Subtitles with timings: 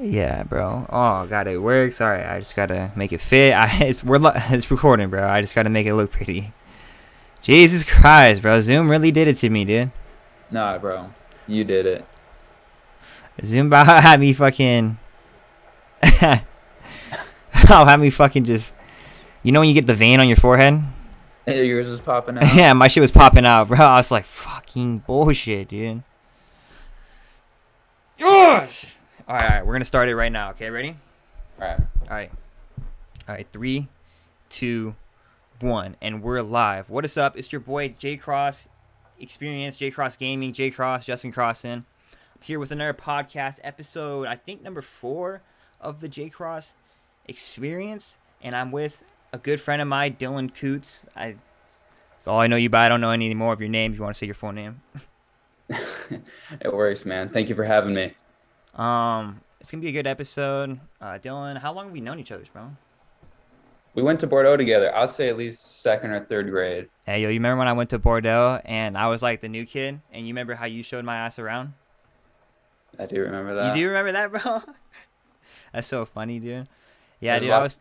[0.00, 0.86] Yeah, bro.
[0.88, 2.00] Oh, God, it works.
[2.00, 3.52] All right, I just gotta make it fit.
[3.56, 5.28] I, it's we're it's recording, bro.
[5.28, 6.52] I just gotta make it look pretty.
[7.42, 8.60] Jesus Christ, bro.
[8.60, 9.90] Zoom really did it to me, dude.
[10.50, 11.06] Nah, bro.
[11.46, 12.06] You did it.
[13.44, 14.98] Zoom about had me fucking.
[16.02, 16.40] oh,
[17.52, 18.74] had me fucking just.
[19.42, 20.82] You know when you get the vein on your forehead?
[21.46, 22.54] Yours was popping out.
[22.54, 23.78] yeah, my shit was popping out, bro.
[23.78, 26.02] I was like, fucking bullshit, dude.
[28.18, 28.94] Yosh!
[29.30, 30.50] All right, all right, we're gonna start it right now.
[30.50, 30.96] Okay, ready?
[31.56, 31.78] Right.
[31.78, 32.32] All right,
[33.28, 33.46] all right.
[33.52, 33.86] Three,
[34.48, 34.96] two,
[35.60, 36.90] one, and we're live.
[36.90, 37.38] What is up?
[37.38, 38.66] It's your boy J Cross
[39.20, 41.72] Experience, J Cross Gaming, J Cross, Justin Crosson.
[41.72, 44.26] I'm here with another podcast episode.
[44.26, 45.42] I think number four
[45.80, 46.74] of the J Cross
[47.28, 51.06] Experience, and I'm with a good friend of mine, Dylan Coots.
[51.14, 51.36] I.
[52.14, 52.86] That's all I know you by.
[52.86, 53.92] I don't know any more of your name.
[53.92, 54.82] If you want to say your full name.
[55.68, 57.28] it works, man.
[57.28, 58.14] Thank you for having me.
[58.74, 60.80] Um, it's gonna be a good episode.
[61.00, 62.70] Uh, Dylan, how long have we known each other, bro?
[63.94, 64.94] We went to Bordeaux together.
[64.94, 66.88] I'd say at least second or third grade.
[67.06, 69.66] Hey, yo, you remember when I went to Bordeaux and I was like the new
[69.66, 71.74] kid, and you remember how you showed my ass around?
[72.98, 73.76] I do remember that.
[73.76, 74.62] You do remember that, bro?
[75.72, 76.68] That's so funny, dude.
[77.18, 77.50] Yeah, There's dude.
[77.52, 77.80] I was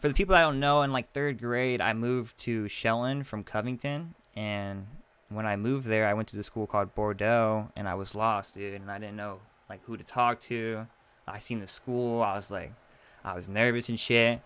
[0.00, 0.82] for the people that don't know.
[0.82, 4.86] In like third grade, I moved to Shelton from Covington, and
[5.28, 8.54] when I moved there, I went to the school called Bordeaux, and I was lost,
[8.54, 10.86] dude, and I didn't know like who to talk to.
[11.26, 12.22] I seen the school.
[12.22, 12.72] I was like,
[13.24, 14.40] I was nervous and shit.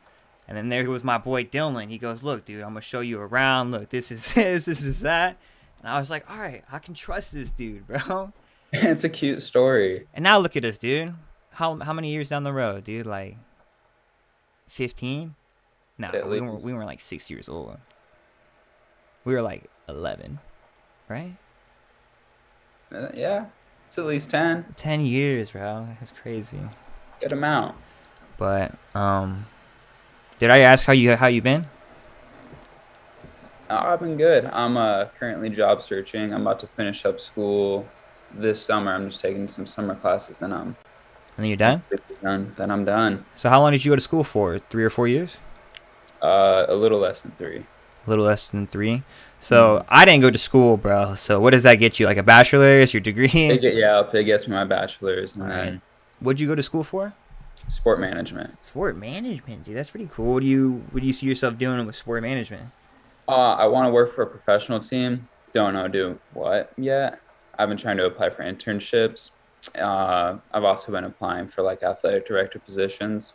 [0.47, 1.91] And then there was my boy Dylan.
[1.91, 3.71] He goes, "Look, dude, I'm gonna show you around.
[3.71, 5.37] Look, this is this, this is that."
[5.81, 8.33] And I was like, "All right, I can trust this dude, bro."
[8.73, 10.07] it's a cute story.
[10.15, 11.15] And now look at us, dude.
[11.51, 13.07] How how many years down the road, dude?
[13.07, 13.37] Like
[14.69, 15.35] fifteen?
[15.99, 17.77] No, we were we were like six years old.
[19.25, 20.39] We were like eleven,
[21.09, 21.37] right?
[22.91, 23.47] Uh, yeah,
[23.89, 24.67] it's at least ten.
[24.77, 25.89] Ten years, bro.
[25.99, 26.61] That's crazy.
[27.21, 27.75] Good amount.
[28.37, 29.47] But um,
[30.39, 31.67] did I ask how you how you been?
[33.71, 34.47] Oh, I've been good.
[34.47, 36.33] I'm uh, currently job searching.
[36.33, 37.87] I'm about to finish up school
[38.33, 38.93] this summer.
[38.93, 40.37] I'm just taking some summer classes.
[40.37, 40.77] Then I'm And
[41.39, 41.83] then you're done.
[42.23, 42.55] done.
[42.57, 43.25] Then I'm done.
[43.35, 44.59] So how long did you go to school for?
[44.59, 45.37] Three or four years?
[46.23, 47.67] Uh, a little less than three.
[48.09, 49.03] A little less than three.
[49.39, 51.15] So I didn't go to school, bro.
[51.15, 52.07] So what does that get you?
[52.07, 53.29] Like a bachelor's, your degree?
[53.35, 55.65] It yeah, it gets me my bachelor's and Alright.
[55.65, 55.83] then
[56.21, 57.13] What'd you go to school for?
[57.69, 58.65] sport management.
[58.65, 59.77] Sport management, dude.
[59.77, 60.33] That's pretty cool.
[60.33, 62.71] What do you what do you see yourself doing with sport management?
[63.29, 65.29] Uh, I want to work for a professional team.
[65.53, 67.21] Don't know do what yet.
[67.59, 69.33] I've been trying to apply for internships.
[69.79, 73.35] Uh, I've also been applying for like athletic director positions.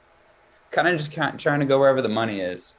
[0.71, 2.73] Kind of just trying to go wherever the money is.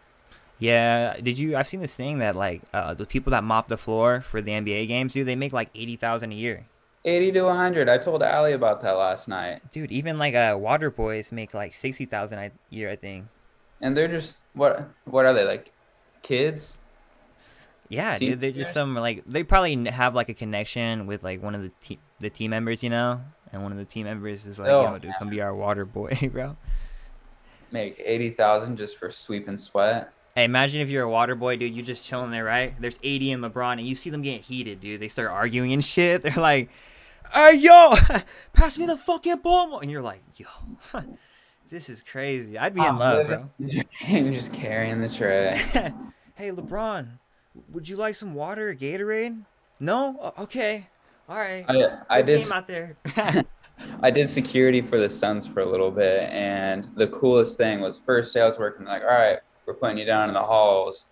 [0.65, 1.57] Yeah, did you?
[1.57, 4.53] I've seen this thing that like uh, the people that mop the floor for the
[4.53, 6.65] NBA games, dude, they make like eighty thousand a year.
[7.07, 7.87] 80 to 100.
[7.87, 9.61] I told Ali about that last night.
[9.73, 13.27] Dude, even like uh, water boys make like sixty thousand a year, I think.
[13.83, 15.71] And they're just what what are they like
[16.23, 16.79] kids?
[17.91, 21.43] Yeah, Team dude, they're just some like they probably have like a connection with like
[21.43, 23.21] one of the team the team members, you know,
[23.53, 25.85] and one of the team members is like, Oh, yo, dude, come be our water
[25.85, 26.57] boy, bro.
[27.71, 30.14] Make 80,000 just for sweep and sweat.
[30.37, 31.77] Hey, imagine if you're a water boy, dude.
[31.77, 32.75] You're just chilling there, right?
[32.81, 35.01] There's AD and LeBron, and you see them getting heated, dude.
[35.01, 36.23] They start arguing and shit.
[36.23, 36.71] They're like,
[37.33, 37.95] "Hey, yo,
[38.53, 40.49] pass me the fucking ball," and you're like, "Yo,
[41.69, 43.51] this is crazy." I'd be in I'm love, bro.
[43.61, 45.57] You're just carrying the tray.
[46.35, 47.11] hey, LeBron,
[47.71, 49.41] would you like some water or Gatorade?
[49.79, 50.33] No?
[50.41, 50.89] Okay.
[51.29, 51.65] All right.
[51.69, 52.97] I, I did out there.
[54.03, 57.99] I did security for the Suns for a little bit, and the coolest thing was
[57.99, 61.05] first day I was working like, all right, we're putting you down in the halls,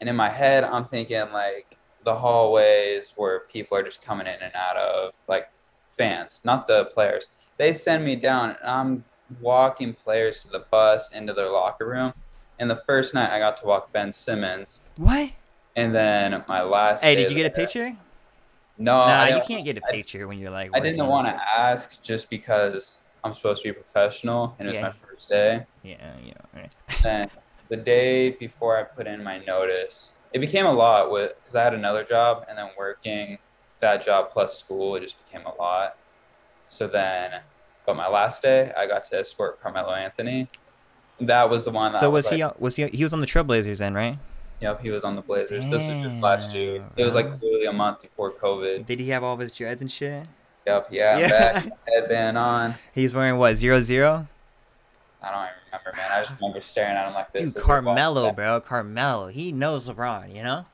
[0.00, 4.36] and in my head I'm thinking like the hallways where people are just coming in
[4.42, 5.48] and out of, like
[5.96, 7.28] fans, not the players.
[7.56, 9.04] They send me down, and I'm
[9.40, 12.12] walking players to the bus into their locker room.
[12.58, 15.30] And the first night I got to walk Ben Simmons, what?
[15.76, 17.02] and then my last.
[17.02, 17.96] Hey, did you get a picture?
[18.76, 20.70] No, nah, I you can't get a picture when you're like.
[20.74, 24.76] I didn't want to ask just because I'm supposed to be professional and it was
[24.76, 24.82] Yeah.
[24.82, 25.66] my first day.
[25.82, 26.32] Yeah, yeah.
[26.54, 27.30] Right.
[27.74, 31.56] Then the day before I put in my notice, it became a lot with because
[31.56, 33.38] I had another job and then working
[33.80, 35.96] that job plus school, it just became a lot.
[36.66, 37.40] So then,
[37.86, 40.48] but my last day, I got to escort Carmelo Anthony.
[41.20, 41.92] That was the one.
[41.92, 42.42] That So I was he?
[42.42, 42.86] on- Was he?
[42.88, 44.18] He was on the Trailblazers then, right?
[44.60, 45.68] Yep, he was on the Blazers.
[45.68, 46.78] This was just last year.
[46.78, 48.86] Damn, It was like literally a month before COVID.
[48.86, 50.26] Did he have all of his dreads and shit?
[50.66, 51.28] Yep, yeah, Yeah.
[51.28, 52.74] back headband on.
[52.94, 54.26] He's wearing what zero zero?
[55.22, 56.10] I don't even remember, man.
[56.10, 57.42] I just remember staring at him like this.
[57.42, 59.28] Dude, as Carmelo, bro, Carmelo.
[59.28, 60.66] He knows LeBron, you know.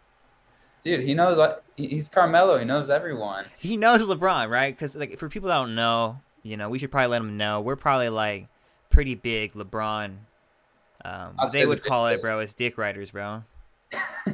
[0.82, 2.58] Dude, he knows what he's Carmelo.
[2.58, 3.44] He knows everyone.
[3.58, 4.74] He knows LeBron, right?
[4.74, 7.60] Because like for people that don't know, You know, we should probably let them know.
[7.60, 8.48] We're probably like
[8.88, 10.16] pretty big LeBron.
[11.04, 13.44] Um, they would the call it, bro, is dick riders, bro.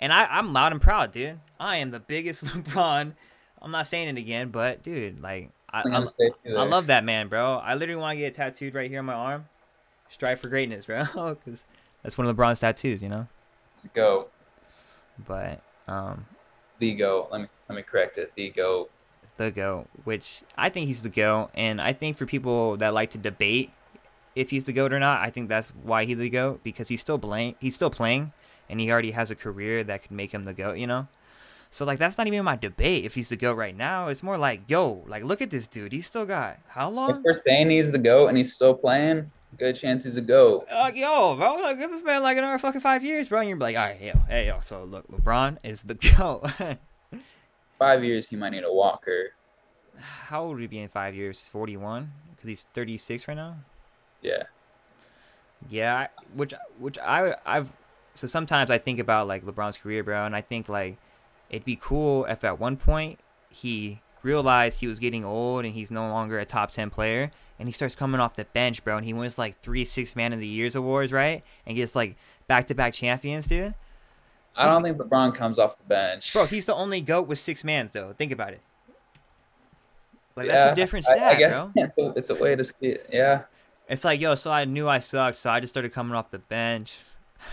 [0.00, 1.38] and I, I'm loud and proud, dude.
[1.58, 3.14] I am the biggest LeBron.
[3.62, 6.88] I'm not saying it again, but dude, like I, I, gonna stay true I love
[6.88, 7.56] that man, bro.
[7.56, 9.46] I literally want to get it tattooed right here on my arm.
[10.14, 11.04] Strive for greatness, bro,
[11.44, 11.64] because
[12.04, 13.26] that's one of LeBron's tattoos, you know.
[13.76, 14.28] Let's go.
[15.26, 16.24] But um,
[16.78, 17.26] The go.
[17.32, 18.30] Let me let me correct it.
[18.36, 18.88] The go.
[19.38, 21.50] the GOAT, which I think he's the GOAT.
[21.54, 23.72] And I think for people that like to debate
[24.36, 27.00] if he's the GOAT or not, I think that's why he's the GOAT because he's
[27.00, 27.56] still playing.
[27.60, 28.32] He's still playing,
[28.68, 30.76] and he already has a career that could make him the GOAT.
[30.78, 31.08] You know.
[31.70, 34.06] So like that's not even my debate if he's the GOAT right now.
[34.06, 35.90] It's more like, yo, like look at this dude.
[35.92, 37.22] He's still got how If long?
[37.24, 39.28] we're saying he's the goat and he's still playing,
[39.58, 40.66] good chance he's a goat.
[40.70, 43.40] Like uh, yo, bro, like give this man like another fucking five years, bro.
[43.40, 44.60] And you're like, all right, yo, hey, yo.
[44.60, 46.78] So look, LeBron is the GOAT.
[47.78, 49.32] Five years, he might need a walker.
[49.98, 51.46] How old would he be in five years?
[51.46, 53.56] Forty-one, because he's thirty-six right now.
[54.22, 54.44] Yeah.
[55.68, 57.72] Yeah, which which I I've
[58.14, 60.98] so sometimes I think about like LeBron's career, bro, and I think like
[61.50, 65.90] it'd be cool if at one point he realized he was getting old and he's
[65.90, 69.06] no longer a top 10 player and he starts coming off the bench, bro, and
[69.06, 71.42] he wins like 3 6 man of the years awards, right?
[71.66, 72.16] And gets like
[72.48, 73.74] back-to-back champions, dude.
[74.56, 76.32] I don't think LeBron comes off the bench.
[76.32, 78.12] Bro, he's the only goat with 6 mans though.
[78.12, 78.60] Think about it.
[80.36, 81.72] Like Yeah, that's a different I- I stat, guess bro.
[81.76, 83.08] It's a, it's a way to see it.
[83.12, 83.42] Yeah.
[83.88, 86.38] It's like, yo, so I knew I sucked, so I just started coming off the
[86.38, 86.96] bench.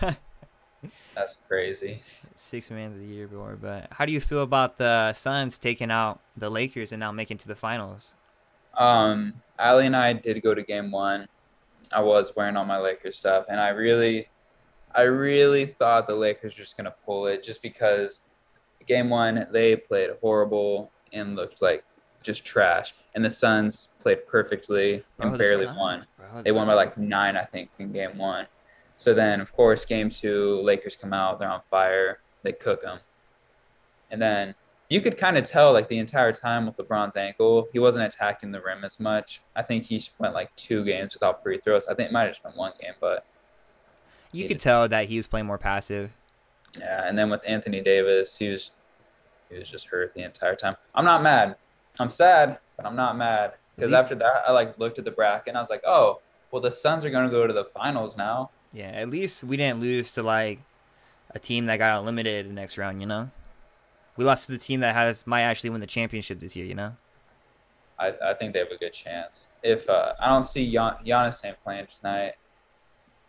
[1.14, 2.02] That's crazy.
[2.34, 3.56] Six mans a year, bro.
[3.60, 7.36] But how do you feel about the Suns taking out the Lakers and now making
[7.38, 8.14] to the finals?
[8.74, 11.28] Um, Ali and I did go to game one.
[11.92, 14.28] I was wearing all my Lakers stuff, and I really,
[14.94, 18.20] I really thought the Lakers were just gonna pull it, just because
[18.86, 21.84] game one they played horrible and looked like
[22.22, 26.04] just trash, and the Suns played perfectly Bro, and the barely Suns, won.
[26.16, 28.46] bro, They the won by like nine, I think, in game one.
[28.96, 33.00] So then, of course, game two, Lakers come out, they're on fire, they cook them,
[34.10, 34.54] and then
[34.92, 38.52] you could kind of tell like the entire time with LeBron's ankle, he wasn't attacking
[38.52, 39.40] the rim as much.
[39.56, 41.86] I think he went like two games without free throws.
[41.86, 43.24] I think it might have just been one game, but
[44.32, 46.10] You could just- tell that he was playing more passive.
[46.78, 47.06] yeah.
[47.06, 48.72] And then with Anthony Davis, he was
[49.50, 50.76] he was just hurt the entire time.
[50.94, 51.56] I'm not mad.
[51.98, 55.48] I'm sad, but I'm not mad because after that, I like looked at the bracket
[55.48, 58.50] and I was like, oh, well, the Suns are gonna go to the finals now.
[58.72, 60.58] Yeah, at least we didn't lose to like
[61.34, 63.00] a team that got eliminated the next round.
[63.00, 63.30] You know,
[64.16, 66.66] we lost to the team that has might actually win the championship this year.
[66.66, 66.96] You know.
[67.98, 69.48] I, I think they have a good chance.
[69.62, 72.32] If uh, I don't see Gian, Giannis ain't playing tonight,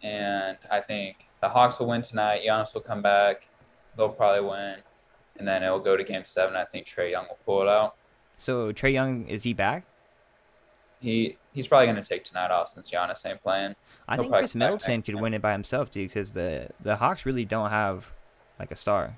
[0.02, 2.42] and I think the Hawks will win tonight.
[2.46, 3.48] Giannis will come back.
[3.96, 4.78] They'll probably win,
[5.38, 6.56] and then it'll go to Game Seven.
[6.56, 7.96] I think Trae Young will pull it out.
[8.38, 9.86] So Trae Young is he back?
[11.00, 13.76] He he's probably gonna take tonight off since Giannis ain't playing.
[14.08, 17.26] I He'll think Khris Middleton could win it by himself, dude, because the the Hawks
[17.26, 18.12] really don't have
[18.58, 19.18] like a star.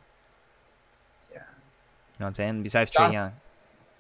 [2.18, 2.64] You know what I'm saying?
[2.64, 3.34] Besides Trae John- Young.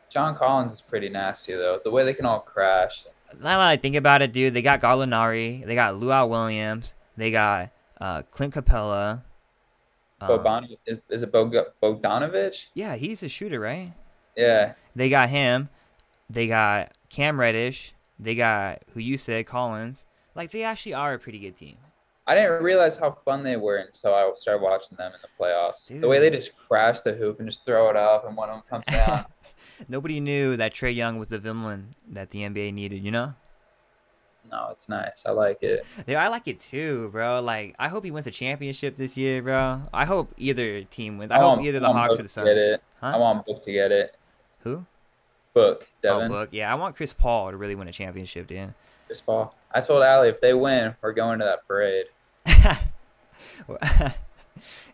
[0.10, 1.80] John Collins is pretty nasty though.
[1.84, 3.06] The way they can all crash.
[3.34, 7.32] Now that I think about it, dude, they got Gallinari, they got Lou Williams, they
[7.32, 9.24] got uh, Clint Capela.
[10.22, 11.54] um, Boban is, is it Bog-
[11.84, 12.68] Bogdanovich?
[12.74, 13.92] yeah, he's a shooter, right?
[14.38, 14.74] Yeah.
[14.96, 15.70] They got him.
[16.30, 17.94] They got Cam Reddish.
[18.20, 20.06] They got who you said Collins.
[20.34, 21.78] Like they actually are a pretty good team.
[22.27, 25.88] I didn't realize how fun they were until I started watching them in the playoffs.
[26.01, 28.55] The way they just crash the hoop and just throw it up, and one of
[28.55, 29.25] them comes down.
[29.88, 33.03] Nobody knew that Trae Young was the villain that the NBA needed.
[33.03, 33.34] You know?
[34.51, 35.24] no, it's nice.
[35.25, 35.86] I like it.
[36.08, 37.41] Yeah, I like it too, bro.
[37.41, 39.82] Like I hope he wins a championship this year, bro.
[39.94, 41.32] I hope either team wins.
[41.32, 42.48] I, hope want- either the Hawks Book or the Suns.
[42.48, 42.82] Get it.
[43.01, 43.12] Huh?
[43.13, 44.15] I want Book to get it.
[44.62, 44.86] Who?
[45.53, 46.27] Book, Oh, Devin.
[46.29, 46.50] Book.
[46.51, 48.74] Yeah, I want Chris Paul to really win a championship, dude.
[49.08, 49.55] Chris Paul.
[49.74, 52.05] I told Allie if they win, we're going to that parade.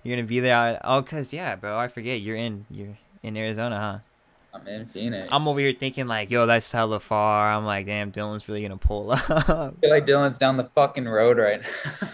[0.03, 0.79] you're gonna be there.
[0.83, 1.77] Oh, cause yeah, bro.
[1.77, 3.99] I forget you're in you're in Arizona, huh?
[4.53, 5.29] I'm in Phoenix.
[5.31, 7.51] I'm over here thinking like, yo, that's hella far.
[7.51, 9.29] I'm like, damn, Dylan's really gonna pull up.
[9.29, 11.61] I feel like Dylan's down the fucking road right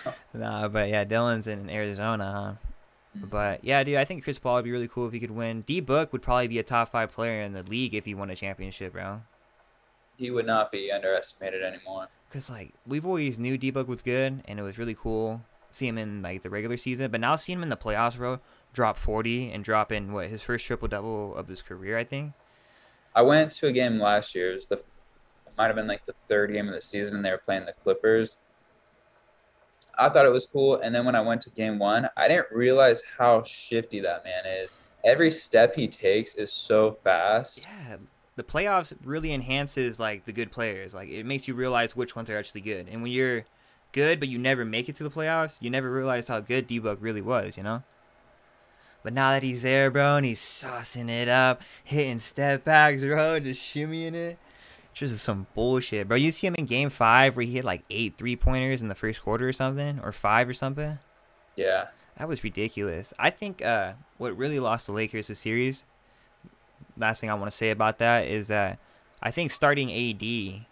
[0.06, 0.14] now.
[0.34, 2.68] nah, but yeah, Dylan's in Arizona, huh?
[3.18, 3.30] Mm-hmm.
[3.30, 5.62] But yeah, dude, I think Chris Paul would be really cool if he could win.
[5.62, 8.30] D Book would probably be a top five player in the league if he won
[8.30, 9.22] a championship, bro.
[10.18, 12.08] He would not be underestimated anymore.
[12.30, 15.42] Cause like we've always knew D Book was good, and it was really cool
[15.78, 17.12] see him in like the regular season.
[17.12, 18.40] But now seeing him in the playoffs, bro,
[18.74, 22.34] drop 40 and drop in what his first triple double of his career, I think.
[23.16, 24.52] I went to a game last year.
[24.52, 27.26] It was the it might have been like the third game of the season, and
[27.26, 28.38] they were playing the Clippers.
[29.98, 32.52] I thought it was cool, and then when I went to game one, I didn't
[32.52, 34.80] realize how shifty that man is.
[35.04, 37.62] Every step he takes is so fast.
[37.62, 37.98] Yeah,
[38.38, 40.94] the playoffs really enhances like the good players.
[40.94, 42.88] Like it makes you realize which ones are actually good.
[42.88, 43.46] And when you're
[43.92, 46.80] good but you never make it to the playoffs, you never realize how good D
[46.80, 47.84] Book really was, you know?
[49.04, 53.40] But now that he's there, bro, and he's saucing it up, hitting step backs, bro,
[53.42, 54.38] just shimmying it.
[54.94, 56.18] Just some bullshit, bro.
[56.18, 58.96] You see him in game five where he hit like eight three pointers in the
[58.96, 61.00] first quarter or something, or five or something.
[61.56, 61.88] Yeah.
[62.18, 63.14] That was ridiculous.
[63.20, 65.84] I think uh, what really lost the Lakers the series.
[66.98, 68.80] Last thing I want to say about that is that
[69.22, 70.66] I think starting AD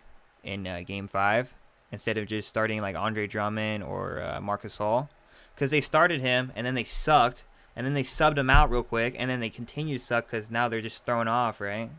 [0.43, 1.53] in uh, Game Five
[1.91, 5.09] instead of just starting like Andre Drummond or uh, Marc Gasol,
[5.53, 8.83] because they started him and then they sucked, and then they subbed him out real
[8.83, 11.89] quick, and then they continue to suck because now they're just thrown off, right?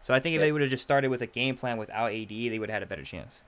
[0.00, 0.46] So I think if Yeah.
[0.46, 2.82] they would have just started with a game plan without AD, they would have had
[2.82, 3.40] a better chance.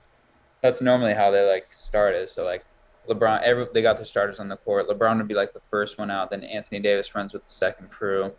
[0.61, 2.29] That's normally how they like started.
[2.29, 2.65] So like
[3.07, 4.87] LeBron, every they got the starters on the court.
[4.87, 6.29] LeBron would be like the first one out.
[6.29, 8.33] Then Anthony Davis runs with the second crew,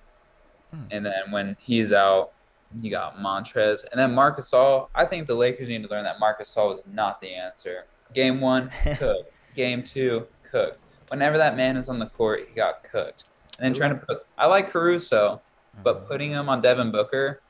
[0.71, 0.83] Hmm.
[0.91, 2.33] and then when he's out,
[2.81, 4.89] you got Montrez, and then Marcus Gasol.
[4.95, 7.87] I think the Lakers need to learn that Marcus Gasol is not the answer.
[8.15, 9.33] Game one, cook.
[9.57, 10.79] Game two, cook.
[11.09, 13.25] Whenever that man is on the court, he got cooked.
[13.59, 15.43] And then trying to put, I like Caruso,
[15.83, 17.41] but putting him on Devin Booker,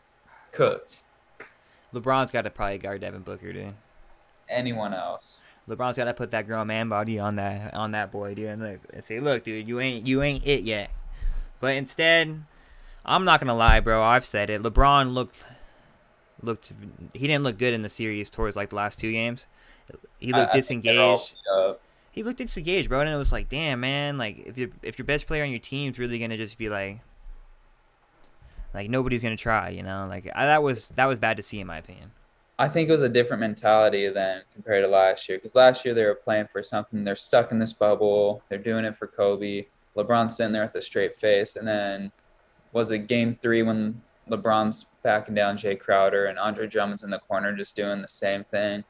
[0.53, 1.03] cooked.
[1.95, 3.75] LeBron's got to probably guard Devin Booker, dude.
[4.49, 5.43] Anyone else?
[5.69, 8.63] LeBron's got to put that grown man body on that on that boy, dude, and
[8.63, 10.91] look and say, "Look, dude, you ain't you ain't it yet."
[11.61, 12.43] But instead,
[13.05, 14.03] I'm not gonna lie, bro.
[14.03, 14.63] I've said it.
[14.63, 15.43] LeBron looked
[16.43, 16.73] looked
[17.13, 19.47] he didn't look good in the series towards like the last two games.
[20.19, 21.45] He looked I think they're all disengaged.
[21.45, 21.77] beat.
[22.13, 24.19] He looked disengaged, bro, and it was like, damn, man.
[24.19, 27.01] Like if your if your best player on your team's really gonna just be like,
[28.75, 30.07] like nobody's gonna try, you know?
[30.09, 32.13] Like I, that was that was bad to see in my opinion.
[32.59, 35.39] I think it was a different mentality than compared to last year.
[35.39, 37.05] Because last year they were playing for something.
[37.05, 38.43] They're stuck in this bubble.
[38.51, 39.65] They're doing it for Kobe.
[39.97, 41.57] LeBron's sitting there with a straight face.
[41.57, 42.13] And then
[42.73, 44.01] was it game three when
[44.31, 48.45] LeBron's backing down Jae Crowder and Andre Drummond's in the corner just doing the same
[48.45, 48.85] thing?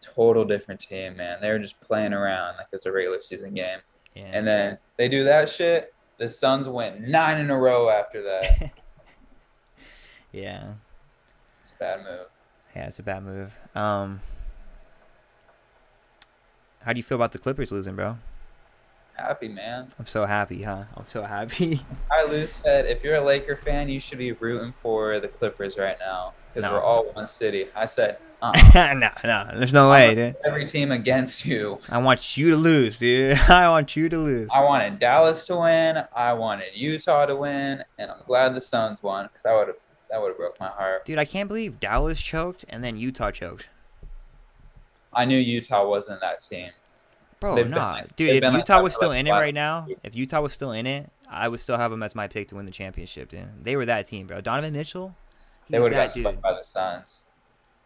[0.00, 1.38] Total different team, man.
[1.40, 3.78] They were just playing around like it's a regular season game.
[4.14, 4.30] Yeah.
[4.32, 5.94] And then they do that shit.
[6.18, 8.72] The Suns went nine in a row after that.
[10.32, 10.74] yeah.
[11.60, 12.26] It's a bad move.
[12.76, 13.56] Yeah, it's a bad move.
[13.74, 14.20] Um,
[16.82, 18.18] how do you feel about the Clippers losing, bro?
[19.16, 19.88] Happy, man.
[19.98, 20.84] I'm so happy, huh?
[20.96, 21.80] I'm so happy.
[22.10, 25.78] I Lou said, if you're a Laker fan, you should be rooting for the Clippers
[25.78, 26.76] right now because No.
[26.76, 27.66] we're all one city.
[27.76, 28.52] I said, uh
[28.98, 30.36] no, no, there's no way, dude.
[30.44, 31.78] every team against you.
[31.88, 33.38] I want you to lose, dude.
[33.48, 34.50] I want you to lose.
[34.52, 36.02] I wanted Dallas to win.
[36.14, 39.76] I wanted Utah to win, and I'm glad the Suns won because I would have
[40.10, 41.04] that would have broke my heart.
[41.06, 43.68] Dude, I can't believe Dallas choked and then Utah choked.
[45.12, 46.70] I knew Utah wasn't that team.
[47.44, 48.00] Bro, They've been nah.
[48.16, 50.72] dude, if like Utah was still like in it right now, if Utah was still
[50.72, 53.48] in it, I would still have them as my pick to win the championship, dude.
[53.62, 54.40] They were that team, bro.
[54.40, 55.14] Donovan Mitchell,
[55.68, 56.40] They would have got dude.
[56.40, 57.24] by the Suns.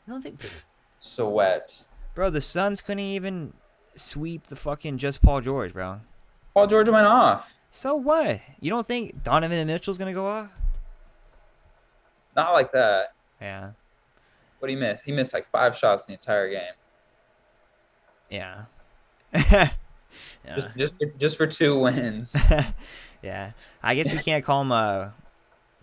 [0.07, 0.63] You don't think, pff,
[0.99, 1.85] Swept.
[2.15, 3.53] bro, the Suns couldn't even
[3.97, 6.01] sweep the fucking just Paul George, bro.
[6.55, 7.53] Paul George went off.
[7.73, 8.41] So what?
[8.61, 10.51] You don't think Donovan Mitchell's gonna go off?
[12.37, 13.13] Not like that.
[13.41, 13.71] Yeah,
[14.61, 15.01] What he miss?
[15.05, 16.73] He missed like five shots the entire game.
[18.31, 18.65] yeah,
[19.51, 19.71] yeah,
[20.77, 22.37] Just, just, for two wins.
[23.23, 23.53] yeah.
[23.83, 25.15] I guess we can't call him a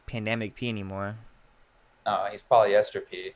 [0.07, 1.15] pandemic P anymore.
[2.05, 3.33] Oh, he's polyester P.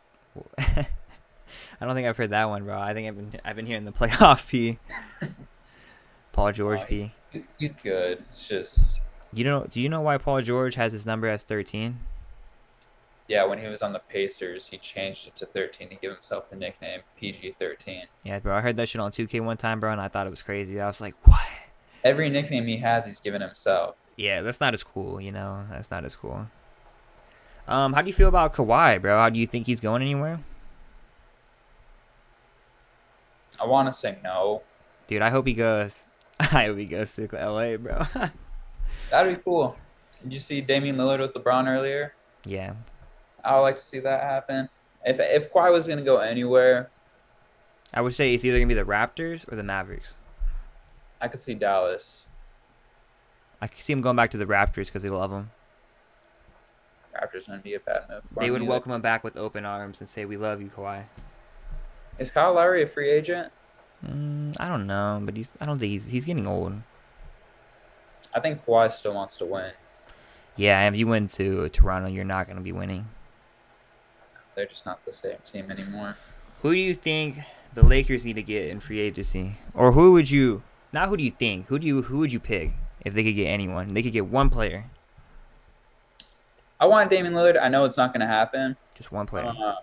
[0.59, 2.79] I don't think I've heard that one, bro.
[2.79, 4.77] I think I've been I've been hearing the playoff P.
[6.31, 7.13] Paul George Oh, P.
[7.57, 8.23] He's good.
[8.29, 8.99] It's just
[9.33, 9.65] You know?
[9.69, 11.99] Do you know why Paul George has his number as thirteen?
[13.29, 13.45] Yeah.
[13.45, 16.57] When he was on the Pacers, he changed it to 13 to give himself the
[16.57, 18.03] nickname PG-13.
[18.23, 18.57] Yeah, bro.
[18.57, 20.81] I heard that shit on 2K one time, bro, and I thought it was crazy.
[20.81, 21.45] I was like, what?
[22.03, 23.95] Every nickname he has, he's given himself.
[24.17, 25.21] Yeah, that's not as cool.
[25.21, 26.47] You know, that's not as cool.
[27.67, 29.17] Um, how do you feel about Kawhi, bro?
[29.17, 30.39] How do you think he's going anywhere?
[33.61, 34.63] I want to say no.
[35.07, 36.05] Dude, I hope he goes.
[36.39, 37.95] I hope he goes to LA, bro.
[39.11, 39.75] That'd be cool.
[40.23, 42.13] Did you see Damian Lillard with LeBron earlier?
[42.45, 42.73] yeah,
[43.43, 44.69] I would like to see that happen.
[45.05, 46.89] If if Kawhi was gonna go anywhere,
[47.93, 50.15] I would say it's either gonna be the Raptors or the Mavericks.
[51.21, 52.27] I could see Dallas.
[53.61, 55.51] I could see him going back to the Raptors because they love him.
[57.15, 58.23] Raptors wouldn't be a bad move.
[58.33, 58.69] For They would either.
[58.69, 61.03] welcome him back with open arms and say, "We love you, Kawhi."
[62.17, 63.51] Is Kyle Lowry a free agent?
[64.05, 65.51] Mm, I don't know, but he's.
[65.59, 66.07] I don't think he's.
[66.07, 66.73] He's getting old.
[68.33, 69.71] I think Kawhi still wants to win.
[70.55, 73.07] Yeah, if you went to Toronto, you're not gonna be winning.
[74.59, 76.17] They're just not the same team anymore.
[76.63, 77.37] Who do you think
[77.73, 80.63] the Lakers need to get in free agency, or who would you?
[80.91, 81.67] Not who do you think?
[81.67, 82.01] Who do you?
[82.01, 82.73] Who would you pick
[83.05, 83.93] if they could get anyone?
[83.93, 84.83] They could get one player.
[86.77, 87.57] I want Damian Lillard.
[87.57, 88.75] I know it's not going to happen.
[88.95, 89.45] Just one player.
[89.45, 89.75] Uh,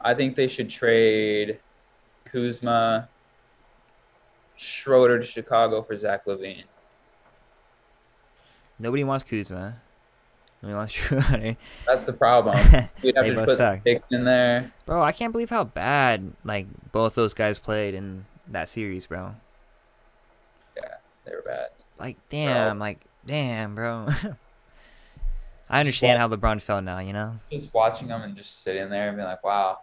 [0.00, 1.58] I think they should trade
[2.24, 3.08] Kuzma,
[4.54, 6.62] Schroeder to Chicago for Zach LaVine.
[8.78, 9.80] Nobody wants Kuzma.
[10.62, 11.56] Nobody wants Schroeder.
[11.86, 12.54] That's the problem.
[13.02, 13.80] We'd have They to both put suck.
[14.10, 14.72] in there.
[14.86, 19.34] Bro, I can't believe how bad like both those guys played in that series, bro.
[20.76, 21.68] Yeah, they were bad.
[21.98, 24.06] Like, damn, like, damn, bro.
[25.70, 27.38] I understand how LeBron felt now, you know?
[27.50, 29.80] Just watching them and just sitting there and being like, wow,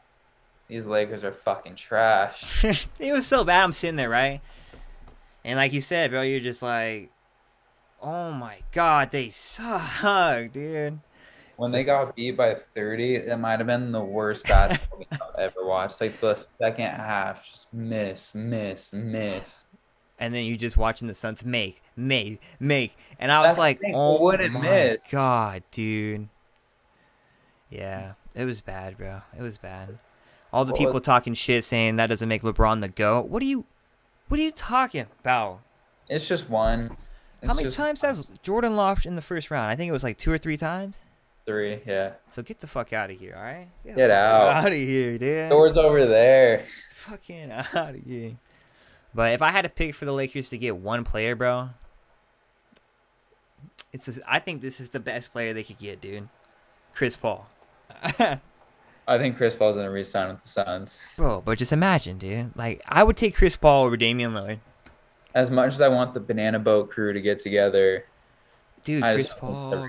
[0.68, 2.64] these Lakers are fucking trash.
[3.00, 3.64] it was so bad.
[3.64, 4.40] I'm sitting there, right?
[5.44, 7.10] And like you said, bro, you're just like,
[8.02, 11.00] oh my god, they suck, dude.
[11.58, 15.40] When they got beat by 30, it might have been the worst basketball game I've
[15.40, 16.00] ever watched.
[16.00, 19.66] Like the second half, just miss, miss, miss.
[20.20, 23.62] And then you just watching the Suns make, make, make, and I was That's the
[23.62, 24.98] like, oh wouldn't my miss.
[25.12, 26.30] god, dude.
[27.70, 29.22] Yeah, it was bad, bro.
[29.38, 30.00] It was bad.
[30.52, 33.28] All the What people was- talking shit saying that doesn't make LeBron the goat.
[33.28, 33.66] What are you,
[34.30, 35.62] what are you talking about?
[36.10, 36.96] It's just one.
[37.42, 39.72] It's How many just times has Jordan lost in the first round?
[39.72, 41.04] I think it was like two or three times.
[41.46, 41.80] three?
[41.86, 42.12] Yeah.
[42.30, 43.68] So get the fuck out of here, all right?
[43.86, 44.48] Get out.
[44.66, 45.50] Out of here, dude.
[45.50, 46.66] Doors over there.
[46.94, 48.34] Fucking out of here.
[49.16, 51.70] But if I had to pick for the Lakers to get one player, bro,
[53.92, 56.30] it's just, I think this is the best player they could get, dude.
[56.94, 57.48] Chris Paul.
[58.04, 61.00] I think Chris Paul's gonna re-sign with the Suns.
[61.18, 62.56] bro, but just imagine, dude.
[62.56, 64.60] Like I would take Chris Paul over Damian Lillard.
[65.36, 68.06] As much as I want the Banana Boat crew to get together,
[68.84, 69.88] Dude, I Chris Paul.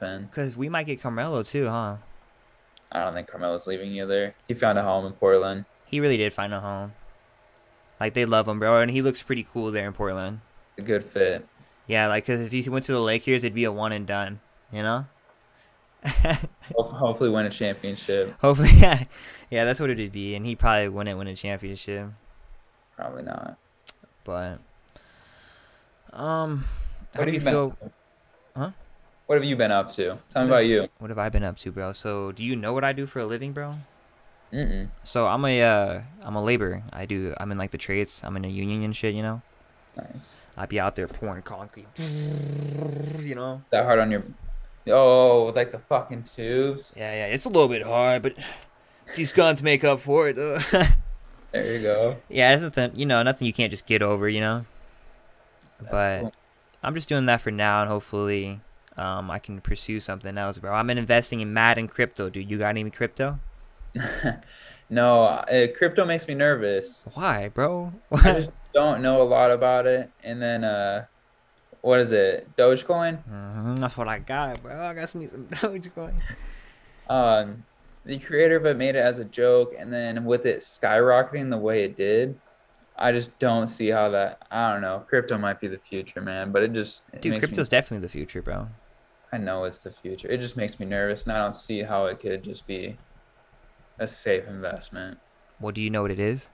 [0.00, 1.96] Because we might get Carmelo too, huh?
[2.90, 4.34] I don't think Carmelo's leaving either.
[4.48, 5.64] He found a home in Portland.
[5.86, 6.92] He really did find a home.
[7.98, 10.40] Like they love him, bro, and he looks pretty cool there in Portland.
[10.76, 11.46] A good fit.
[11.86, 14.40] Yeah, like because if he went to the Lakers, it'd be a one and done.
[14.70, 15.06] You know.
[16.74, 18.34] Hopefully, win a championship.
[18.40, 19.04] Hopefully, yeah,
[19.50, 22.08] yeah, that's what it'd be, and he probably wouldn't win a championship.
[22.96, 23.56] Probably not.
[24.24, 24.58] But,
[26.12, 26.64] um,
[27.14, 27.76] how What do have you you been feel?
[28.56, 28.70] Huh?
[29.26, 30.18] What have you been up to?
[30.32, 30.88] Tell me about you.
[30.98, 31.92] What have I been up to, bro?
[31.92, 33.74] So, do you know what I do for a living, bro?
[34.52, 34.90] Mm-mm.
[35.04, 36.82] So I'm a uh, I'm a laborer.
[36.92, 37.32] I do.
[37.38, 38.20] I'm in like the trades.
[38.24, 39.14] I'm in a union and shit.
[39.14, 39.42] You know.
[39.96, 40.34] Nice.
[40.56, 41.86] I'd be out there pouring concrete.
[43.18, 43.62] You know.
[43.70, 44.24] That hard on your.
[44.88, 46.92] Oh, like the fucking tubes.
[46.96, 47.26] Yeah, yeah.
[47.32, 48.34] It's a little bit hard, but
[49.16, 50.36] these guns make up for it.
[50.36, 50.58] Though.
[51.52, 52.16] There you go.
[52.30, 52.92] yeah, it's nothing.
[52.96, 54.26] You know, nothing you can't just get over.
[54.28, 54.64] You know.
[55.82, 56.32] That's but cool.
[56.82, 58.60] I'm just doing that for now, and hopefully,
[58.96, 60.72] um, I can pursue something else, bro.
[60.72, 62.50] I'm investing in Madden crypto, dude.
[62.50, 63.38] You got any crypto?
[64.90, 67.06] no, uh, crypto makes me nervous.
[67.14, 67.92] Why, bro?
[68.12, 70.10] I just don't know a lot about it.
[70.24, 71.06] And then, uh,
[71.82, 72.56] what is it?
[72.56, 73.22] Dogecoin.
[73.28, 74.80] Mhm, that's what I got, bro.
[74.80, 76.14] I got me some Dogecoin.
[77.08, 77.64] Um,
[78.04, 81.58] the creator of it made it as a joke, and then with it skyrocketing the
[81.58, 82.38] way it did,
[82.96, 84.46] I just don't see how that.
[84.50, 85.04] I don't know.
[85.08, 88.06] Crypto might be the future, man, but it just it Dude, makes me- crypto's definitely
[88.06, 88.68] the future, bro.
[89.32, 90.28] I know it's the future.
[90.28, 92.98] It just makes me nervous, and I don't see how it could just be
[93.98, 95.18] a safe investment.
[95.58, 96.50] Well, do you know what it is?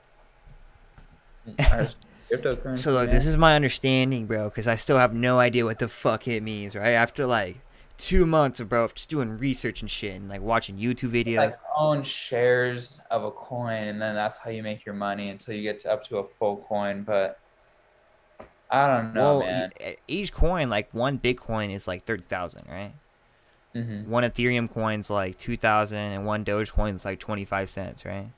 [1.58, 2.78] Cryptocurrency.
[2.78, 3.14] So look, man.
[3.14, 6.42] this is my understanding, bro, because I still have no idea what the fuck it
[6.42, 6.90] means, right?
[6.90, 7.56] After like
[7.98, 11.36] two months of bro just doing research and shit and like watching YouTube videos.
[11.36, 15.54] like own shares of a coin, and then that's how you make your money until
[15.54, 17.02] you get to up to a full coin.
[17.02, 17.38] But
[18.70, 19.72] I don't know, well, man.
[20.06, 22.92] each coin, like one Bitcoin is like thirty thousand, right?
[23.74, 28.04] hmm One Ethereum coin's like two thousand, and one Dogecoin is like twenty five cents,
[28.04, 28.28] right?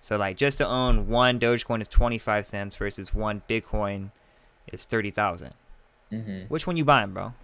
[0.00, 4.10] So like just to own one Dogecoin is twenty five cents versus one Bitcoin
[4.72, 5.52] is thirty thousand.
[6.10, 7.34] hmm Which one you buying, bro?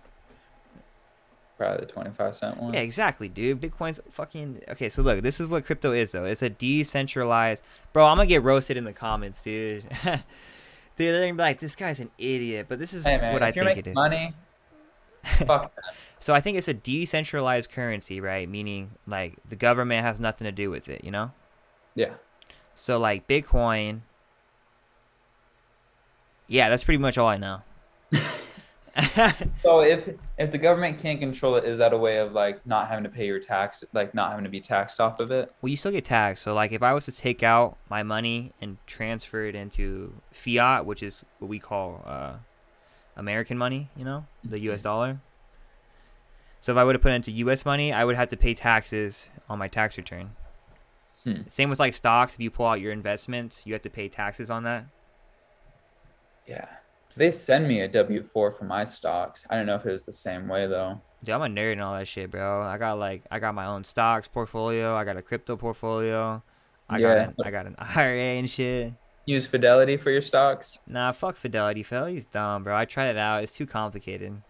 [1.58, 2.74] Probably the twenty-five cent one.
[2.74, 3.60] Yeah, exactly, dude.
[3.60, 4.88] Bitcoin's fucking okay.
[4.90, 6.24] So look, this is what crypto is, though.
[6.26, 7.62] It's a decentralized,
[7.94, 8.04] bro.
[8.06, 9.84] I'm gonna get roasted in the comments, dude.
[10.04, 10.20] dude,
[10.96, 13.52] they're gonna be like, "This guy's an idiot," but this is Hey man, what I
[13.52, 13.94] think it is.
[13.94, 14.34] money,
[15.22, 15.94] fuck that.
[16.18, 18.46] So I think it's a decentralized currency, right?
[18.46, 21.32] Meaning like the government has nothing to do with it, you know.
[21.94, 22.14] Yeah.
[22.74, 24.00] So like Bitcoin.
[26.48, 27.62] Yeah, that's pretty much all I know.
[29.62, 32.88] So if if the government can't control it, is that a way of like not
[32.88, 35.52] having to pay your tax, like not having to be taxed off of it?
[35.60, 36.42] Well, you still get taxed.
[36.44, 40.86] So, like, if I was to take out my money and transfer it into fiat,
[40.86, 42.34] which is what we call uh,
[43.16, 44.82] American money, you know, the U.S.
[44.82, 45.20] dollar.
[46.60, 47.64] So, if I would have put it into U.S.
[47.64, 50.30] money, I would have to pay taxes on my tax return.
[51.24, 51.42] Hmm.
[51.48, 52.34] Same with like stocks.
[52.34, 54.86] If you pull out your investments, you have to pay taxes on that.
[56.46, 56.66] Yeah.
[57.16, 59.44] They send me a W four for my stocks.
[59.48, 61.00] I don't know if it was the same way though.
[61.24, 62.62] Dude, I'm a nerd and all that shit, bro.
[62.62, 64.94] I got like I got my own stocks portfolio.
[64.94, 66.42] I got a crypto portfolio.
[66.88, 67.22] I got Yeah.
[67.24, 68.92] an, I got an IRA and shit.
[69.24, 70.78] Use Fidelity for your stocks.
[70.86, 71.82] Nah, fuck Fidelity.
[71.82, 72.76] Fidelity's dumb, bro.
[72.76, 73.42] I tried it out.
[73.42, 74.40] It's too complicated.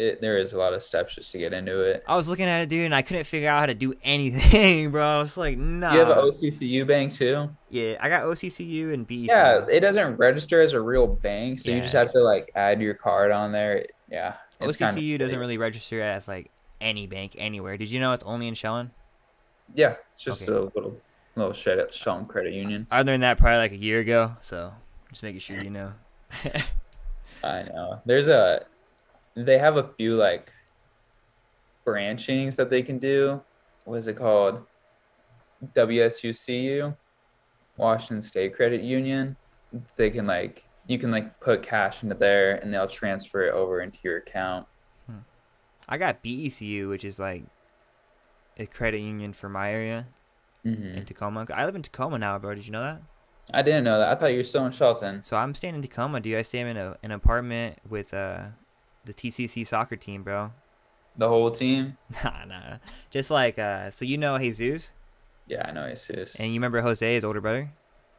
[0.00, 2.02] It, there is a lot of steps just to get into it.
[2.08, 4.90] I was looking at it, dude, and I couldn't figure out how to do anything,
[4.90, 5.04] bro.
[5.04, 5.92] I was like, nah.
[5.92, 7.50] You have an OCCU bank too.
[7.68, 9.26] yeah, I got OCCU and BECU.
[9.26, 12.80] Yeah, it doesn't register as a real bank, so you just have to like add
[12.80, 13.84] your card on there.
[14.10, 14.34] Yeah.
[14.60, 17.76] it's OCCU doesn't really register as like any bank anywhere.
[17.76, 18.90] Did you know it's only in Shelton?
[19.74, 20.52] Yeah, it's just Okay.
[20.52, 20.96] a little
[21.36, 22.86] little shut up Sean Credit Union.
[22.90, 24.72] I learned that probably like a year ago, so
[25.10, 25.92] just making sure you know.
[27.44, 28.00] I know.
[28.04, 28.64] There's a
[29.44, 30.50] they have a few like
[31.86, 33.40] branchings that they can do.
[33.84, 34.62] What is it called?
[35.74, 36.96] WSUCU,
[37.76, 39.36] Washington State Credit Union.
[39.96, 43.80] They can like you can like put cash into there and they'll transfer it over
[43.80, 44.66] into your account.
[45.88, 47.44] I got BECU, which is like
[48.56, 50.06] a credit union for my area
[50.62, 51.46] hmm in Tacoma.
[51.52, 52.54] I live in Tacoma now, bro.
[52.54, 53.02] Did you know that?
[53.52, 54.08] I didn't know that.
[54.08, 55.22] I thought you were still in Shelton.
[55.22, 56.36] So I'm staying in Tacoma, dude.
[56.36, 58.46] I stay in a, an apartment with uh
[59.10, 60.52] the TCC soccer team, bro.
[61.16, 61.96] The whole team.
[62.24, 62.76] Nah, nah.
[63.10, 64.92] Just like uh, so you know Jesus,
[65.46, 66.36] Yeah, I know Jesus.
[66.36, 67.70] and you remember Jose, his older brother.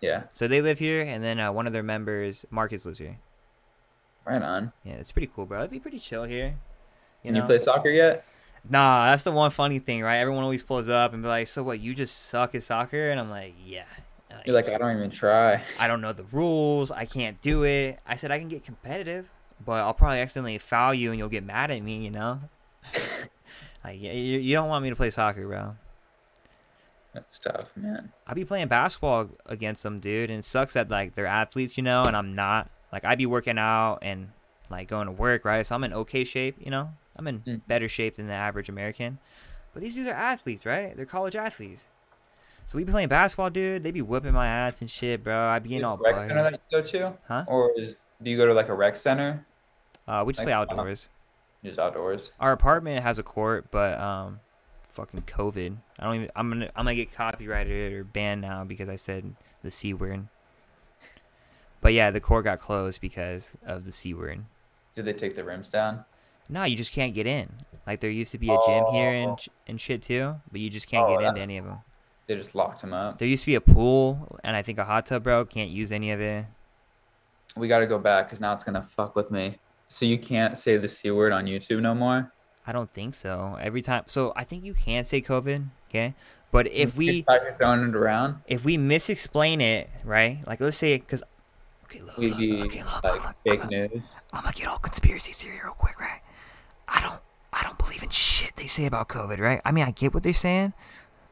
[0.01, 3.19] Yeah, So they live here, and then uh, one of their members, Marcus, lives here.
[4.25, 4.71] right on.
[4.83, 5.59] Yeah, it's pretty cool, bro.
[5.59, 6.55] It'd be pretty chill here.
[7.23, 8.25] Can you play soccer yet?
[8.67, 10.17] Nah, that's the one funny thing, right?
[10.17, 11.79] Everyone always pulls up and be like, "So what?
[11.79, 13.85] You just suck at soccer?" And I'm like, "Yeah."
[14.31, 15.61] And You're like, I don't even try.
[15.79, 16.89] I don't know the rules.
[16.89, 17.99] I can't do it.
[18.07, 19.29] I said I can get competitive,
[19.65, 22.39] but I'll probably accidentally foul you and you'll get mad at me, you know?
[23.83, 25.75] like, you, you don't want me to play soccer, bro.
[27.13, 28.11] That's tough, man.
[28.25, 31.83] I be playing basketball against them, dude, and it sucks that like they're athletes, you
[31.83, 32.69] know, and I'm not.
[32.93, 34.29] Like I'd be working out and
[34.69, 35.65] like going to work, right?
[35.65, 36.91] So I'm in okay shape, you know.
[37.17, 37.61] I'm in Mm.
[37.67, 39.19] better shape than the average American.
[39.73, 40.95] But these dudes are athletes, right?
[40.95, 41.87] They're college athletes.
[42.65, 43.83] So we be playing basketball, dude.
[43.83, 45.47] They be whooping my ass and shit, bro.
[45.47, 47.13] I be getting all rec center that you go to?
[47.27, 47.43] Huh?
[47.47, 49.45] Or is, do you go to like a rec center?
[50.11, 51.07] Uh, we just play outdoors.
[51.63, 52.33] Just outdoors.
[52.41, 54.41] Our apartment has a court, but um,
[54.83, 55.77] fucking COVID.
[55.99, 56.29] I don't even.
[56.35, 56.69] I'm gonna.
[56.75, 60.27] I'm gonna get copyrighted or banned now because I said the c word.
[61.79, 64.43] But yeah, the court got closed because of the c word.
[64.95, 66.03] Did they take the rims down?
[66.49, 67.49] No, you just can't get in.
[67.87, 69.29] Like there used to be a gym here Oh.
[69.29, 71.77] and and shit too, but you just can't Oh, get into any of them.
[72.27, 73.17] They just locked him up.
[73.17, 75.45] There used to be a pool and I think a hot tub, bro.
[75.45, 76.45] Can't use any of it.
[77.55, 79.57] We got to go back because now it's gonna fuck with me.
[79.91, 82.31] So you can't say the c word on YouTube no more.
[82.65, 83.57] I don't think so.
[83.59, 86.13] Every time, so I think you can say COVID, okay?
[86.51, 87.23] But if we
[87.57, 90.39] throwing it around, if we misexplain it, right?
[90.47, 91.23] Like let's say because
[91.85, 94.15] okay, look, look, be okay, look, like look, look, fake I'm, news.
[94.31, 96.21] I'm gonna get all conspiracy theory real quick, right?
[96.87, 97.19] I don't
[97.51, 99.61] I don't believe in shit they say about COVID, right?
[99.65, 100.73] I mean, I get what they're saying,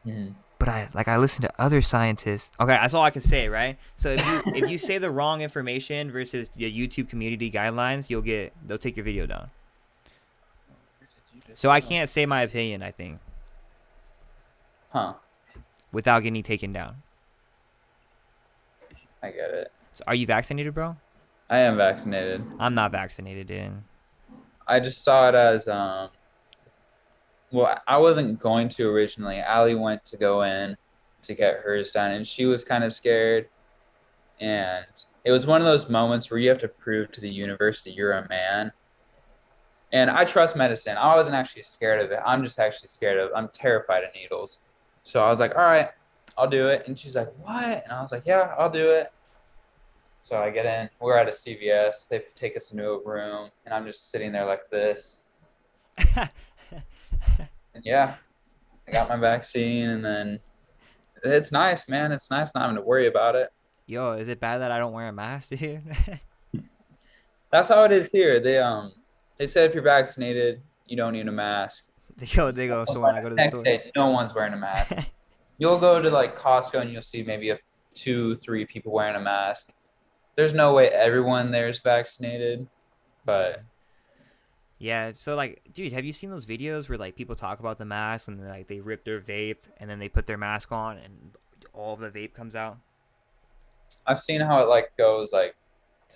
[0.06, 0.34] Mhm.
[0.60, 2.50] But I like I listen to other scientists.
[2.60, 3.78] Okay, that's all I can say, right?
[3.96, 8.20] So if you if you say the wrong information versus the YouTube community guidelines, you'll
[8.22, 9.48] get they'll take your video down.
[11.54, 12.82] So I can't say my opinion.
[12.82, 13.18] I think
[14.90, 15.14] Huh?
[15.92, 16.96] without getting taken down.
[19.22, 19.72] I get it.
[19.94, 20.96] So are you vaccinated, bro?
[21.48, 22.44] I am vaccinated.
[22.58, 23.72] I'm not vaccinated, dude.
[24.68, 26.10] I just saw it as um.
[27.52, 29.38] Well, I wasn't going to originally.
[29.38, 30.76] Allie went to go in
[31.22, 33.48] to get hers done, and she was kind of scared.
[34.40, 34.86] And
[35.24, 37.94] it was one of those moments where you have to prove to the universe that
[37.94, 38.72] you're a man.
[39.92, 40.96] And I trust medicine.
[40.96, 42.20] I wasn't actually scared of it.
[42.24, 43.30] I'm just actually scared of.
[43.34, 44.58] I'm terrified of needles.
[45.02, 45.88] So I was like, all right,
[46.38, 46.86] I'll do it.
[46.86, 47.82] And she's like, what?
[47.84, 49.12] And I was like, yeah, I'll do it.
[50.20, 50.88] So I get in.
[51.00, 52.06] We're at a CVS.
[52.08, 55.24] They take us into a room, and I'm just sitting there like this.
[57.80, 58.14] And yeah,
[58.86, 60.38] I got my vaccine, and then
[61.24, 62.12] it's nice, man.
[62.12, 63.48] It's nice not having to worry about it.
[63.86, 65.82] Yo, is it bad that I don't wear a mask, here?
[67.50, 68.38] That's how it is here.
[68.38, 68.92] They um
[69.38, 71.86] they said if you're vaccinated, you don't need a mask.
[72.20, 72.84] Yo, they go.
[72.84, 74.98] So when I go to the Next store, day, no one's wearing a mask.
[75.58, 77.58] You'll go to like Costco and you'll see maybe a
[77.92, 79.72] two, three people wearing a mask.
[80.34, 82.66] There's no way everyone there is vaccinated,
[83.26, 83.62] but
[84.80, 85.12] yeah.
[85.12, 88.26] So like, dude, have you seen those videos where like people talk about the mask
[88.26, 91.36] and like they rip their vape and then they put their mask on and
[91.72, 92.78] all the vape comes out?
[94.06, 95.54] I've seen how it like goes like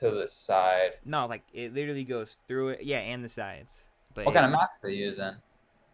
[0.00, 0.92] to the side.
[1.04, 2.82] No, like it literally goes through it.
[2.82, 3.84] Yeah, and the sides.
[4.14, 5.32] But What it- kind of mask are they using?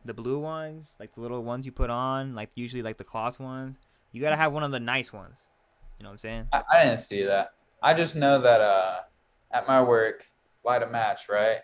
[0.02, 3.38] the blue ones, like the little ones you put on, like usually like the cloth
[3.38, 3.76] ones.
[4.12, 5.48] You gotta have one of the nice ones.
[5.98, 6.48] You know what I'm saying?
[6.54, 7.50] I, I didn't see that.
[7.82, 9.00] I just know that uh,
[9.50, 10.26] at my work,
[10.64, 11.58] light a match, right?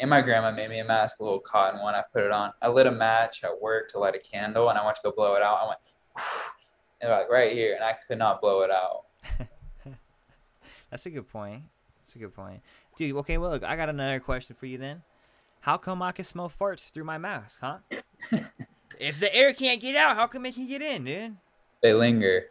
[0.00, 1.94] And my grandma made me a mask, a little cotton one.
[1.94, 2.52] I put it on.
[2.62, 5.12] I lit a match at work to light a candle, and I went to go
[5.12, 5.58] blow it out.
[5.62, 5.78] I went,
[7.02, 9.04] and like right here, and I could not blow it out.
[10.90, 11.64] That's a good point.
[12.02, 12.62] That's a good point,
[12.96, 13.14] dude.
[13.18, 15.02] Okay, well, look, I got another question for you then.
[15.60, 17.78] How come I can smell farts through my mask, huh?
[18.98, 21.36] if the air can't get out, how come it can get in, dude?
[21.82, 22.46] They linger.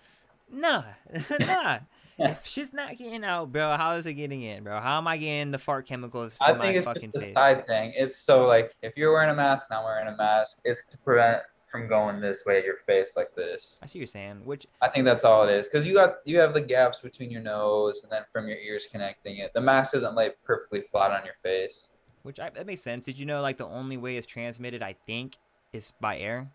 [0.52, 0.84] Nah,
[1.40, 1.80] nah.
[2.20, 4.80] If shit's not getting out, bro, how is it getting in, bro?
[4.80, 7.34] How am I getting the fart chemicals I think it's fucking just a face?
[7.34, 7.94] side thing.
[7.96, 10.98] It's so like if you're wearing a mask and I'm wearing a mask, it's to
[10.98, 13.80] prevent from going this way at your face like this.
[13.84, 14.42] I see what you're saying.
[14.44, 15.68] Which I think that's all it is.
[15.68, 18.88] Because you got you have the gaps between your nose and then from your ears
[18.92, 19.54] connecting it.
[19.54, 21.90] The mask doesn't lay perfectly flat on your face.
[22.24, 23.06] which I, that makes sense.
[23.06, 25.38] Did you know like the only way it's transmitted, I think,
[25.72, 26.50] is by air.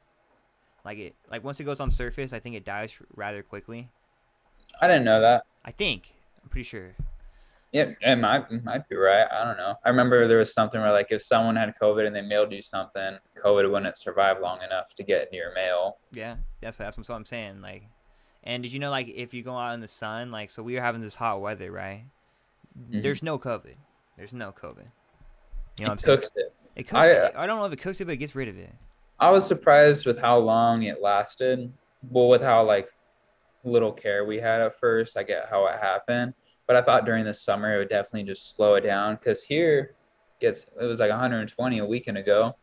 [0.85, 3.89] Like it, like once it goes on surface, I think it dies rather quickly.
[4.81, 5.45] I didn't know that.
[5.65, 6.13] I think.
[6.43, 6.95] I'm pretty sure.
[7.73, 9.27] Yeah, it might it might be right.
[9.33, 9.75] I don't know.
[9.85, 12.63] I remember there was something where like if someone had COVID and they mailed you
[12.63, 15.97] something, COVID wouldn't survive long enough to get into your mail.
[16.13, 17.63] Yeah, that's what, that's what I'm saying.
[17.63, 17.83] Like,
[18.45, 20.75] and did you know like if you go out in the sun, like so we
[20.77, 22.05] were having this hot weather, right?
[22.79, 23.03] Mhm.
[23.03, 23.75] There's no COVID.
[24.17, 24.87] There's no COVID.
[25.81, 26.19] You know what I'm it saying?
[26.19, 26.55] cooks it.
[26.77, 27.33] It cooks I- it.
[27.37, 28.73] I don't know if it cooks it, but it gets rid of it.
[29.19, 31.73] I was surprised with how long it lasted.
[32.09, 32.89] Well, with how like
[33.65, 35.17] little care we had at first.
[35.17, 36.35] I get how it happened,
[36.67, 39.95] but I thought during the summer it would definitely just slow it down because here
[40.41, 42.55] gets it was like 120 a weekend ago.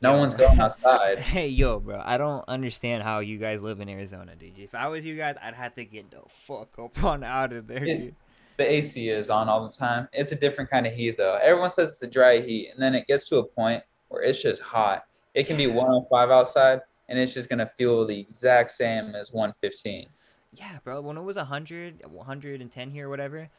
[0.00, 0.18] No Yo.
[0.18, 1.18] one's going outside.
[1.22, 4.58] Hey, yo, bro, I don't understand how you guys live in Arizona, dude.
[4.58, 7.66] If I was you guys, I'd have to get the fuck up on out of
[7.66, 8.14] there, dude.
[8.58, 10.08] the AC is on all the time.
[10.12, 11.38] It's a different kind of heat though.
[11.40, 14.42] Everyone says it's a dry heat, and then it gets to a point where it's
[14.42, 15.04] just hot.
[15.32, 20.08] It can be 105 outside, and it's just gonna feel the exact same as 115.
[20.52, 21.00] Yeah, bro.
[21.00, 23.50] When it was 100, 110 here or whatever,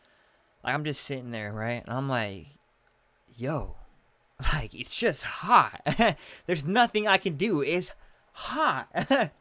[0.64, 1.84] like I'm just sitting there, right?
[1.86, 2.48] And I'm like,
[3.38, 3.76] yo,
[4.54, 5.82] like it's just hot.
[6.48, 7.62] There's nothing I can do.
[7.62, 7.92] It's
[8.34, 8.88] hot.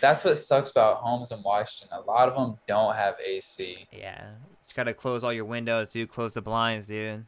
[0.00, 1.98] That's what sucks about homes in Washington.
[1.98, 4.30] A lot of them don't have AC, yeah.
[4.68, 6.08] You gotta close all your windows, dude.
[6.10, 7.26] Close the blinds, dude.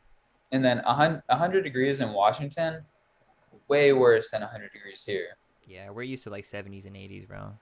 [0.53, 2.85] and then 100 100 degrees in Washington,
[3.69, 5.37] way worse than 100 degrees here.
[5.67, 7.53] Yeah, we're used to like 70s and 80s, bro.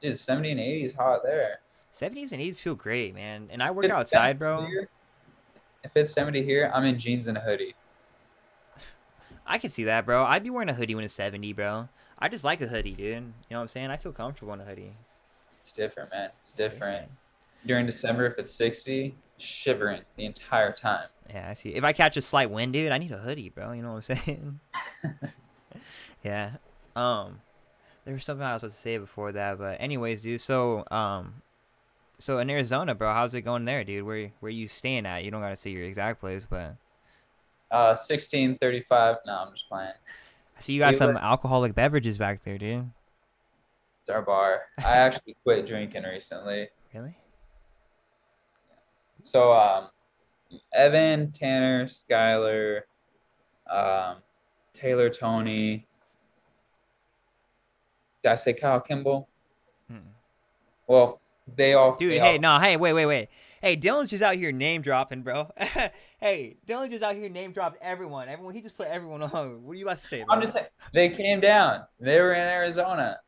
[0.00, 1.60] Dude, 70 and 80s is hot there.
[1.92, 3.48] 70s and 80s feel great, man.
[3.50, 4.66] And I work outside, bro.
[4.66, 4.88] here-
[5.82, 7.74] if it's 70 here, I'm in jeans and a hoodie.
[9.46, 10.24] I can see that, bro.
[10.24, 11.88] I'd be wearing a hoodie when it's 70, bro.
[12.18, 12.98] I just like a hoodie, dude.
[13.06, 13.90] You know what I'm saying?
[13.90, 14.92] I feel comfortable in a hoodie.
[15.56, 16.30] It's different, man.
[16.40, 17.08] It's different.
[17.66, 21.08] During December, if it's 60, shivering the entire time.
[21.28, 21.70] Yeah, I see.
[21.70, 23.72] If I catch a slight wind, dude, I need a hoodie, bro.
[23.72, 24.60] You know what I'm saying?
[26.22, 26.52] yeah.
[26.96, 27.40] Um,
[28.04, 30.40] there was something I was supposed to say before that, but anyways, dude.
[30.40, 31.42] So, um,
[32.18, 34.04] so in Arizona, bro, how's it going there, dude?
[34.04, 35.24] Where where you staying at?
[35.24, 36.76] You don't gotta say your exact place, but
[37.70, 39.16] Uh, 1635.
[39.26, 39.92] No, I'm just playing.
[40.56, 42.90] I see you got We some were- alcoholic beverages back there, dude.
[44.00, 44.62] It's our bar.
[44.78, 46.68] I actually quit drinking recently.
[46.92, 47.16] Really?
[49.22, 49.88] So, um,
[50.72, 52.80] Evan, Tanner, Skylar,
[53.70, 54.16] um,
[54.72, 55.86] Taylor, Tony.
[58.22, 59.28] Did I say Kyle Kimball?
[59.90, 59.98] Hmm.
[60.86, 61.20] Well,
[61.56, 61.96] they all.
[61.96, 63.28] Dude, they hey, all- no, hey, wait, wait, wait.
[63.60, 65.50] Hey, Dylan's just out here name dropping, bro.
[66.18, 68.28] hey, Dylan just out here name dropped everyone.
[68.28, 69.64] Everyone, he just put everyone on.
[69.64, 70.34] What are you about to say, bro?
[70.34, 71.84] I'm just saying, they came down.
[71.98, 73.20] They were in Arizona.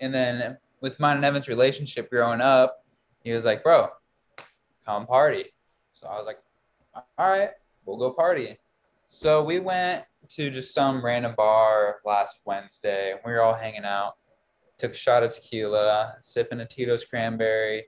[0.00, 2.84] And then with mine and Evan's relationship growing up,
[3.24, 3.88] he was like, bro,
[4.84, 5.52] come party.
[5.92, 6.38] So I was like,
[6.94, 7.50] all right,
[7.86, 8.56] we'll go party.
[9.14, 13.14] So we went to just some random bar last Wednesday.
[13.24, 14.14] We were all hanging out,
[14.76, 17.84] took a shot of tequila, sipping a Tito's cranberry.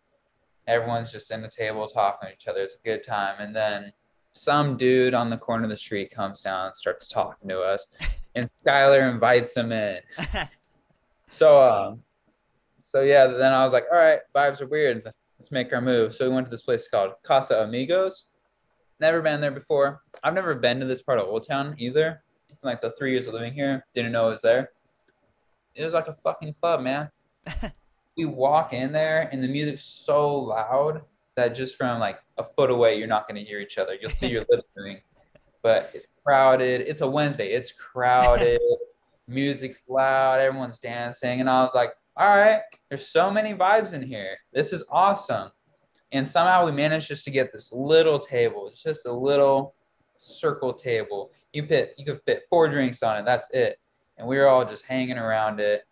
[0.69, 2.61] Everyone's just in the table talking to each other.
[2.61, 3.41] It's a good time.
[3.41, 3.93] And then
[4.35, 7.87] some dude on the corner of the street comes down and starts talking to us.
[8.37, 10.01] And Skylar invites him in.
[11.29, 12.03] So um
[12.83, 15.03] so yeah, then I was like, all right, vibes are weird.
[15.41, 16.15] Let's make our move.
[16.15, 18.27] So we went to this place called Casa Amigos.
[19.01, 20.03] Never been there before.
[20.23, 22.23] I've never been to this part of Old Town either.
[22.63, 24.71] Like the three years of living here, didn't know it was there.
[25.75, 27.11] It was like a fucking club, man.
[28.17, 31.03] we walk in there and the music's so loud
[31.37, 33.97] that just from like a foot away, you're not gonna hear each other.
[34.01, 35.01] You'll see your lips moving.
[35.63, 36.83] But it's crowded.
[36.83, 37.53] It's a Wednesday.
[37.53, 38.61] It's crowded
[39.29, 44.03] music's loud, everyone's dancing, and I was like, all right, there's so many vibes in
[44.03, 44.39] here.
[44.53, 45.51] This is awesome.
[46.13, 48.69] And somehow we managed just to get this little table.
[48.69, 49.75] It's just a little
[50.17, 51.31] circle table.
[51.53, 53.25] You fit you could fit four drinks on it.
[53.25, 53.81] That's it.
[54.19, 55.85] And we were all just hanging around it.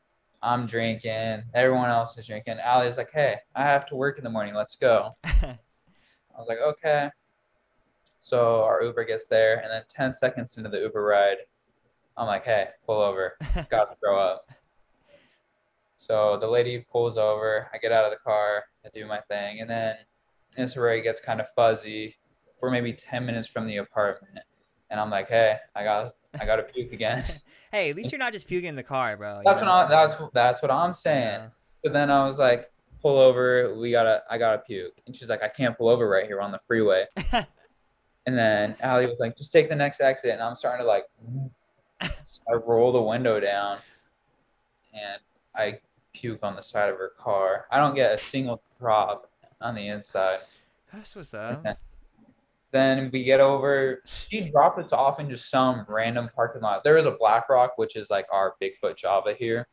[0.42, 1.42] I'm drinking.
[1.54, 2.58] Everyone else is drinking.
[2.62, 4.54] Allie's like, hey, I have to work in the morning.
[4.54, 5.16] Let's go.
[5.24, 5.56] I
[6.38, 7.10] was like, okay.
[8.18, 11.36] So our Uber gets there, and then 10 seconds into the Uber ride,
[12.16, 13.36] I'm like, hey, pull over.
[13.70, 14.50] Got to throw up.
[16.04, 17.70] So the lady pulls over.
[17.72, 18.64] I get out of the car.
[18.84, 19.60] I do my thing.
[19.60, 19.96] And then
[20.54, 22.14] this is where it gets kind of fuzzy
[22.60, 24.44] for maybe 10 minutes from the apartment.
[24.90, 27.24] And I'm like, hey, I got I got to puke again.
[27.72, 29.40] hey, at least you're not just puking in the car, bro.
[29.46, 31.40] That's what I, that's that's what I'm saying.
[31.40, 31.48] Yeah.
[31.82, 33.74] But then I was like, pull over.
[33.74, 35.00] We gotta I gotta puke.
[35.06, 37.06] And she's like, I can't pull over right here on the freeway.
[37.32, 40.32] and then Allie was like, just take the next exit.
[40.32, 41.04] And I'm starting to like,
[42.24, 43.78] so I roll the window down,
[44.92, 45.18] and
[45.54, 45.80] I
[46.14, 47.66] puke on the side of her car.
[47.70, 50.38] I don't get a single drop on the inside.
[50.92, 51.64] That's what's up.
[52.74, 54.02] Then we get over.
[54.04, 56.82] She dropped us off in just some random parking lot.
[56.82, 59.68] There is a Black Rock, which is like our Bigfoot Java here,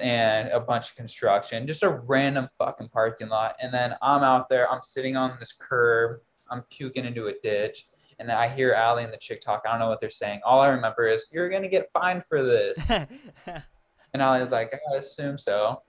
[0.00, 1.66] and a bunch of construction.
[1.66, 3.56] Just a random fucking parking lot.
[3.60, 4.70] And then I'm out there.
[4.70, 6.20] I'm sitting on this curb.
[6.48, 7.88] I'm puking into a ditch.
[8.20, 9.64] And then I hear Allie and the chick talk.
[9.66, 10.42] I don't know what they're saying.
[10.44, 12.88] All I remember is, "You're gonna get fined for this."
[14.14, 15.82] and I was like, "I assume so."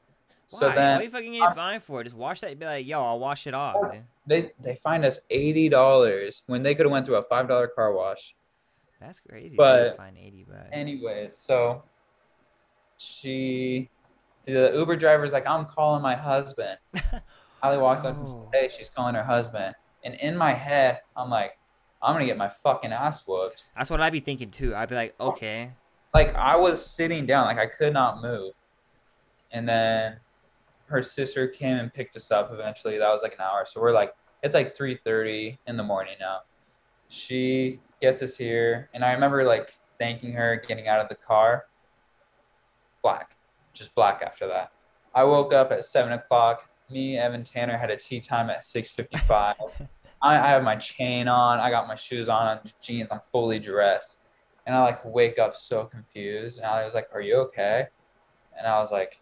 [0.47, 0.75] So Why?
[0.75, 2.03] then what are you fucking getting fined for?
[2.03, 2.59] Just wash that.
[2.59, 3.75] Be like, yo, I'll wash it off.
[3.79, 3.91] Oh.
[3.91, 4.03] dude.
[4.27, 7.67] they they fined us eighty dollars when they could have went through a five dollar
[7.67, 8.35] car wash.
[8.99, 9.55] That's crazy.
[9.55, 10.69] But- fine eighty bucks.
[10.71, 11.83] Anyways, so
[12.97, 13.89] she,
[14.45, 16.77] the Uber driver's like, I'm calling my husband.
[17.63, 18.49] Allie walked up and says, Oh.
[18.53, 19.75] Hey, she's calling her husband.
[20.03, 21.57] And in my head, I'm like,
[22.01, 23.65] I'm gonna get my fucking ass whooped.
[23.75, 24.75] That's what I'd be thinking too.
[24.75, 25.71] I'd be like, okay,
[26.15, 28.53] Like I was sitting down, like I could not move.
[29.51, 30.15] And then
[30.85, 32.97] her sister came and picked us up eventually.
[32.97, 33.65] That was like an hour.
[33.65, 36.43] So we're like, it's like 3:30 in the morning now.
[37.09, 41.65] She gets us here, and I remember like thanking her, getting out of the car.
[43.03, 43.35] Black,
[43.73, 44.71] just black after that.
[45.13, 46.69] I woke up at seven o'clock.
[46.89, 49.55] Me, Evan Tanner had a tea time at 6:55.
[50.21, 51.59] I, I have my chain on.
[51.59, 53.11] I got my shoes on, on jeans.
[53.11, 54.19] I'm fully dressed,
[54.65, 56.57] and I like wake up so confused.
[56.59, 57.87] And I was like, "Are you okay?"
[58.57, 59.19] And I was like,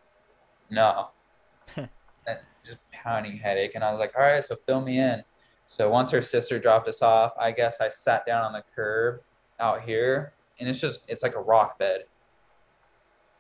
[0.70, 1.10] "No."
[1.78, 3.72] and just pounding headache.
[3.76, 5.24] And I was like, "All right, so fill me in."
[5.68, 9.22] So once her sister dropped us off, I guess I sat down on the curb
[9.60, 12.06] out here, and it's just it's like a rock bed.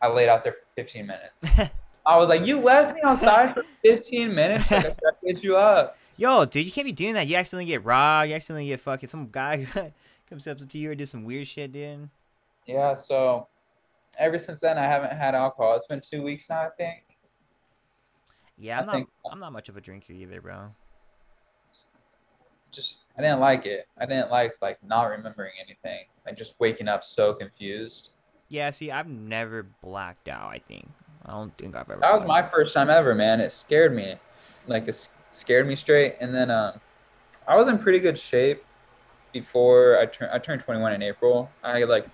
[0.01, 1.45] I laid out there for 15 minutes.
[2.05, 4.69] I was like, "You left me outside for 15 minutes.
[4.69, 7.27] Like, I get you up." yo, dude, you can't be doing that.
[7.27, 8.29] You accidentally get robbed.
[8.29, 9.65] You accidentally get fucking some guy
[10.29, 12.09] comes up to you and do some weird shit, dude.
[12.65, 12.93] Yeah.
[12.95, 13.47] So
[14.17, 15.75] ever since then, I haven't had alcohol.
[15.75, 17.03] It's been two weeks now, I think.
[18.57, 18.95] Yeah, I I'm not.
[18.95, 20.73] think- I'm not much of a drinker either, bro.
[22.71, 23.87] Just I didn't like it.
[23.99, 26.05] I didn't like like not remembering anything.
[26.25, 28.11] Like just waking up so confused.
[28.49, 30.49] Yeah, see, I've never blacked out.
[30.49, 30.89] I think.
[31.25, 31.99] I don't think I've ever.
[32.01, 33.41] That was my blacked first time ever, man.
[33.41, 34.15] It scared me.
[34.65, 36.15] Like it scared me straight.
[36.19, 36.79] And then um,
[37.47, 38.63] I was in pretty good shape
[39.33, 40.31] before I turned.
[40.31, 41.49] I turned 21 in April.
[41.63, 42.07] I like.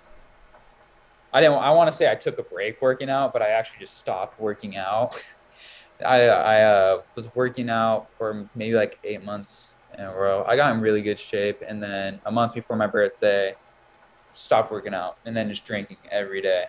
[1.32, 1.58] I didn't.
[1.58, 4.40] I want to say I took a break working out, but I actually just stopped
[4.40, 5.22] working out.
[6.04, 10.44] I I uh, was working out for maybe like eight months in a row.
[10.48, 13.54] I got in really good shape, and then a month before my birthday,
[14.32, 16.64] stopped working out, and then just drinking every day.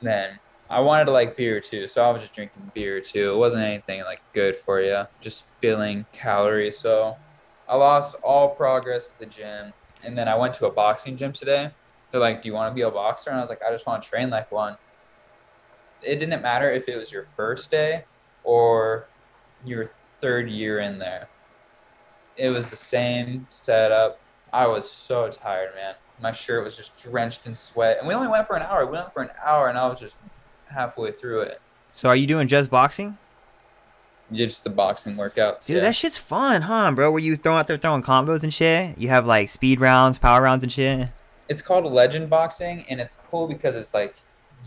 [0.00, 0.38] And Then
[0.70, 3.34] I wanted to like beer too, so I was just drinking beer too.
[3.34, 6.78] It wasn't anything like good for you, just filling calories.
[6.78, 7.16] So
[7.68, 9.72] I lost all progress at the gym,
[10.04, 11.70] and then I went to a boxing gym today.
[12.10, 13.86] They're like, "Do you want to be a boxer?" And I was like, "I just
[13.86, 14.76] want to train like one."
[16.02, 18.04] It didn't matter if it was your first day
[18.44, 19.06] or
[19.64, 21.28] your third year in there.
[22.36, 24.18] It was the same setup.
[24.52, 25.94] I was so tired, man.
[26.20, 28.84] My shirt was just drenched in sweat, and we only went for an hour.
[28.84, 30.18] We went for an hour, and I was just
[30.66, 31.60] halfway through it.
[31.94, 33.18] So are you doing just boxing?
[34.32, 35.66] Just the boxing workouts.
[35.66, 35.82] Dude, yeah.
[35.82, 37.10] that shit's fun, huh, bro?
[37.10, 38.96] Where you throw out there throwing combos and shit.
[38.98, 41.08] You have like speed rounds, power rounds and shit.
[41.48, 44.14] it's called legend boxing and it's cool because it's like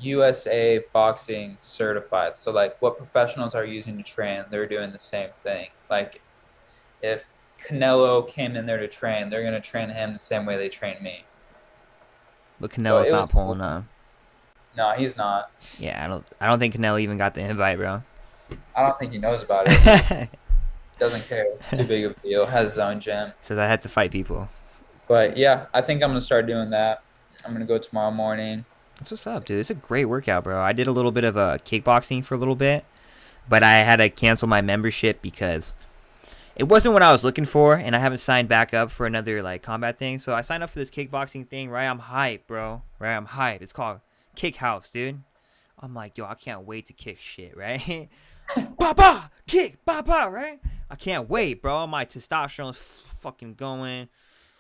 [0.02, 5.30] usa boxing certified so like what professionals are using to train they're doing the same
[5.30, 6.22] thing like
[7.02, 7.24] if
[7.66, 10.68] canelo came in there to train they're going to train him the same way they
[10.68, 11.24] train me
[12.60, 13.86] But Canelo's it not was- pulling up.
[14.78, 16.26] no he's not Yeah, I don't.
[16.42, 18.04] I don't think Canelo even got the invite, bro.
[18.76, 20.30] I don't think he knows about it
[21.00, 23.82] doesn't care it's too big of a deal has his own gym Says I had
[23.82, 24.50] to fight people.
[25.08, 27.04] but yeah i think i'm going to start doing that
[27.46, 28.66] i'm going to go tomorrow morning
[28.98, 29.60] That's what's up, dude.
[29.60, 30.62] It's a great workout, bro.
[30.62, 32.86] I did a little bit of a kickboxing for a little bit,
[33.50, 35.74] but I had to cancel my membership because
[36.56, 39.44] it wasn't what I was looking for, and I haven't signed back up for another
[39.44, 40.18] like combat thing.
[40.20, 41.88] So I signed up for this kickboxing thing, right?
[41.88, 42.84] I'm hype, bro.
[42.98, 43.18] Right?
[43.18, 43.62] I'm hype.
[43.62, 44.00] It's called
[44.36, 45.22] Kick House, dude.
[45.78, 48.08] I'm like, yo, I can't wait to kick shit, right?
[48.80, 50.60] ba, kick, ba, right?
[50.90, 51.88] I can't wait, bro.
[51.88, 54.10] My testosterone's fucking going.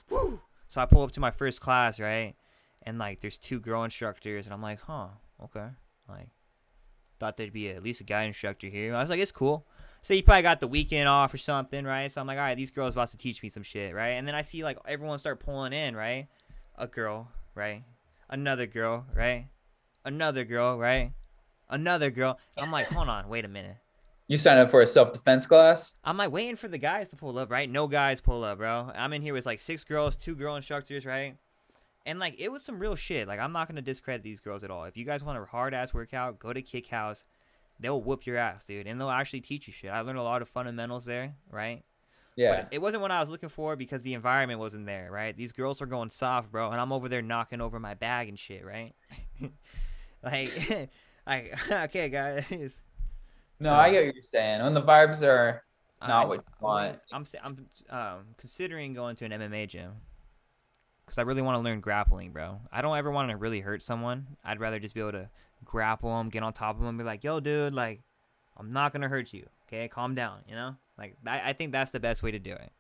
[0.10, 0.42] Woo!
[0.68, 2.36] So I pull up to my first class, right?
[2.84, 5.08] And like, there's two girl instructors, and I'm like, huh,
[5.44, 5.68] okay.
[6.08, 6.30] Like,
[7.20, 8.96] thought there'd be at least a guy instructor here.
[8.96, 9.66] I was like, it's cool.
[10.02, 12.12] So you probably got the weekend off or something, right?
[12.12, 14.10] So I'm like, all right, these girls about to teach me some shit, right?
[14.10, 16.28] And then I see like everyone start pulling in, right?
[16.78, 17.84] A girl, right?
[18.30, 19.48] Another girl, right?
[20.04, 21.14] Another girl, right?
[21.70, 22.40] Another girl.
[22.58, 23.78] I'm like, hold on, wait a minute.
[24.28, 25.96] You signed up for a self defense class?
[26.04, 27.70] I'm like waiting for the guys to pull up, right?
[27.70, 28.92] No guys pull up, bro.
[28.96, 31.36] I'm in here with like six girls, two girl instructors, right?
[32.08, 33.28] And like it was some real shit.
[33.28, 34.86] Like I'm not gonna discredit these girls at all.
[34.86, 37.26] If you guys want a hard ass workout, go to Kick House.
[37.80, 39.92] They'll whoop your ass, dude, and they'll actually teach you shit.
[39.92, 41.84] I learned a lot of fundamentals there, right?
[42.36, 42.64] Yeah.
[42.64, 45.36] But it wasn't what I was looking for because the environment wasn't there, right?
[45.36, 48.40] These girls are going soft, bro, and I'm over there knocking over my bag and
[48.40, 48.94] shit, right?
[50.24, 50.52] like,
[51.28, 52.84] like okay, guys.
[53.60, 54.62] no, so- I get what you're saying.
[54.64, 55.64] When the vibes are
[56.02, 57.00] not I- what you want.
[57.12, 59.94] I'm I'm um, considering going to an MMA gym
[61.06, 62.62] because I really want to learn grappling, bro.
[62.72, 64.38] I don't ever want to really hurt someone.
[64.44, 65.30] I'd rather just be able to
[65.64, 68.02] grapple them, get on top of them, be like, "Yo, dude, like,
[68.58, 69.48] I'm not gonna hurt you.
[69.68, 72.54] Okay, calm down." You know, like I, I think that's the best way to do
[72.54, 72.72] it.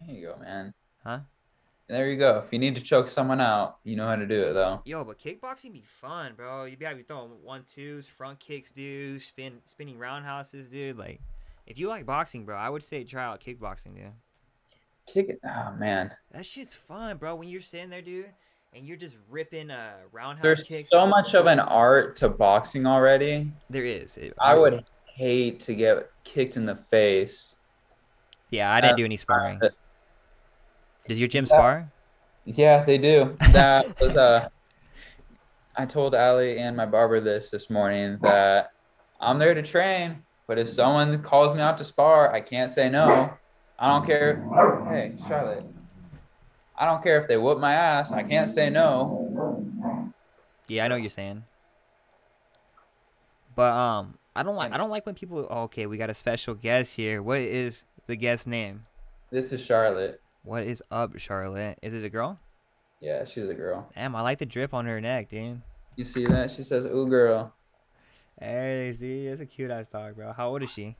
[0.00, 0.74] There you go, man.
[1.04, 1.20] Huh?
[1.88, 2.42] There you go.
[2.46, 4.80] If you need to choke someone out, you know how to do it, though.
[4.86, 6.64] Yo, but kickboxing be fun, bro.
[6.64, 10.96] You be you throwing one twos, front kicks, dude, spin spinning roundhouses, dude.
[10.96, 11.20] Like,
[11.66, 14.12] if you like boxing, bro, I would say try out kickboxing, dude.
[15.06, 15.40] Kick it.
[15.44, 16.10] Oh, man.
[16.32, 17.34] That shit's fun, bro.
[17.34, 18.30] When you're sitting there, dude,
[18.72, 20.88] and you're just ripping uh roundhouse There's kicks.
[20.90, 23.52] so much of an art to boxing already.
[23.68, 24.16] There is.
[24.16, 27.54] It- I would hate to get kicked in the face.
[28.48, 29.60] Yeah, I didn't do any sparring.
[31.06, 31.90] Does your gym spar?
[32.44, 33.36] Yeah, they do.
[33.52, 34.48] That was uh
[35.76, 38.72] I told Allie and my barber this this morning that
[39.20, 42.88] I'm there to train, but if someone calls me out to spar, I can't say
[42.88, 43.32] no.
[43.78, 44.36] I don't care.
[44.88, 45.64] Hey, Charlotte.
[46.76, 48.12] I don't care if they whoop my ass.
[48.12, 50.12] I can't say no.
[50.68, 51.44] Yeah, I know what you're saying.
[53.54, 55.46] But um, I don't like I don't like when people.
[55.50, 57.22] Oh, okay, we got a special guest here.
[57.22, 58.86] What is the guest name?
[59.30, 60.20] This is Charlotte.
[60.44, 61.78] What is up, Charlotte?
[61.80, 62.38] Is it a girl?
[63.00, 63.88] Yeah, she's a girl.
[63.94, 65.62] Damn, I like the drip on her neck, dude.
[65.96, 66.50] You see that?
[66.50, 67.54] She says, "Ooh, girl."
[68.38, 70.32] Hey, see, that's a cute ass dog, bro.
[70.32, 70.96] How old is she?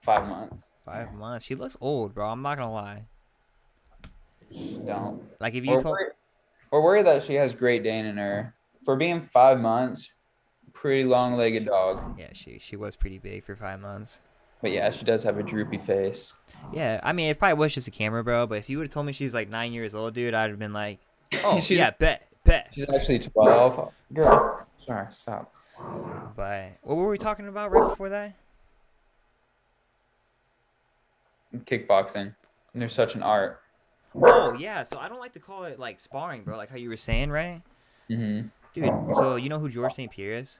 [0.00, 0.72] Five months.
[0.86, 1.44] Five months.
[1.44, 2.28] She looks old, bro.
[2.30, 3.04] I'm not gonna lie.
[4.86, 5.22] Don't.
[5.40, 6.12] Like if you We're told, worried,
[6.70, 8.54] we're worried that she has Great Dane in her.
[8.84, 10.12] For being five months,
[10.72, 12.18] pretty long-legged dog.
[12.18, 14.20] yeah, she she was pretty big for five months.
[14.62, 16.38] But yeah, she does have a droopy face.
[16.72, 18.46] Yeah, I mean, it probably was just a camera, bro.
[18.46, 20.58] But if you would have told me she's like nine years old, dude, I'd have
[20.58, 21.00] been like,
[21.44, 22.68] oh She's- yeah, bet, bet.
[22.72, 23.92] She's actually 12.
[24.14, 25.52] Girl, sorry, stop.
[26.36, 28.34] But what were we talking about right before that?
[31.64, 32.34] Kickboxing.
[32.74, 33.60] There's such an art.
[34.14, 36.56] Oh yeah, so I don't like to call it like sparring, bro.
[36.56, 37.62] Like how you were saying, right?
[38.10, 38.48] Mm-hmm.
[38.74, 40.10] Dude, so you know who George St.
[40.10, 40.58] Pierre is?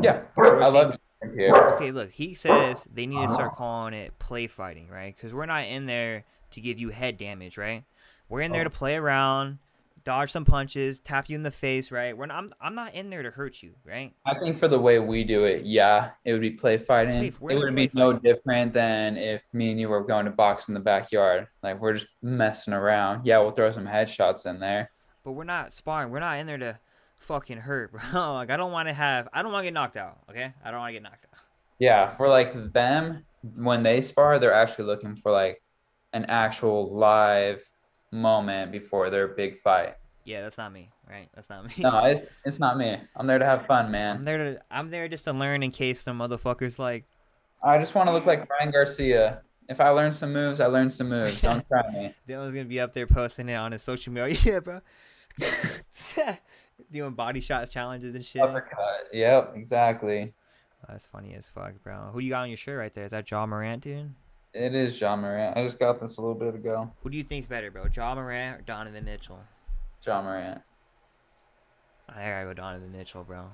[0.00, 0.96] Yeah, I love
[1.36, 1.54] here.
[1.54, 5.14] Okay, look, he says they need to start calling it play fighting, right?
[5.16, 7.84] Because we're not in there to give you head damage, right?
[8.28, 8.64] We're in there Oh.
[8.64, 9.58] to play around,
[10.04, 12.16] dodge some punches, tap you in the face, right?
[12.16, 14.12] We're not, I'm, I'm not in there to hurt you, right?
[14.26, 17.32] I think for the way we do it, yeah, it would be play fighting.
[17.32, 20.68] Play- it would be no different than if me and you were going to box
[20.68, 21.48] in the backyard.
[21.62, 23.24] Like we're just messing around.
[23.26, 24.90] Yeah, we'll throw some headshots in there.
[25.22, 26.10] But we're not sparring.
[26.10, 26.78] We're not in there to
[27.24, 28.34] fucking hurt, bro.
[28.34, 30.18] Like I don't want to have, I don't want to get knocked out.
[30.30, 31.40] Okay, I don't want to get knocked out.
[31.78, 33.24] Yeah, for like them,
[33.56, 35.62] when they spar, they're actually looking for like
[36.12, 37.62] an actual live
[38.12, 39.96] moment before their big fight.
[40.24, 41.28] Yeah, that's not me, right?
[41.34, 41.72] That's not me.
[41.78, 42.96] No, it's, it's not me.
[43.16, 44.16] I'm there to have fun, man.
[44.16, 47.04] I'm there to, I'm there just to learn in case some motherfuckers like,
[47.62, 49.42] I just want to look like Brian Garcia.
[49.68, 51.40] If I learn some moves, I learn some moves.
[51.40, 52.14] Don't try me.
[52.28, 54.80] Dylan's gonna be up there posting it on his social media, yeah, bro.
[56.90, 58.42] Doing body shots challenges and shit.
[58.42, 59.08] Uppercut.
[59.12, 60.32] Yep, exactly.
[60.82, 62.10] Oh, that's funny as fuck, bro.
[62.12, 63.06] Who do you got on your shirt right there?
[63.06, 64.12] Is that Ja Morant, dude?
[64.52, 65.56] It is Ja Morant.
[65.56, 66.92] I just got this a little bit ago.
[67.02, 67.86] Who do you think's better, bro?
[67.94, 69.40] Ja Morant or Donovan Mitchell?
[70.06, 70.60] Ja Morant.
[72.08, 73.46] I gotta go Donovan Mitchell, bro.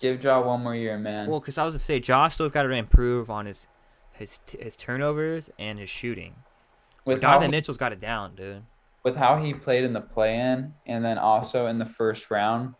[0.00, 1.28] Give Ja one more year, man.
[1.28, 3.66] Well, cause I was gonna say Ja still's got to improve on his
[4.12, 6.34] his his turnovers and his shooting.
[7.04, 8.62] with Donovan he, Mitchell's got it down, dude.
[9.04, 12.74] With how he played in the play-in and then also in the first round,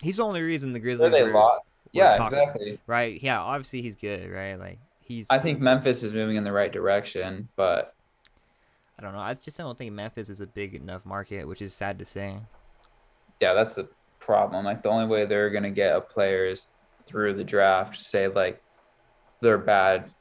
[0.00, 1.78] He's the only reason the Grizzlies they were- lost.
[1.94, 2.38] we're Yeah, talking.
[2.38, 2.80] exactly.
[2.88, 3.22] right.
[3.22, 4.56] Yeah, obviously he's good, right?
[4.56, 5.28] Like he's.
[5.30, 7.94] I think he's- Memphis is moving in the right direction, but
[8.98, 9.20] I don't know.
[9.20, 12.36] I just don't think Memphis is a big enough market, which is sad to say.
[13.40, 14.64] yeah, that's the problem.
[14.64, 16.66] Like the only way they're gonna get a player is
[17.06, 17.96] through the draft.
[17.96, 18.60] Say like
[19.40, 20.12] they're bad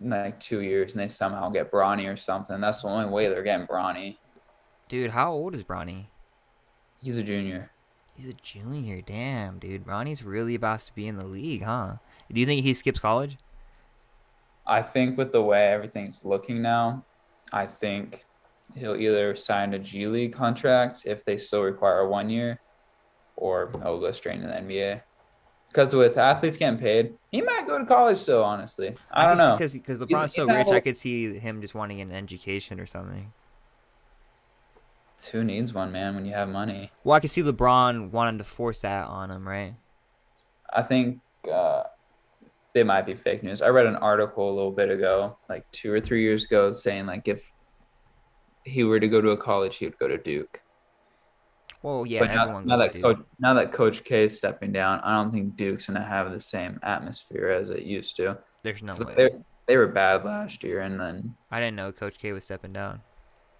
[0.00, 2.60] like two years and they somehow get Bronny or something.
[2.60, 4.18] That's the only way they're getting Bronny.
[4.88, 6.06] Dude, how old is Bronny?
[7.02, 7.70] He's a junior.
[8.12, 9.00] He's a junior.
[9.02, 9.84] Damn, dude.
[9.84, 11.96] Bronny's really about to be in the league, huh?
[12.32, 13.36] Do you think he skips college?
[14.66, 17.04] I think with the way everything's looking now,
[17.52, 18.24] I think
[18.74, 22.60] he'll either sign a G League contract if they still require one year,
[23.36, 25.02] or he'll go straight into the NBA.
[25.76, 28.42] Because with athletes getting paid, he might go to college still.
[28.42, 29.52] Honestly, I, don't know.
[29.52, 33.30] Because because LeBron's so rich, I could see him just wanting an education or something.
[35.32, 36.14] Who needs one, man?
[36.14, 36.92] When you have money.
[37.04, 39.74] Well, I could see LeBron wanting to force that on him, right?
[40.72, 41.20] I think
[41.52, 41.82] uh,
[42.72, 43.60] they might be fake news.
[43.60, 47.04] I read an article a little bit ago, like two or three years ago, saying
[47.04, 47.52] like if
[48.64, 50.62] he were to go to a college, he would go to Duke.
[51.86, 54.98] Well, yeah, but now, everyone now that coach, now that Coach K is stepping down,
[55.04, 58.38] I don't think Duke's gonna have the same atmosphere as it used to.
[58.64, 59.14] There's no way.
[59.16, 59.30] They,
[59.68, 63.02] they were bad last year, and then I didn't know Coach K was stepping down.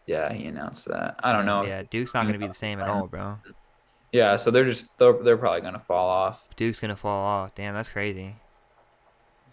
[0.06, 1.20] yeah, he announced that.
[1.22, 1.64] I don't know.
[1.64, 3.38] Yeah, Duke's not gonna be the same at all, bro.
[4.10, 6.48] Yeah, so they're just they're, they're probably gonna fall off.
[6.56, 7.54] Duke's gonna fall off.
[7.54, 8.34] Damn, that's crazy.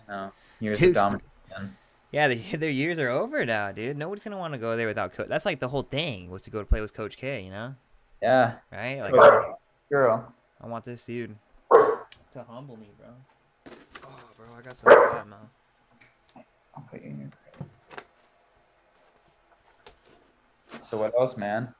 [0.07, 1.77] Know, years of Duke's- domination.
[2.11, 3.97] Yeah, the, their years are over now, dude.
[3.97, 5.27] Nobody's gonna want to go there without coach.
[5.27, 7.75] That's like the whole thing was to go to play with Coach K, you know?
[8.23, 9.01] Yeah, Right?
[9.01, 9.57] Like, Coach-
[9.91, 10.33] girl.
[10.61, 11.35] I want this dude
[11.69, 13.09] to humble me, bro.
[14.05, 15.39] Oh, bro, I got some of that, man.
[16.73, 17.67] I'll put you in your crate.
[20.81, 21.75] So what else, man?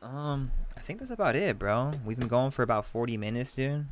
[0.00, 1.92] Um, I think that's about it, bro.
[2.02, 3.86] We've been going for about 40 minutes, dude.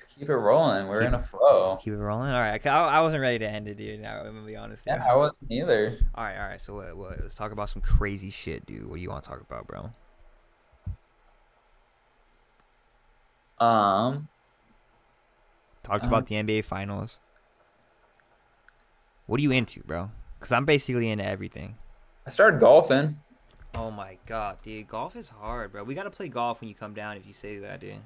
[0.00, 0.86] Let's keep it rolling.
[0.86, 1.76] We're Keep- in a flow.
[1.82, 2.30] Keep it rolling.
[2.30, 4.06] All right, I, I wasn't ready to end it, dude.
[4.06, 4.84] I'm gonna be honest.
[4.86, 5.04] Yeah.
[5.04, 5.92] I wasn't either.
[6.14, 6.60] All right, all right.
[6.60, 7.20] So what, what?
[7.20, 8.88] Let's talk about some crazy shit, dude.
[8.88, 9.90] What do you want to talk about, bro?
[13.58, 14.28] Um,
[15.82, 17.18] Talked Um, about the NBA Finals.
[19.26, 20.10] What are you into, bro?
[20.40, 21.76] Cause I'm basically into everything.
[22.24, 23.18] I started golfing.
[23.74, 25.82] Oh my god, dude, golf is hard, bro.
[25.82, 27.16] We gotta play golf when you come down.
[27.16, 27.96] If you say that, dude.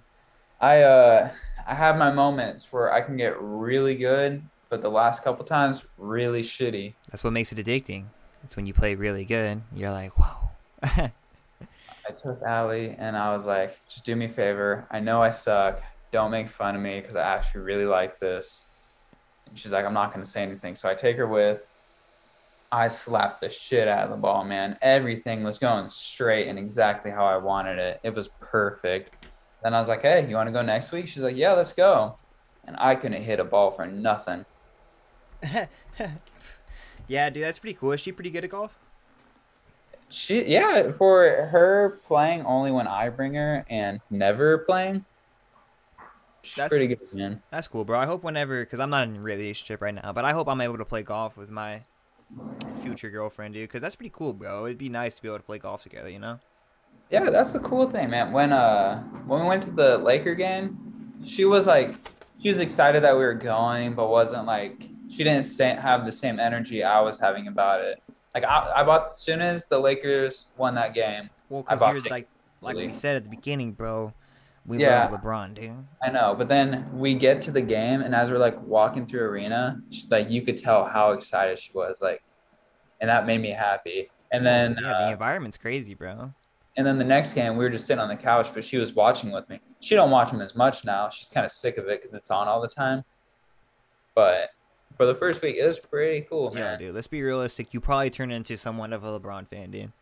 [0.61, 1.31] I uh,
[1.67, 5.87] I have my moments where I can get really good, but the last couple times
[5.99, 6.95] really shitty.
[7.11, 8.07] That's what makes it addicting.
[8.45, 9.63] It's when you play really good.
[9.75, 10.51] You're like, whoa.
[10.83, 14.87] I took Allie and I was like, just do me a favor.
[14.91, 15.81] I know I suck.
[16.11, 19.07] Don't make fun of me because I actually really like this.
[19.49, 20.75] And she's like, I'm not going to say anything.
[20.75, 21.63] So I take her with.
[22.73, 24.79] I slapped the shit out of the ball, man.
[24.81, 28.01] Everything was going straight and exactly how I wanted it.
[28.03, 29.22] It was perfect.
[29.63, 31.09] Then I was like, hey, you want to go next week?
[31.09, 32.17] She's like, yeah, let's go.
[32.65, 34.45] And I couldn't hit a ball for nothing.
[37.09, 37.93] yeah, dude, that's pretty cool.
[37.93, 38.77] Is she pretty good at golf?
[40.09, 45.05] She, yeah, for her playing only when I bring her and never playing,
[46.43, 47.43] she's That's- pretty good, man.
[47.51, 47.99] That's cool, bro.
[47.99, 50.61] I hope whenever, because I'm not in a relationship right now, but I hope I'm
[50.61, 51.83] able to play golf with my
[52.83, 53.69] future girlfriend, dude.
[53.69, 54.67] Because that's pretty cool, bro.
[54.67, 56.41] It'd be nice to be able to play golf together, you know?
[57.13, 58.33] Yeah, that's the cool thing, man.
[58.33, 60.79] When uh when we went to the Laker game,
[61.27, 61.95] she was like
[62.43, 66.13] she was excited that we were going, but wasn't like she didn't say, have the
[66.13, 68.03] same energy I was having about it.
[68.35, 71.29] Like I, I bought as soon as the Lakers won that game.
[71.51, 72.29] Well, I because bought you're like,
[72.63, 74.15] like we said at the beginning, bro.
[74.65, 75.09] We Yeah.
[75.09, 75.85] love LeBron, dude.
[76.03, 79.23] I know, but then we get to the game, and as we're like walking through
[79.23, 82.23] arena, she, like you could tell how excited she was, like,
[83.01, 84.09] and that made me happy.
[84.31, 86.33] And then yeah, uh, the environment's crazy, bro.
[86.77, 88.95] And then the next game, we were just sitting on the couch, but she was
[88.95, 89.61] watching with me.
[89.81, 91.11] She don't watch them as much now.
[91.11, 93.05] She's kind of sick of it because it's on all the time.
[94.15, 94.51] But
[94.97, 96.95] for the first week, it was pretty cool, Yeah, dude.
[96.95, 97.75] Let's be realistic.
[97.75, 99.93] You probably turned into somewhat of a LeBron fan, dude.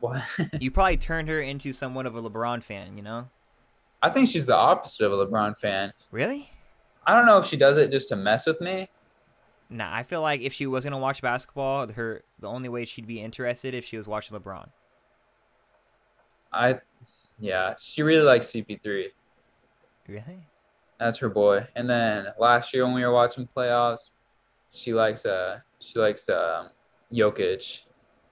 [0.00, 0.22] What?
[0.60, 3.28] You probably turned her into somewhat of a LeBron fan, you know?
[4.02, 5.92] I think she's the opposite of a LeBron fan.
[6.10, 6.50] Really?
[7.06, 8.88] I don't know if she does it just to mess with me.
[9.68, 13.06] Nah, I feel like if she was gonna watch basketball, her the only way she'd
[13.06, 14.68] be interested if she was watching LeBron.
[16.52, 16.80] I,
[17.38, 19.06] yeah, she really likes CP3.
[20.08, 20.46] Really?
[20.98, 21.66] That's her boy.
[21.74, 24.12] And then last year when we were watching playoffs,
[24.70, 26.70] she likes uh she likes um
[27.12, 27.80] Jokic.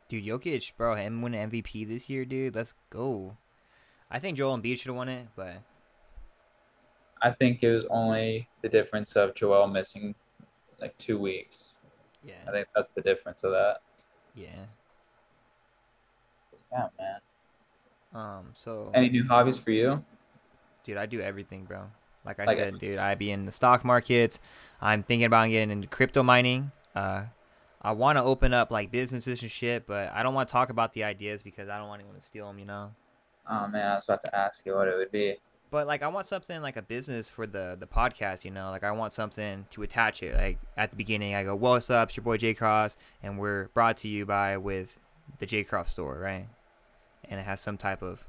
[0.08, 2.54] Dude, Jokic, bro, him win MVP this year, dude.
[2.54, 3.36] Let's go.
[4.10, 5.56] I think Joel Embiid should have won it, but
[7.20, 10.14] I think it was only the difference of Joel missing
[10.82, 11.74] like two weeks.
[12.24, 12.34] Yeah.
[12.48, 13.78] I think that's the difference of that.
[14.34, 14.48] yeah.
[16.72, 17.20] Yeah, man.
[18.14, 20.04] Um, so Any new hobbies for you?
[20.82, 21.84] dude, I do everything, bro.
[22.24, 24.38] Like I Like said, dude, I be in the stock market.
[24.80, 26.72] I'm thinking about getting into crypto mining.
[26.94, 27.24] Uh,
[27.82, 30.70] I want to open up like businesses and shit, but I don't want to talk
[30.70, 32.92] about the ideas because I don't want anyone to steal them, you know.
[33.48, 35.36] Oh man, I was about to ask you what it would be.
[35.74, 38.70] But like I want something like a business for the the podcast, you know.
[38.70, 40.36] Like I want something to attach it.
[40.36, 42.10] Like at the beginning, I go, "Well, what's up?
[42.10, 44.96] It's your boy J Cross, and we're brought to you by with
[45.40, 46.46] the J Cross store, right?"
[47.28, 48.22] And it has some type of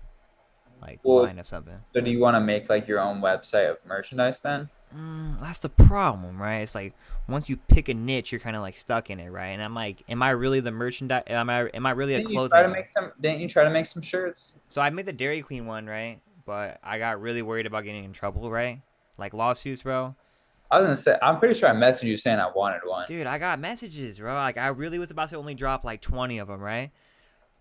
[0.82, 1.76] like Well, line of something.
[1.93, 4.68] So do you want to make like your own website of merchandise then?
[4.98, 6.62] Mm, that's the problem, right?
[6.62, 6.96] It's like
[7.30, 9.50] once you pick a niche, you're kind of like stuck in it, right?
[9.50, 11.26] And I'm like, am I really the merchandise?
[11.28, 12.50] Am I am I really a Didn't you clothing?
[12.50, 12.74] try to guy?
[12.74, 13.12] make some?
[13.22, 14.54] Didn't you try to make some shirts?
[14.68, 16.22] So I made the Dairy Queen one, right?
[16.46, 18.82] But I got really worried about getting in trouble, right?
[19.18, 20.16] Like lawsuits, bro.
[20.70, 23.06] I was gonna say, I'm pretty sure I messaged you saying I wanted one.
[23.08, 24.34] Dude, I got messages, bro.
[24.34, 26.91] Like I really was about to only drop like 20 of them, right?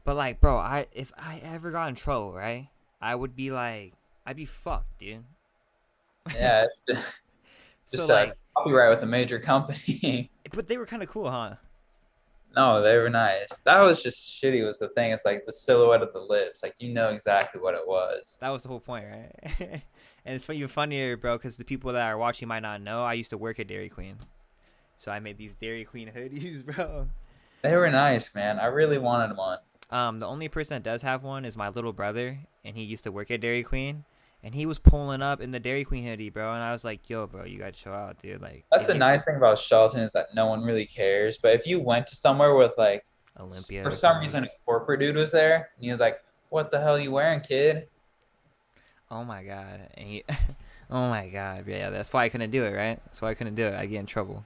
[0.04, 2.68] But like, bro, I if I ever got in trouble, right?
[3.00, 3.94] I would be like,
[4.26, 5.24] I'd be fucked, dude.
[6.34, 6.66] Yeah,
[7.84, 10.30] So like, copyright with a major company.
[10.52, 11.54] but they were kind of cool, huh?
[12.56, 13.58] No, they were nice.
[13.64, 14.64] That was just shitty.
[14.64, 15.12] Was the thing?
[15.12, 16.62] It's like the silhouette of the lips.
[16.62, 18.38] Like you know exactly what it was.
[18.40, 19.58] That was the whole point, right?
[20.24, 23.04] and it's even funnier, bro, because the people that are watching might not know.
[23.04, 24.16] I used to work at Dairy Queen,
[24.96, 27.08] so I made these Dairy Queen hoodies, bro.
[27.62, 28.58] They were nice, man.
[28.58, 29.58] I really wanted one.
[29.90, 33.04] Um, the only person that does have one is my little brother, and he used
[33.04, 34.04] to work at Dairy Queen,
[34.44, 36.52] and he was pulling up in the Dairy Queen hoodie, bro.
[36.52, 39.24] And I was like, "Yo, bro, you gotta chill out, dude." Like, That's the nice
[39.24, 41.38] thing about Shelton is that no one really cares.
[41.38, 43.04] But if you went to somewhere with like,
[43.40, 43.82] Olympia.
[43.82, 46.98] for some reason, a corporate dude was there, and he was like, "What the hell
[46.98, 47.88] you wearing, kid?"
[49.10, 49.88] Oh my god.
[49.94, 50.24] And he,
[50.90, 51.64] oh my god.
[51.66, 53.00] Yeah, that's why I couldn't do it, right?
[53.06, 53.74] That's why I couldn't do it.
[53.74, 54.44] I get in trouble.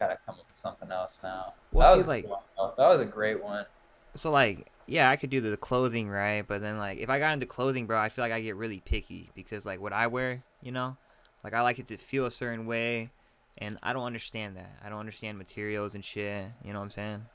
[0.00, 1.52] Gotta come up with something else now.
[1.70, 2.72] Well, that see, was like- though.
[2.78, 3.66] that was a great one.
[4.14, 6.46] So like, yeah, I could do the clothing, right?
[6.46, 8.80] But then like, if I got into clothing, bro, I feel like I get really
[8.80, 10.96] picky because like what I wear, you know,
[11.42, 13.10] like I like it to feel a certain way,
[13.58, 14.72] and I don't understand that.
[14.84, 16.46] I don't understand materials and shit.
[16.64, 17.26] You know what I'm saying?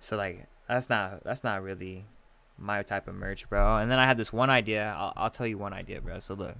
[0.00, 2.06] So like, that's not that's not really
[2.58, 3.76] my type of merch, bro.
[3.76, 4.94] And then I had this one idea.
[4.96, 6.18] I'll, I'll tell you one idea, bro.
[6.18, 6.56] So look,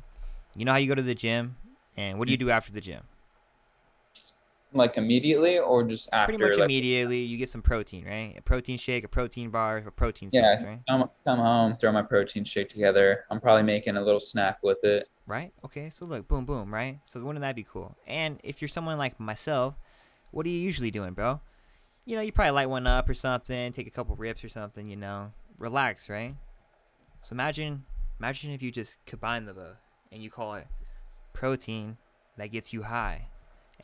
[0.54, 1.56] you know how you go to the gym,
[1.96, 2.40] and what do you mm.
[2.40, 3.02] do after the gym?
[4.76, 6.32] Like immediately, or just after?
[6.32, 8.34] Pretty much like, immediately, you get some protein, right?
[8.36, 10.58] A protein shake, a protein bar, a protein Yeah.
[10.58, 10.80] shake, right?
[10.88, 13.24] Come, come home, throw my protein shake together.
[13.30, 15.08] I'm probably making a little snack with it.
[15.26, 15.52] Right?
[15.64, 17.00] Okay, so look, boom, boom, right?
[17.04, 17.96] So wouldn't that be cool?
[18.06, 19.74] And if you're someone like myself,
[20.30, 21.40] what are you usually doing, bro?
[22.04, 24.86] You know, you probably light one up or something, take a couple rips or something,
[24.86, 26.36] you know, relax, right?
[27.22, 27.84] So imagine,
[28.20, 29.78] imagine if you just combine the both
[30.12, 30.68] and you call it
[31.32, 31.96] protein
[32.36, 33.26] that gets you high,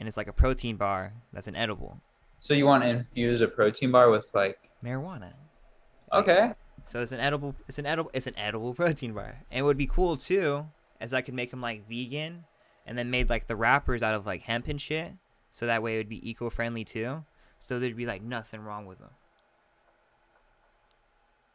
[0.03, 1.97] and it's like a protein bar that's an edible
[2.41, 4.59] So you want to infuse a protein bar with like?
[4.85, 5.33] marijuana.
[6.11, 6.53] Like, Okay.
[6.85, 7.55] So it's an edible.
[7.69, 8.11] It's an edible.
[8.13, 10.67] It's an edible protein bar, and it would be cool too,
[11.01, 12.43] as I could make them like vegan,
[12.85, 15.13] and then made like the wrappers out of like hemp and shit,
[15.53, 17.25] so that way it would be eco-friendly too.
[17.61, 19.11] So there'd be like nothing wrong with them.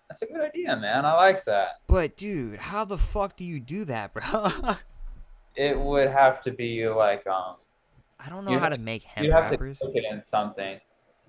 [0.08, 1.04] That's a good idea, man.
[1.04, 1.82] I like that.
[1.88, 4.52] But dude, how the fuck do you do that, bro?
[5.58, 7.56] It would have to be like um.
[8.20, 9.80] I don't know You how to make hemp You have wrappers.
[9.80, 10.80] to cook it in something.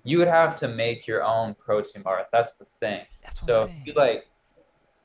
[0.03, 2.25] You would have to make your own protein bar.
[2.31, 3.05] That's the thing.
[3.23, 4.25] That's what So I'm if you like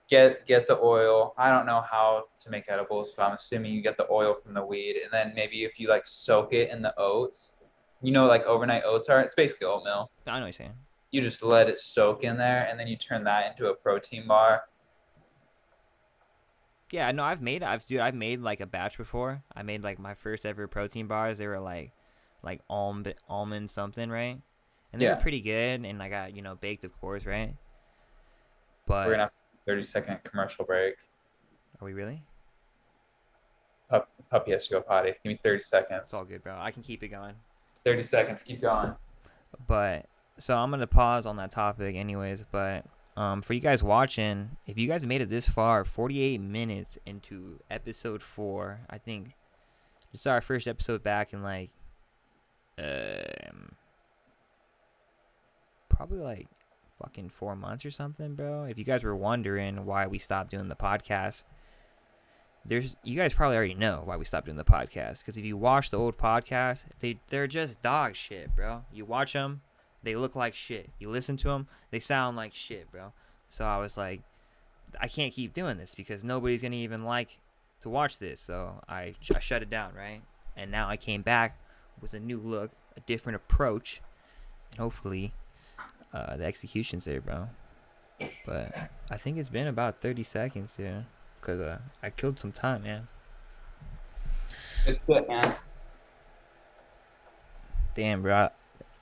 [0.09, 1.35] get get the oil.
[1.37, 4.55] I don't know how to make edibles, but I'm assuming you get the oil from
[4.55, 7.57] the weed, and then maybe if you like soak it in the oats,
[8.03, 9.21] you know, like overnight oats are.
[9.21, 10.11] It's basically oatmeal.
[10.27, 10.75] I know what you're saying.
[11.11, 14.27] You just let it soak in there, and then you turn that into a protein
[14.27, 14.63] bar.
[16.91, 19.43] Yeah, no, I've made I've dude, I've made like a batch before.
[19.55, 21.39] I made like my first ever protein bars.
[21.39, 21.93] They were like
[22.43, 24.41] like almond almond something, right?
[24.93, 25.15] And they Yeah.
[25.15, 27.55] were pretty good and I got, you know, baked of course, right?
[28.87, 29.33] But We're gonna have
[29.67, 30.97] a 30 second commercial break.
[31.81, 32.23] are we really?
[33.89, 35.11] Pup, puppy has to go potty.
[35.23, 36.01] Give me 30 seconds.
[36.05, 36.57] It's all good, bro.
[36.59, 37.35] I can keep it going.
[37.85, 38.43] 30 seconds.
[38.43, 38.95] Keep going.
[39.67, 40.07] But
[40.39, 42.85] so I'm gonna pause on that topic anyways, but
[43.17, 47.61] um for you guys watching, if you guys made it this far, 48 minutes into
[47.71, 49.35] episode 4, I think
[50.13, 51.71] this is our first episode back in like
[52.79, 53.73] um
[55.89, 56.49] probably like
[57.01, 58.65] fucking 4 months or something, bro.
[58.65, 61.45] If you guys were wondering why we stopped doing the podcast,
[62.65, 65.57] there's you guys probably already know why we stopped doing the podcast because if you
[65.57, 68.85] watch the old podcast, they they're just dog shit, bro.
[68.93, 69.61] You watch them,
[70.05, 70.91] they look like shit.
[70.99, 73.13] You listen to them, they sound like shit, bro.
[73.49, 74.23] So I was like,
[75.01, 77.39] I can't keep doing this because nobody's gonna even like
[77.81, 78.41] to watch this.
[78.41, 80.23] So I, I shut it down, right?
[80.57, 81.59] And now I came back
[82.01, 84.01] with a new look, a different approach,
[84.71, 85.33] and hopefully,
[86.13, 87.49] uh, the execution's there, bro.
[88.47, 91.05] But I think it's been about 30 seconds, dude.
[91.41, 93.09] Cause uh, I killed some time, man.
[94.87, 95.55] It's good, man.
[97.95, 98.49] Damn, bro.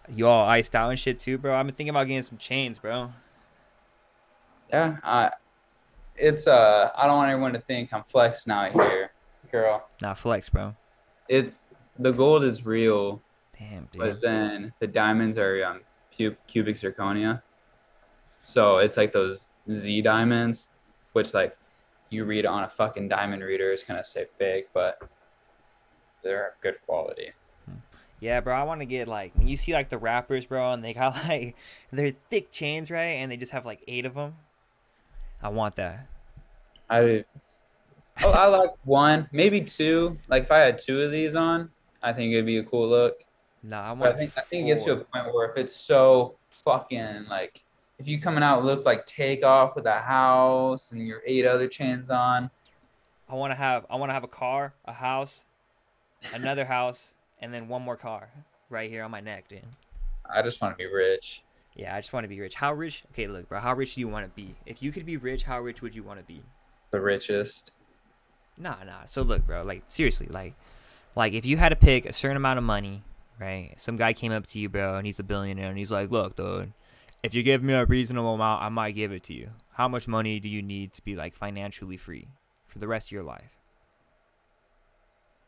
[0.08, 1.54] You all iced out and shit too, bro.
[1.54, 3.12] I've been thinking about getting some chains, bro.
[4.70, 4.96] Yeah.
[5.02, 5.30] I
[6.16, 9.12] it's uh I don't want everyone to think I'm flexing out here,
[9.50, 9.88] girl.
[10.00, 10.74] Not flex, bro.
[11.28, 11.64] It's
[11.98, 13.22] the gold is real,
[13.58, 14.00] Damn, dude.
[14.00, 15.80] but then the diamonds are um
[16.10, 17.42] cubic zirconia.
[18.40, 20.68] So it's like those Z diamonds,
[21.12, 21.56] which like
[22.10, 25.00] you read on a fucking diamond reader is gonna say fake, but
[26.22, 27.32] they're good quality.
[28.22, 30.84] Yeah, bro, I want to get like when you see like the rappers, bro, and
[30.84, 31.56] they got like
[31.90, 33.18] they're thick chains, right?
[33.18, 34.36] And they just have like eight of them.
[35.42, 36.06] I want that.
[36.88, 37.24] I
[38.22, 40.18] oh, I like one, maybe two.
[40.28, 41.68] Like if I had two of these on,
[42.00, 43.24] I think it'd be a cool look.
[43.64, 44.14] Nah, I But want.
[44.14, 46.32] I think I think it gets to a point where if it's so
[46.64, 47.64] fucking like
[47.98, 52.08] if you coming out look like takeoff with a house and your eight other chains
[52.08, 52.52] on,
[53.28, 53.84] I want to have.
[53.90, 55.44] I want to have a car, a house,
[56.32, 58.30] another house, and then one more car
[58.70, 59.60] right here on my neck, dude.
[60.32, 61.42] I just want to be rich.
[61.74, 62.54] Yeah, I just want to be rich.
[62.54, 63.02] How rich?
[63.12, 63.60] Okay, look, bro.
[63.60, 64.54] How rich do you want to be?
[64.64, 66.42] If you could be rich, how rich would you want to be?
[66.90, 67.72] The richest.
[68.56, 69.04] Nah, nah.
[69.06, 69.62] So look, bro.
[69.62, 70.54] Like seriously, like,
[71.16, 73.02] like if you had to pick a certain amount of money,
[73.40, 73.74] right?
[73.76, 76.36] Some guy came up to you, bro, and he's a billionaire, and he's like, "Look,
[76.36, 76.72] dude,
[77.22, 79.50] if you give me a reasonable amount, I might give it to you.
[79.72, 82.28] How much money do you need to be like financially free
[82.66, 83.58] for the rest of your life?"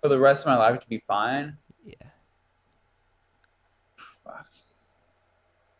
[0.00, 1.58] For the rest of my life to be fine.
[1.84, 1.94] Yeah.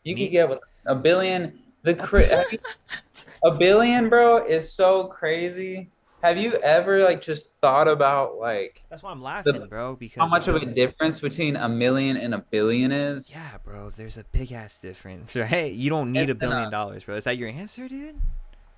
[0.03, 1.59] You Me- could get with a billion.
[1.83, 2.59] The cra- have you-
[3.45, 5.89] a billion, bro, is so crazy.
[6.23, 9.95] Have you ever like just thought about like That's why I'm laughing, bro.
[9.97, 13.31] Because how much of a difference between a million and a billion is?
[13.35, 13.91] Yeah, bro.
[13.91, 15.71] There's a big ass difference, right?
[15.73, 17.17] You don't need a billion uh, dollars, bro.
[17.17, 18.17] Is that your answer, dude?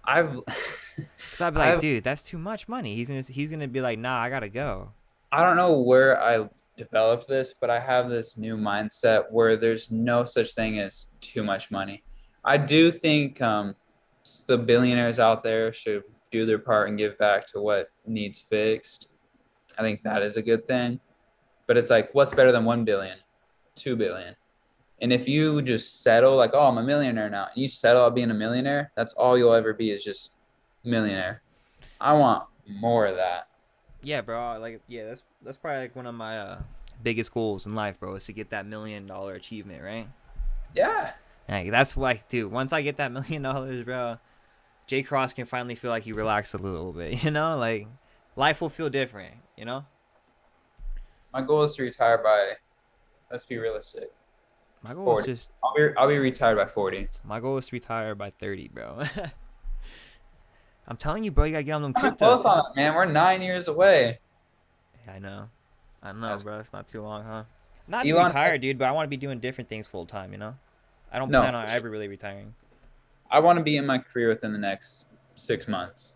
[0.04, 0.32] I've
[0.96, 2.94] Because I'd be like, I've- dude, that's too much money.
[2.96, 4.90] He's gonna he's gonna be like, nah, I gotta go.
[5.30, 9.90] I don't know where I developed this, but I have this new mindset where there's
[9.90, 12.02] no such thing as too much money.
[12.44, 13.74] I do think um,
[14.46, 19.08] the billionaires out there should do their part and give back to what needs fixed.
[19.78, 21.00] I think that is a good thing.
[21.66, 23.18] But it's like, what's better than 1 billion,
[23.74, 24.36] 2 billion?
[25.02, 28.14] And if you just settle, like, oh, I'm a millionaire now, and you settle at
[28.14, 30.36] being a millionaire, that's all you'll ever be is just
[30.84, 31.42] millionaire.
[32.00, 33.48] I want more of that.
[34.02, 34.58] Yeah, bro.
[34.58, 36.58] Like, yeah, that's that's probably like one of my uh,
[37.02, 40.08] biggest goals in life, bro, is to get that million dollar achievement, right?
[40.74, 41.12] Yeah.
[41.48, 44.18] Like, that's like, dude, once I get that million dollars, bro,
[44.86, 47.56] J Cross can finally feel like he relaxed a little bit, you know?
[47.56, 47.86] Like,
[48.34, 49.86] life will feel different, you know?
[51.32, 52.52] My goal is to retire by.
[53.30, 54.10] Let's be realistic.
[54.82, 55.32] My goal is 40.
[55.32, 57.08] just I'll be I'll be retired by forty.
[57.24, 59.02] my goal is to retire by 30, bro.
[60.88, 62.94] I'm telling you, bro, you gotta get on them close on it, man.
[62.94, 64.20] We're nine years away.
[65.06, 65.48] Yeah, I know.
[66.02, 66.58] I know, That's- bro.
[66.60, 67.44] It's not too long, huh?
[67.88, 70.32] Not to Elon- retire, dude, but I want to be doing different things full time,
[70.32, 70.56] you know?
[71.12, 72.54] I don't No, plan on ever really retiring.
[73.30, 76.14] I want to be in my career within the next six months.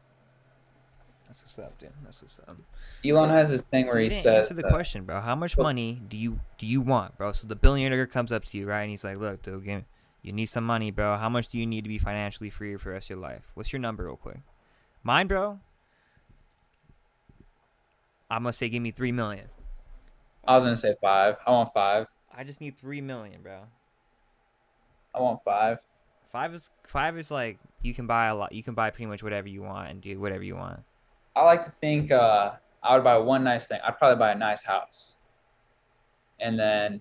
[1.27, 1.91] That's what's up, dude.
[2.03, 2.57] That's what's up.
[3.05, 5.21] Elon has this thing So where he didn't says, answer the that- question, bro.
[5.21, 7.33] How much money do you do you want, bro?
[7.33, 8.83] So the billionaire comes up to you, right?
[8.83, 9.85] And he's like, "Look, dude, give-
[10.23, 11.17] you need some money, bro.
[11.17, 13.53] How much do you need to be financially free for the rest of your life?
[13.55, 14.41] What's your number, real quick?
[15.05, 15.61] Mine, bro.
[18.31, 19.47] I'm gonna say, give me three million.
[20.47, 21.37] I was gonna say five.
[21.47, 22.07] I want five.
[22.35, 23.63] I just need three million, bro.
[25.15, 25.79] I want five.
[26.33, 28.53] Five is five is like you can buy a lot.
[28.53, 30.81] You can buy pretty much whatever you want and do whatever you want.
[31.35, 32.53] I like to think uh,
[32.83, 33.81] I would buy one nice thing.
[33.85, 35.17] I'd probably buy a nice house,
[36.39, 37.01] and then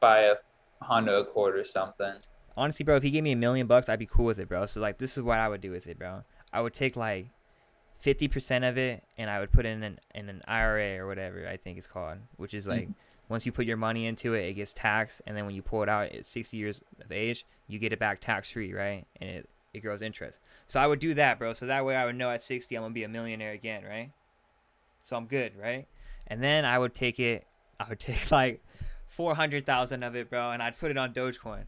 [0.00, 0.34] buy a
[0.80, 2.14] Honda Accord or something.
[2.56, 4.66] honestly, bro, if he gave me a million bucks, I'd be cool with it, bro.
[4.66, 6.24] So like, this is what I would do with it, bro.
[6.52, 7.28] I would take like
[8.02, 11.46] fifty percent of it, and I would put in an in an IRA or whatever
[11.48, 12.92] I think it's called, which is like mm-hmm.
[13.28, 15.82] once you put your money into it, it gets taxed, and then when you pull
[15.82, 19.06] it out at sixty years of age, you get it back tax free, right?
[19.20, 20.38] And it it grows interest.
[20.68, 21.54] So I would do that, bro.
[21.54, 24.10] So that way I would know at sixty I'm gonna be a millionaire again, right?
[25.00, 25.86] So I'm good, right?
[26.26, 27.46] And then I would take it.
[27.80, 28.62] I would take like
[29.06, 31.64] four hundred thousand of it, bro, and I'd put it on Dogecoin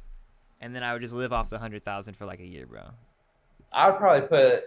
[0.64, 2.80] and then I would just live off the hundred thousand for like a year, bro.
[3.70, 4.64] I would probably put.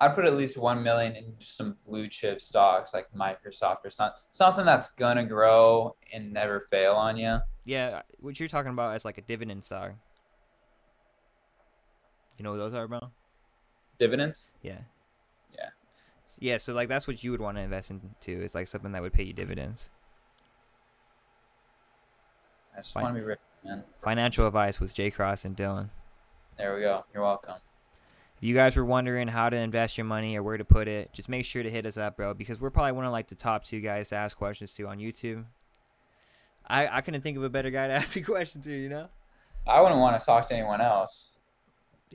[0.00, 3.90] I'd put at least one million in just some blue chip stocks like Microsoft or
[3.90, 7.38] something, something that's gonna grow and never fail on you.
[7.66, 9.92] Yeah, what you're talking about is like a dividend stock.
[12.38, 13.00] You know what those are, bro?
[13.98, 14.48] Dividends.
[14.62, 14.78] Yeah.
[15.54, 15.68] Yeah.
[16.38, 18.42] Yeah, so like that's what you would want to invest into.
[18.42, 19.90] It's like something that would pay you dividends.
[22.74, 23.02] I just Fine.
[23.02, 23.84] want to be rich, man.
[24.02, 25.90] Financial advice with J Cross and Dylan.
[26.56, 27.04] There we go.
[27.12, 27.56] You're welcome.
[28.40, 31.12] If you guys were wondering how to invest your money or where to put it,
[31.12, 33.34] just make sure to hit us up, bro, because we're probably one of like the
[33.34, 35.44] top two guys to ask questions to on YouTube.
[36.66, 39.08] I I couldn't think of a better guy to ask a question to, you know?
[39.66, 41.36] I wouldn't want to talk to anyone else.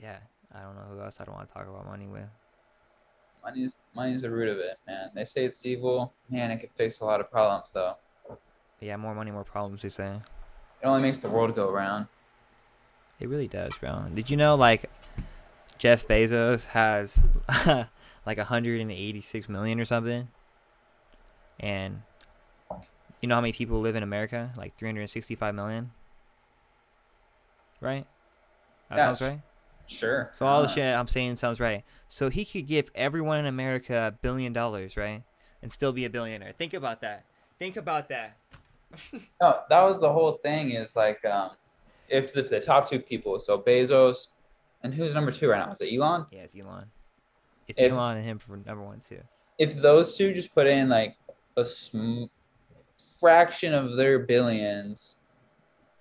[0.02, 0.18] Yeah,
[0.52, 2.26] I don't know who else I don't want to talk about money with.
[3.44, 5.10] Money's money's the root of it, man.
[5.14, 6.12] They say it's evil.
[6.28, 7.94] Man, it could fix a lot of problems though.
[8.80, 9.82] Yeah, more money, more problems.
[9.82, 10.08] They say
[10.82, 12.08] It only makes the world go round.
[13.20, 14.06] it really does, bro.
[14.12, 14.90] Did you know like
[15.78, 17.24] Jeff Bezos has
[18.26, 20.28] like 186 million or something?
[21.60, 22.02] And
[23.20, 24.52] you know how many people live in America?
[24.56, 25.90] Like 365 million.
[27.80, 28.06] Right?
[28.90, 29.40] That Yeah, sounds right.
[29.86, 30.30] Sure.
[30.34, 31.84] So all the Uh, shit I'm saying sounds right.
[32.08, 35.22] So he could give everyone in America a billion dollars, right?
[35.62, 36.52] And still be a billionaire.
[36.52, 37.24] Think about that.
[37.58, 38.36] Think about that.
[39.40, 40.70] No, that was the whole thing.
[40.70, 41.50] Is like, um,
[42.08, 44.28] if the, the top two people, so Bezos,
[44.82, 45.72] and who's number two right now?
[45.72, 46.26] Is it Elon?
[46.30, 46.86] Yeah, it's Elon.
[47.68, 49.20] It's If- Elon and him for number one too.
[49.58, 51.16] If those two just put in like
[51.56, 52.24] a sm-
[53.20, 55.18] fraction of their billions,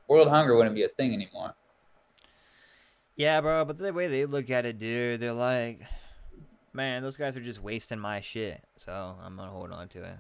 [0.08, 1.54] world hunger wouldn't be a thing anymore.
[3.16, 5.82] Yeah, bro, but the way they look at it, dude, they're like,
[6.74, 8.62] man, those guys are just wasting my shit.
[8.76, 8.92] So
[9.24, 10.18] I'm gonna hold on to it.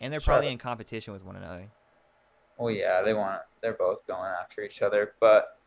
[0.00, 1.70] And they're probably in competition with one another.
[2.58, 3.42] Oh yeah, they want.
[3.60, 5.58] They're both going after each other, but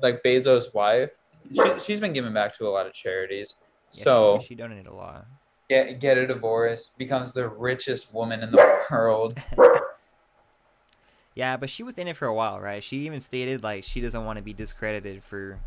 [0.00, 1.10] like Bezos' wife,
[1.52, 3.54] she, she's been giving back to a lot of charities.
[3.92, 5.26] Yeah, she- so she, donated a lot.
[5.68, 9.38] get get a divorce, becomes the richest woman in the world.
[11.34, 12.82] Yeah, but she was in it for a while, right?
[12.82, 15.58] She even stated like she doesn't want to be discredited for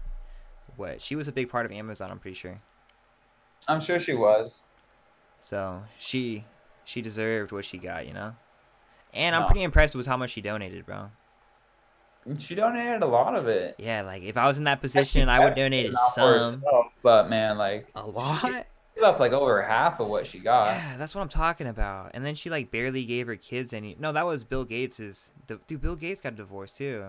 [0.75, 2.11] what she was a big part of Amazon.
[2.11, 2.61] I'm pretty sure.
[3.67, 4.61] I'm sure she was.
[5.39, 6.45] So she
[6.83, 8.35] she deserved what she got, you know.
[9.13, 9.47] And I'm No.
[9.47, 11.09] pretty impressed with how much she donated, bro.
[12.39, 13.75] She donated a lot of it.
[13.77, 16.61] Yeah, like if I was in that position, I would donate some.
[16.61, 18.65] herself, But man, like A lot.
[19.03, 20.69] up like over half of what she got.
[20.69, 22.11] Yeah, that's what I'm talking about.
[22.13, 23.95] And then she like barely gave her kids any.
[23.99, 25.31] No, that was Bill Gates's.
[25.67, 27.03] Dude, Bill Gates got divorced too.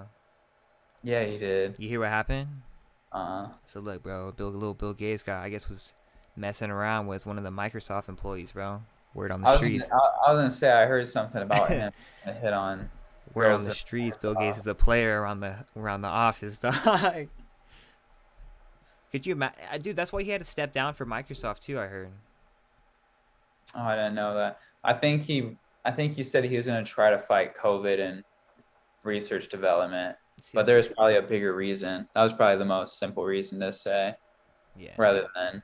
[1.02, 1.76] Yeah, he did.
[1.78, 2.48] You hear what happened?
[3.12, 5.94] uh-huh So look, bro, Bill, little Bill Gates guy, I guess was
[6.36, 8.82] messing around with one of the Microsoft employees, bro.
[9.14, 9.88] Word on the was, streets.
[9.88, 11.92] gonna, I, I was gonna say I heard something about him
[12.24, 12.90] hit on.
[13.34, 14.16] Word on the streets.
[14.16, 17.28] Bill Gates is a player around the around the office, dog.
[19.12, 19.96] Could you imagine, uh, dude?
[19.96, 21.78] That's why he had to step down for Microsoft too.
[21.78, 22.10] I heard.
[23.74, 24.58] Oh, I didn't know that.
[24.84, 25.56] I think he.
[25.84, 28.24] I think he said he was gonna try to fight COVID and
[29.04, 32.08] research development, See, but there's probably a bigger reason.
[32.14, 34.14] That was probably the most simple reason to say,
[34.76, 35.62] yeah, rather than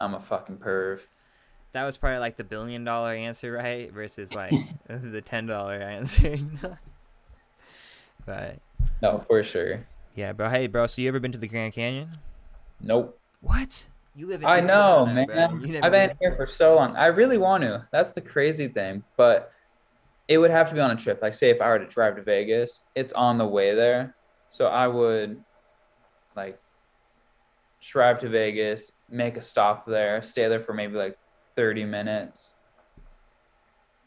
[0.00, 1.00] I'm a fucking perv.
[1.72, 3.92] that was probably like the billion dollar answer, right?
[3.92, 4.52] Versus like
[4.88, 6.36] the ten dollar answer.
[8.26, 8.56] but
[9.00, 9.86] No, for sure.
[10.14, 10.48] yeah, bro.
[10.50, 10.86] Hey, bro.
[10.86, 12.10] So you ever been to the Grand Canyon?
[12.80, 13.18] Nope.
[13.40, 13.86] What?
[14.14, 15.30] You live in I know, man.
[15.30, 16.96] I've been been- here for so long.
[16.96, 17.86] I really want to.
[17.92, 19.04] That's the crazy thing.
[19.16, 19.52] But
[20.28, 21.20] it would have to be on a trip.
[21.22, 24.16] Like, say, if I were to drive to Vegas, it's on the way there.
[24.48, 25.42] So I would,
[26.34, 26.58] like,
[27.80, 31.16] drive to Vegas, make a stop there, stay there for maybe like
[31.54, 32.54] 30 minutes,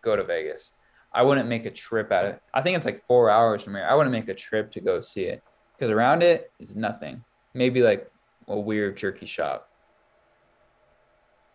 [0.01, 0.71] go to Vegas.
[1.11, 2.41] I wouldn't make a trip out of it.
[2.53, 3.87] I think it's like four hours from here.
[3.89, 5.43] I wouldn't make a trip to go see it
[5.75, 7.23] because around it is nothing.
[7.53, 8.11] Maybe like
[8.47, 9.69] a weird jerky shop.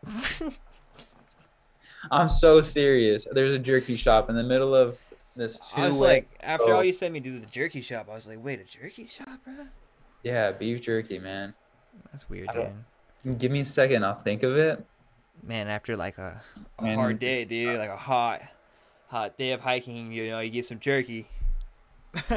[2.10, 3.26] I'm so serious.
[3.30, 4.98] There's a jerky shop in the middle of
[5.36, 8.08] this two I was like, after all you sent me to do the jerky shop,
[8.10, 9.66] I was like, wait, a jerky shop, bro?
[10.22, 11.54] yeah, beef jerky, man.
[12.10, 13.38] That's weird, dude.
[13.38, 14.04] Give me a second.
[14.04, 14.84] I'll think of it.
[15.42, 16.40] Man, after like a,
[16.78, 18.42] a hard day, dude, like a hot,
[19.14, 21.26] hot day of hiking, you know, you get some jerky.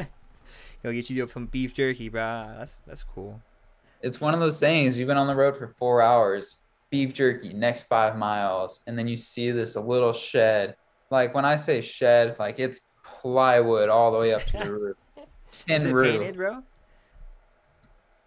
[0.84, 2.54] You'll get you some beef jerky, bro.
[2.60, 3.42] That's that's cool.
[4.04, 4.96] It's one of those things.
[4.98, 6.58] You've been on the road for four hours.
[6.92, 10.76] Beef jerky, next five miles, and then you see this little shed.
[11.10, 14.98] Like when I say shed, like it's plywood all the way up to the roof.
[15.52, 16.12] Tin Is it roof.
[16.20, 16.62] painted, bro?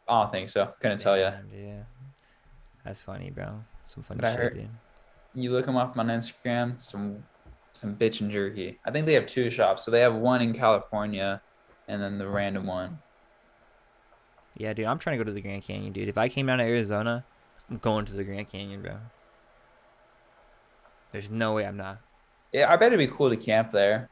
[0.09, 0.75] I don't think so.
[0.81, 1.31] Couldn't tell you.
[1.55, 1.83] Yeah.
[2.85, 3.63] That's funny, bro.
[3.87, 4.69] Some funny But I shit, heard- dude.
[5.35, 6.83] You look them up on Instagram.
[6.83, 7.23] Some
[7.73, 8.79] some bitch and jerky.
[8.85, 9.85] I think they have two shops.
[9.85, 11.41] So they have one in California,
[11.89, 12.99] and then the random one.
[14.57, 16.09] Yeah, dude, I'm trying to go to the Grand Canyon, dude.
[16.09, 17.25] If I came down to Arizona,
[17.71, 18.97] I'm going to the Grand Canyon, bro.
[21.13, 21.99] There's no way I'm not.
[22.53, 24.09] Yeah, I bet it'd be cool to camp there.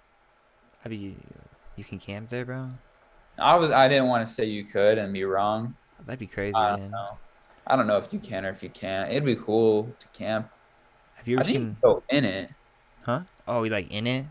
[0.85, 1.17] I be,
[1.77, 2.71] you can camp there, bro.
[3.39, 5.77] I was I didn't want to say you could and be wrong.
[6.07, 6.91] That'd be crazy, I don't man.
[6.91, 7.19] know.
[7.67, 9.11] I don't know if you can or if you can't.
[9.11, 10.49] It'd be cool to camp.
[11.17, 11.77] Have you ever you seen?
[11.83, 12.51] go in it.
[13.09, 13.21] Huh?
[13.47, 14.27] Oh, you like in it?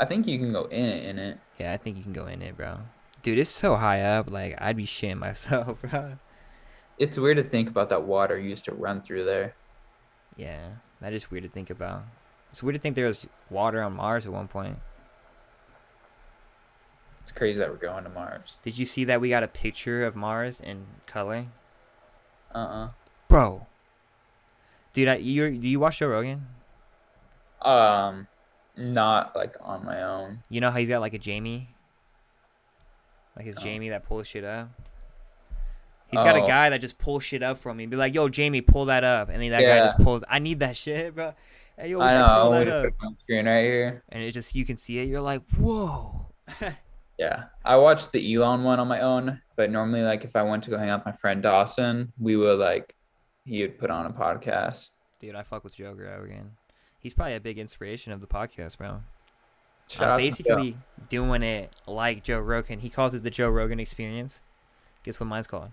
[0.00, 1.38] I think you can go in it in it.
[1.58, 2.78] Yeah, I think you can go in it, bro.
[3.22, 4.30] Dude, it's so high up.
[4.30, 6.14] Like I'd be shitting myself, bro.
[6.96, 9.54] It's weird to think about that water used to run through there.
[10.34, 10.62] Yeah,
[11.02, 12.04] that is weird to think about.
[12.52, 14.78] It's weird to think there was water on Mars at one point.
[17.20, 18.60] It's crazy that we're going to Mars.
[18.62, 21.48] Did you see that we got a picture of Mars in color?
[22.54, 22.88] Uh uh
[23.28, 23.66] bro.
[24.94, 26.46] Dude, I, you do you watch Joe Rogan?
[27.64, 28.26] Um,
[28.76, 30.42] not like on my own.
[30.48, 31.68] You know how he's got like a Jamie,
[33.36, 33.62] like his Oh.
[33.62, 34.68] Jamie that pulls shit up.
[36.10, 36.46] He's got a Oh.
[36.46, 37.86] guy that just pulls shit up from me.
[37.86, 40.22] Be like, "Yo, Jamie, pull that up," and then that guy just pulls.
[40.28, 41.34] I need that shit, bro.
[41.78, 42.24] Hey, yo, I know.
[42.24, 42.92] pull I'll that up.
[43.02, 44.02] on screen right here.
[44.10, 45.08] And it just you can see it.
[45.08, 46.26] You're like, "Whoa."
[47.18, 50.64] Yeah, I watched the Elon one on my own, but normally, like, if I went
[50.64, 52.96] to go hang out with my friend Dawson, we would like,
[53.44, 54.88] he would put on a podcast.
[55.20, 56.56] Dude, I fuck with Joe Rogan.
[57.02, 59.02] He's probably a big inspiration of the podcast, bro.
[59.88, 60.76] Shout I'm basically
[61.08, 62.78] doing it like Joe Rogan.
[62.78, 64.40] He calls it the Joe Rogan experience.
[65.02, 65.70] Guess what mine's called?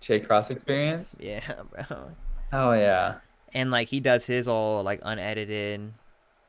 [0.00, 1.16] J Cross Experience.
[1.20, 1.40] Yeah,
[1.70, 2.10] bro.
[2.52, 3.16] Oh yeah,
[3.52, 5.92] And like he does his all like unedited.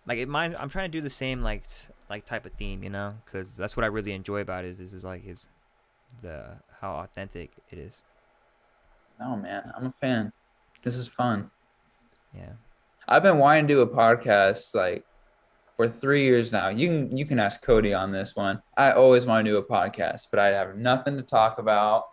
[0.06, 1.64] Like it mine I'm trying to do the same like
[2.10, 3.16] like type of theme, you know?
[3.26, 5.48] Cuz that's what I really enjoy about it is is like his
[6.22, 8.02] the how authentic it is.
[9.20, 10.32] oh man, I'm a fan.
[10.84, 11.50] This is fun.
[12.36, 12.54] Yeah.
[13.10, 15.06] I've been wanting to do a podcast like
[15.78, 16.68] for three years now.
[16.68, 18.62] You can you can ask Cody on this one.
[18.76, 22.10] I always want to do a podcast, but I have nothing to talk about.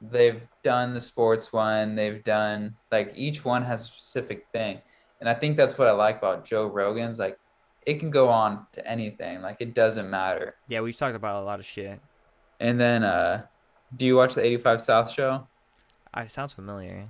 [0.00, 1.94] They've done the sports one.
[1.94, 4.80] They've done like each one has a specific thing,
[5.20, 7.20] and I think that's what I like about Joe Rogan's.
[7.20, 7.38] Like,
[7.86, 9.42] it can go on to anything.
[9.42, 10.56] Like it doesn't matter.
[10.66, 12.00] Yeah, we've talked about a lot of shit.
[12.58, 13.42] And then, uh,
[13.96, 15.46] do you watch the 85 South show?
[16.12, 17.06] I sounds familiar.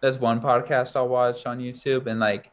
[0.00, 2.52] There's one podcast I'll watch on YouTube, and like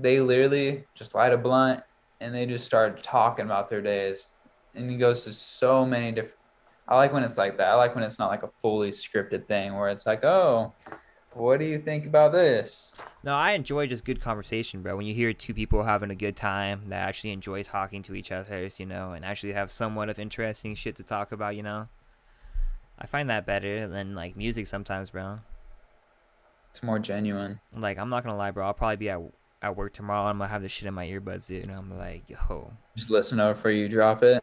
[0.00, 1.82] they literally just light a blunt
[2.20, 4.34] and they just start talking about their days.
[4.74, 6.36] And he goes to so many different.
[6.88, 7.68] I like when it's like that.
[7.68, 10.72] I like when it's not like a fully scripted thing where it's like, oh,
[11.34, 12.94] what do you think about this?
[13.22, 14.96] No, I enjoy just good conversation, bro.
[14.96, 18.32] When you hear two people having a good time that actually enjoy talking to each
[18.32, 21.88] other, you know, and actually have somewhat of interesting shit to talk about, you know.
[22.98, 25.38] I find that better than like music sometimes, bro.
[26.70, 27.60] It's more genuine.
[27.74, 28.66] Like I'm not gonna lie, bro.
[28.66, 29.20] I'll probably be at
[29.62, 30.28] at work tomorrow.
[30.28, 33.40] I'm gonna have this shit in my earbuds, dude, and I'm like, yo, Just listen
[33.40, 34.42] over before you drop it.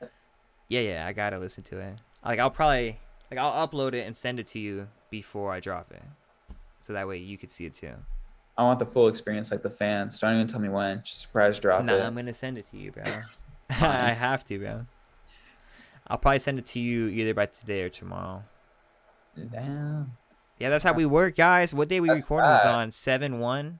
[0.69, 1.95] yeah, yeah, I gotta listen to it.
[2.25, 2.99] Like I'll probably
[3.31, 6.03] like I'll upload it and send it to you before I drop it,
[6.81, 7.93] so that way you could see it too.
[8.57, 10.17] I want the full experience like the fans.
[10.19, 11.01] Don't even tell me when.
[11.03, 12.01] Just surprise drop Nah, it.
[12.01, 13.03] I'm gonna send it to you, bro.
[13.69, 14.85] I have to, bro.
[16.07, 18.43] I'll probably send it to you either by today or tomorrow.
[19.51, 20.17] Damn.
[20.57, 21.73] Yeah, that's how we work, guys.
[21.73, 22.89] What day we That's recording this on?
[22.91, 23.79] Seven one.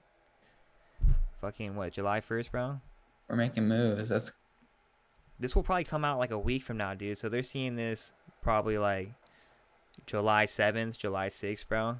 [1.41, 1.93] Fucking what?
[1.93, 2.79] July first, bro.
[3.27, 4.09] We're making moves.
[4.09, 4.31] That's
[5.39, 7.17] This will probably come out like a week from now, dude.
[7.17, 9.11] So they're seeing this probably like
[10.05, 11.97] July seventh, July sixth, bro.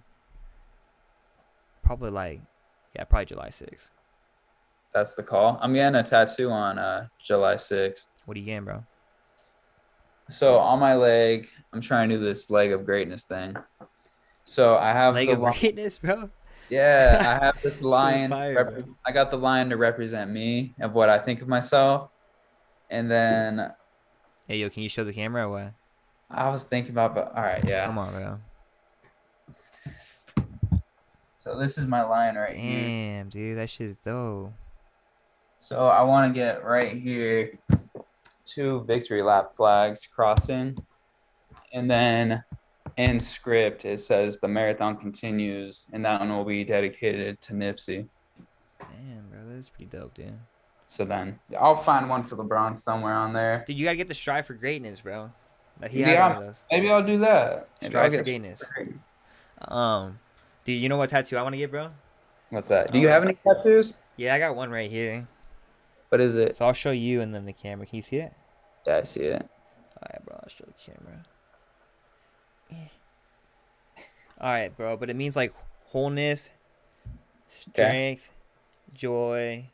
[1.83, 2.41] Probably like,
[2.95, 3.89] yeah, probably July sixth.
[4.93, 5.57] that's the call.
[5.61, 8.07] I'm getting a tattoo on uh July 6th.
[8.25, 8.83] What are you getting, bro?
[10.29, 13.55] So on my leg, I'm trying to do this leg of greatness thing.
[14.43, 16.29] So I have Leg the of li- greatness, bro.
[16.70, 18.32] Yeah, I have this lion.
[18.32, 22.09] fire, rep- I got the lion to represent me of what I think of myself,
[22.89, 23.72] and then
[24.47, 25.74] Hey, yo, can you show the camera or what?
[26.30, 27.86] I was thinking about, but all right, yeah.
[27.86, 28.38] Come on, bro.
[31.34, 32.88] So this is my lion right here.
[32.88, 34.53] Damn, dude, that shit's dope.
[35.57, 37.59] So I want to get right here
[38.45, 40.78] two victory lap flags crossing.
[41.74, 42.43] And then
[42.98, 48.08] in script, it says the marathon continues, and that one will be dedicated to Nipsey.
[48.80, 50.38] Damn, bro, that's pretty dope, dude.
[50.88, 53.64] So then I'll find one for LeBron somewhere on there.
[53.68, 55.32] Dude, you gotta get the strive for greatness, bro.
[55.82, 56.64] Like he Yeah, had one of those.
[56.72, 57.70] Maybe I'll do that.
[57.82, 58.64] Strive for greatness.
[59.68, 60.20] Um,
[60.64, 61.89] dude, you know what tattoo I want to get, bro?
[62.50, 62.91] What's that?
[62.91, 63.95] Do you have any tattoos?
[64.16, 65.28] Yeah, I got one right here.
[66.10, 66.56] What is it?
[66.56, 67.86] So I'll show you and then the camera.
[67.86, 68.34] Can you see it?
[68.88, 69.45] Yeah, I see it.
[70.02, 70.39] Alright, bro.
[70.41, 71.22] I'll show the camera.
[74.39, 74.97] Alright, bro.
[74.97, 75.53] But it means like
[75.85, 76.49] wholeness,
[77.47, 78.31] strength,
[78.93, 79.69] joy.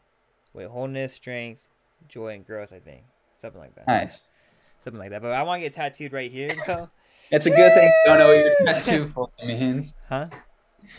[0.53, 1.67] Wait, wholeness, strength,
[2.07, 2.73] joy, and growth.
[2.73, 3.03] I think
[3.39, 3.87] something like that.
[3.87, 4.21] Nice.
[4.79, 5.21] Something like that.
[5.21, 6.89] But I want to get tattooed right here, bro.
[7.31, 9.93] It's a good thing you don't know what your tattoo fully means.
[10.09, 10.27] huh?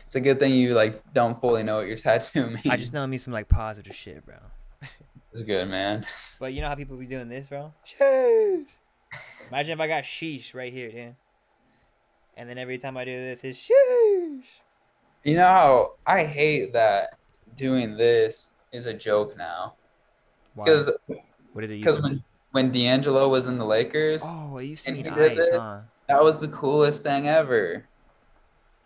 [0.07, 2.67] It's a good thing you like don't fully know what your tattoo means.
[2.71, 4.37] I just know it means some like positive shit, bro.
[5.33, 6.07] It's good, man.
[6.39, 7.73] But you know how people be doing this, bro?
[7.87, 8.67] Sheesh.
[9.49, 11.17] Imagine if I got sheesh right here, dude.
[12.37, 14.45] And then every time I do this, it's sheesh.
[15.23, 17.11] You know how I hate that
[17.57, 19.75] doing this is a joke now
[20.55, 20.65] Why?
[20.65, 20.91] because
[21.53, 21.85] What did it use?
[21.85, 25.13] because to when when D'Angelo was in the Lakers, Oh, it used to and mean
[25.13, 25.81] he ice, it, huh?
[26.09, 27.85] that was the coolest thing ever.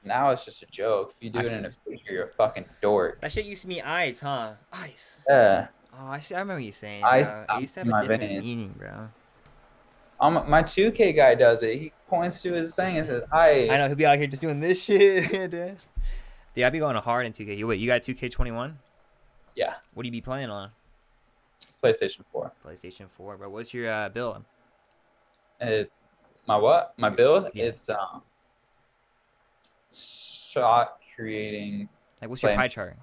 [0.04, 1.14] Now it's just a joke.
[1.16, 3.20] If you do I it in a picture, you're a fucking dork.
[3.20, 4.52] That shit used to mean ice, huh?
[4.72, 5.20] Ice.
[5.28, 5.68] Yeah.
[5.98, 6.34] Oh, I see.
[6.34, 7.04] I remember you saying.
[7.04, 7.56] Ice bro.
[7.56, 8.44] It used to have a my different veins.
[8.44, 9.08] meaning, bro.
[10.20, 11.78] Um, my 2K guy does it.
[11.78, 14.42] He points to his thing and says, "I." I know he'll be out here just
[14.42, 15.30] doing this shit.
[15.50, 15.76] dude,
[16.54, 17.56] Dude, I be going hard in 2K.
[17.56, 18.74] You wait, you got 2K21?
[19.54, 20.70] Yeah, What do you be playing on?
[21.82, 22.52] PlayStation 4.
[22.66, 23.48] PlayStation 4, bro.
[23.50, 24.44] What's your uh, build?
[25.60, 26.08] It's
[26.46, 26.94] my what?
[26.96, 27.48] My build.
[27.54, 27.66] Yeah.
[27.66, 28.22] It's um,
[29.92, 31.88] shot creating.
[32.20, 32.58] Like, what's your Same.
[32.58, 32.96] pie chart?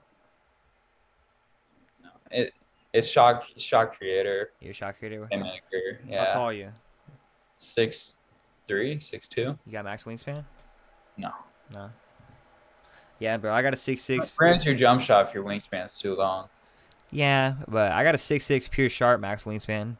[2.31, 2.53] It
[2.93, 4.51] it's shot shot creator.
[4.61, 5.27] Your shot creator?
[5.31, 5.99] Playmaker.
[6.07, 6.25] How Yeah.
[6.25, 6.71] tall are you?
[7.65, 8.17] Six
[8.67, 9.57] three, six two.
[9.65, 10.43] You got max wingspan?
[11.17, 11.31] No.
[11.73, 11.89] No.
[13.19, 13.53] Yeah, bro.
[13.53, 14.29] I got a six six.
[14.29, 16.49] Grant your jump shot if your wingspan's too long.
[17.11, 19.97] Yeah, but I got a six six pure sharp max wingspan.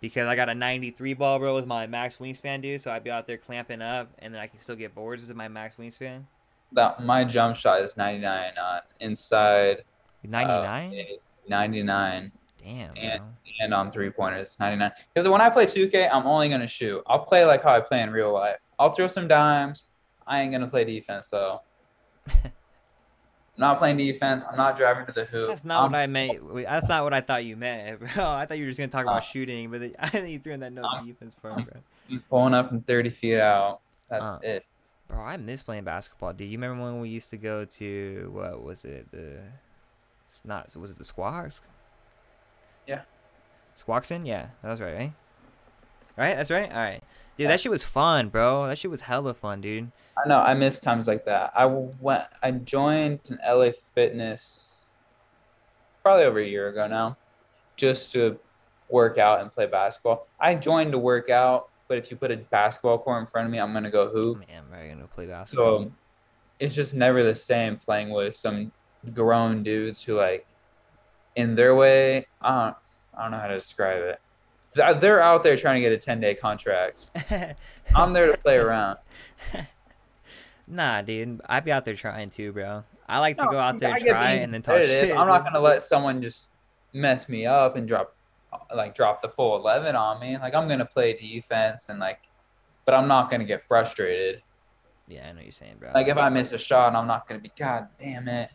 [0.00, 2.80] Because I got a 93 ball, bro, with my max wingspan, dude.
[2.80, 5.36] So I'd be out there clamping up, and then I can still get boards with
[5.36, 6.24] my max wingspan.
[6.72, 9.84] That my jump shot is 99 on inside.
[10.24, 10.62] uh,
[11.48, 12.32] 99?
[12.64, 13.22] 99 Damn, and-
[13.60, 14.90] and on three pointers 99.
[15.12, 17.02] Because when I play 2K, I'm only gonna shoot.
[17.06, 18.60] I'll play like how I play in real life.
[18.78, 19.86] I'll throw some dimes.
[20.26, 21.60] I ain't gonna play defense though.
[22.28, 22.50] I'm
[23.58, 24.44] not playing defense.
[24.50, 25.48] I'm not driving to the hoop.
[25.50, 26.54] That's not what I'm- I meant.
[26.64, 28.30] That's not what I thought you meant, bro.
[28.30, 30.54] I thought you were just gonna talk Uh, about shooting, but I think you threw
[30.54, 31.80] in that no um, defense part, bro.
[32.10, 33.80] I'm pulling up from 30 feet out.
[34.08, 34.64] That's Uh, it.
[35.08, 36.48] Bro, I miss playing basketball, dude.
[36.48, 39.10] You remember when we used to go to what was it?
[39.10, 39.40] The
[40.24, 41.60] it's not was it the Squawks?
[42.86, 43.02] Yeah.
[43.76, 44.26] Squawkson?
[44.26, 45.12] Yeah, that was right, right?
[46.16, 46.36] Right?
[46.36, 46.70] That's right?
[46.70, 47.02] Alright.
[47.36, 48.66] Dude, that shit was fun, bro.
[48.66, 49.90] That shit was hella fun, dude.
[50.22, 50.40] I know.
[50.40, 51.52] I miss times like that.
[51.54, 52.24] I went.
[52.42, 54.84] I joined an LA Fitness
[56.02, 57.16] probably over a year ago now,
[57.76, 58.38] just to
[58.90, 60.26] work out and play basketball.
[60.38, 63.52] I joined to work out, but if you put a basketball court in front of
[63.52, 64.40] me, I'm gonna go hoop.
[64.40, 65.84] Man, I'm gonna play basketball.
[65.84, 65.92] So
[66.60, 68.70] it's just never the same playing with some
[69.14, 70.46] grown dudes who like,
[71.36, 72.76] in their way, I don't,
[73.16, 74.20] I don't know how to describe it.
[74.74, 77.10] They're- out there trying to get a 10 day contract.
[77.94, 78.98] I'm there to play around.
[80.66, 81.40] nah, dude.
[81.46, 82.84] I'd be out there trying too, bro.
[83.08, 85.14] I like to No, go out there and try and then talk shit.
[85.16, 86.50] I'm not gonna let someone just
[86.94, 88.14] mess me up and drop
[88.74, 90.38] like drop the full 11 on me.
[90.38, 92.20] Like I'm gonna play defense and like,
[92.86, 94.42] but I'm not gonna get frustrated.
[95.08, 95.90] Yeah, I know what you're saying, bro.
[95.92, 98.50] Like if I miss a shot, I'm not gonna be God damn it.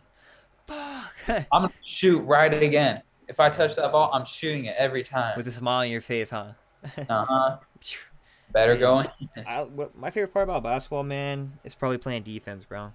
[0.68, 1.13] Fuck
[1.51, 3.01] I'm gonna shoot right again.
[3.28, 5.36] If I touch that ball, I'm shooting it every time.
[5.36, 6.53] with a smile on your face, huh?
[7.09, 7.57] Uh huh.
[8.53, 9.07] Better go in.
[9.45, 12.93] I, what, my favorite part about basketball, man, is probably playing defense, bro.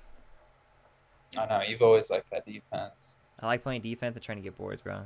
[1.37, 3.17] I know you've always liked that defense.
[3.41, 5.03] I like playing defense and trying to get boards, bro.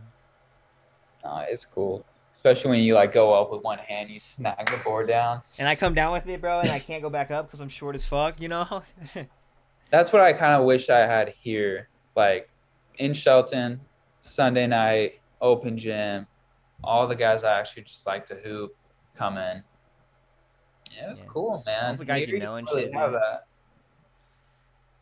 [1.25, 4.77] Uh, it's cool, especially when you like go up with one hand, you snag the
[4.79, 5.43] board down.
[5.59, 7.69] And I come down with it, bro, and I can't go back up because I'm
[7.69, 8.83] short as fuck, you know?
[9.91, 12.49] That's what I kind of wish I had here, like
[12.99, 13.81] in Shelton,
[14.21, 16.27] Sunday night, open gym,
[16.83, 18.77] all the guys I actually just like to hoop
[19.17, 19.63] come in.
[20.97, 21.27] Yeah, it was Yeah.
[21.27, 21.97] cool, man.
[21.97, 22.93] the guys you know and really shit,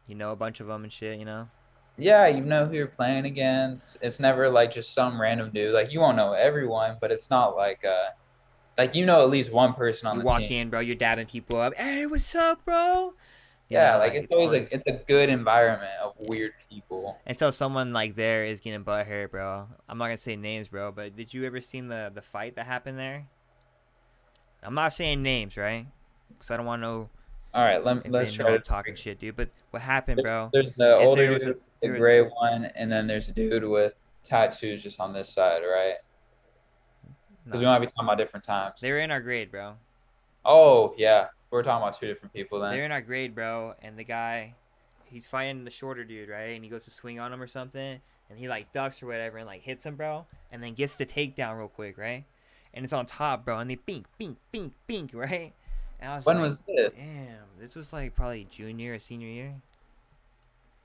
[0.07, 1.49] you know a bunch of them and shit, you know?
[1.97, 3.99] Yeah, you know who you're playing against.
[4.03, 5.72] It's never like just some random dude.
[5.74, 8.11] Like you won't know everyone, but it's not like uh,
[8.76, 10.62] like you know at least one person on You the walk team.
[10.62, 11.74] in, bro, you're dabbing people up.
[11.76, 13.14] Hey, what's up, bro?
[13.68, 14.59] You yeah, know, like it's, always fun.
[14.61, 17.19] like it's a good environment weird people.
[17.27, 19.67] until someone like there is getting butt hurt, bro.
[19.89, 22.67] I'm not gonna say names, bro, but did you ever seen the the fight that
[22.67, 23.27] happened there?
[24.62, 25.87] I'm not saying names, right?
[26.29, 27.11] Because I don't want to know
[27.53, 29.37] All right, let, let's try to talking shit, dude.
[29.37, 30.51] But what happened, bro?
[30.53, 33.64] There's the older was a- dude, the gray a- one, and then there's a dude
[33.64, 35.97] with tattoos just on this side, right?
[37.45, 38.80] Because we No, might be talking about different times.
[38.80, 39.75] they were in our grade, bro.
[40.47, 42.71] Oh yeah, we're talking about two different people then.
[42.72, 44.55] They're in our grade, bro, and the guy,
[45.14, 46.54] he's fighting the shorter dude, right?
[46.54, 49.38] And he goes to swing on him or something, and he like ducks or whatever,
[49.38, 52.24] and like hits him, bro, and then gets the takedown real quick, right?
[52.72, 55.53] And it's on top, bro, and they bink, bink, bink, bink, right?
[56.00, 56.92] And I was when like, was this?
[56.92, 59.54] damn, this was like probably junior or senior year.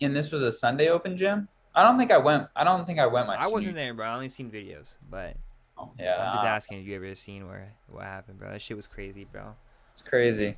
[0.02, 1.50] And this was a Sunday open gym.
[1.76, 2.48] I don't think I went.
[2.56, 3.36] I don't think I went my.
[3.36, 4.06] I wasn't there, bro.
[4.06, 5.36] I only seen videos, but
[5.80, 8.52] Oh, yeah, I'm just asking if you ever seen where what happened, bro.
[8.52, 9.56] That shit was crazy, bro.
[9.92, 10.58] it's crazy.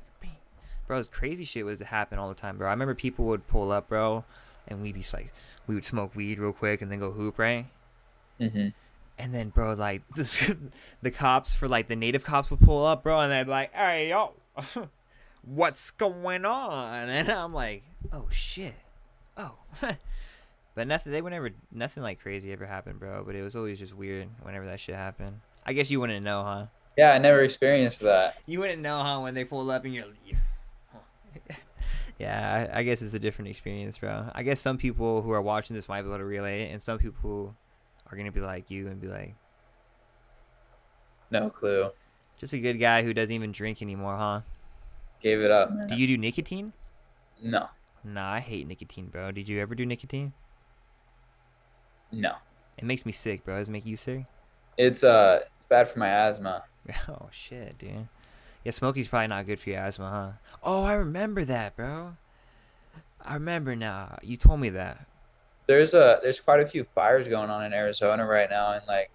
[0.86, 2.68] Bro, it's crazy shit was to happen all the time, bro.
[2.68, 4.24] I remember people would pull up, bro,
[4.68, 5.32] and we'd be like,
[5.66, 7.66] we would smoke weed real quick and then go hoop, right?
[8.38, 8.68] hmm
[9.18, 10.52] And then, bro, like this,
[11.00, 13.72] the cops for like the native cops would pull up, bro, and they'd be like,
[13.72, 14.32] "Hey, yo,
[15.44, 18.74] what's going on?" And I'm like, "Oh shit,
[19.36, 19.58] oh."
[20.74, 21.12] but nothing.
[21.12, 21.50] They would never.
[21.70, 23.22] Nothing like crazy ever happened, bro.
[23.24, 25.40] But it was always just weird whenever that shit happened.
[25.64, 26.66] I guess you wouldn't know, huh?
[26.98, 28.36] Yeah, I never experienced that.
[28.46, 30.06] You wouldn't know, huh, when they pull up and you're.
[30.26, 30.40] you huh.
[32.18, 34.30] yeah, I, I guess it's a different experience, bro.
[34.34, 36.98] I guess some people who are watching this might be able to relate, and some
[36.98, 37.54] people
[38.10, 39.34] are gonna be like you and be like,
[41.30, 41.90] No clue.
[42.38, 44.40] Just a good guy who doesn't even drink anymore, huh?
[45.22, 45.86] Gave it up, man.
[45.86, 46.72] Do you do nicotine?
[47.42, 47.68] No,
[48.04, 49.30] Nah, I hate nicotine, bro.
[49.30, 50.32] Did you ever do nicotine?
[52.10, 52.34] no.
[52.78, 53.58] It makes me sick, bro.
[53.58, 54.24] Does it make you sick?
[54.76, 56.64] It's uh, it's bad for my asthma.
[57.08, 58.08] Oh shit, dude.
[58.64, 60.56] Yeah, smoking's probably not good for your asthma, huh?
[60.62, 62.16] Oh, I remember that, bro.
[63.20, 64.18] I remember now.
[64.22, 65.06] You told me that.
[65.66, 69.10] There's a there's quite a few fires going on in Arizona right now, and like,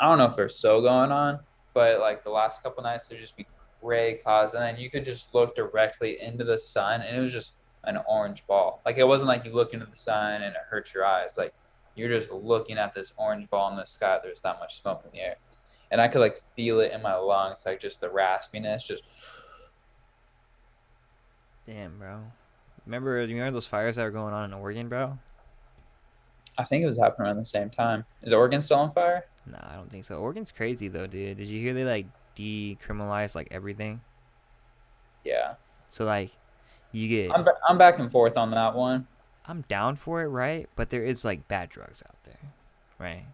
[0.00, 1.40] I don't know if they're still going on,
[1.74, 3.46] but like the last couple nights there just be
[3.80, 7.32] gray clouds, and then you could just look directly into the sun, and it was
[7.32, 8.80] just an orange ball.
[8.84, 11.36] Like it wasn't like you look into the sun and it hurts your eyes.
[11.38, 11.54] Like
[11.94, 14.18] you're just looking at this orange ball in the sky.
[14.22, 15.36] There's that much smoke in the air,
[15.90, 19.02] and I could like feel it in my lungs, like just the raspiness, just.
[21.66, 22.20] Damn, bro.
[22.86, 25.18] Remember, you remember those fires that were going on in Oregon, bro?
[26.58, 28.04] I think it was happening around the same time.
[28.22, 29.24] Is Oregon still on fire?
[29.46, 30.18] Nah, I don't think so.
[30.18, 31.38] Oregon's crazy though, dude.
[31.38, 32.06] Did you hear they like
[32.36, 34.00] decriminalized like everything?
[35.24, 35.54] Yeah,
[35.90, 36.30] So like,
[36.92, 37.34] you get.
[37.34, 39.06] I'm ba- I'm back and forth on that one.
[39.46, 40.68] I'm down for it, right?
[40.76, 42.38] But there is like bad drugs out there,
[42.98, 43.24] right?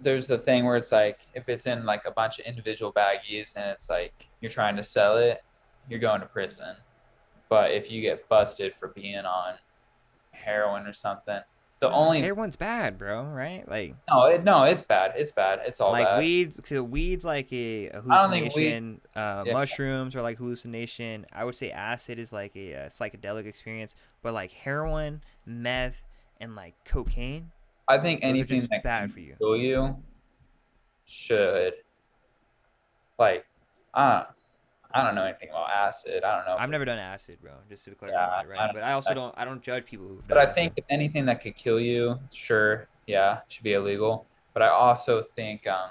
[0.00, 3.56] There's the thing where it's like if it's in like a bunch of individual baggies
[3.56, 5.42] and it's like you're trying to sell it,
[5.88, 6.76] you're going to prison.
[7.48, 9.54] But if you get busted for being on
[10.32, 11.40] heroin or something,
[11.78, 13.24] the only Everyone's bad, bro.
[13.24, 13.68] Right?
[13.68, 15.12] Like, no, it, no, it's bad.
[15.16, 15.60] It's bad.
[15.66, 16.18] It's all like bad.
[16.18, 16.58] weeds.
[16.64, 19.00] So weeds like a, a think weed- hallucination.
[19.14, 19.52] uh, yeah.
[19.52, 21.26] Mushrooms are like hallucination.
[21.32, 23.94] I would say acid is like a, uh psychedelic experience.
[24.22, 26.02] But like heroin, meth,
[26.40, 27.52] and like cocaine,
[27.88, 29.34] I think those anything that bad for you.
[29.38, 29.96] kill you
[31.04, 31.74] should
[33.18, 33.46] like
[33.94, 34.26] I don't,
[34.92, 36.22] I don't know anything about acid.
[36.24, 36.56] I don't know.
[36.58, 37.52] I've never done acid, bro.
[37.68, 38.56] Just to Yeah, clarify, I right?
[38.66, 39.34] don't- But I also I- don't.
[39.38, 40.22] I don't judge people who.
[40.28, 44.26] But I think anything that could kill you, sure, yeah, should be illegal.
[44.52, 45.90] But I also think um,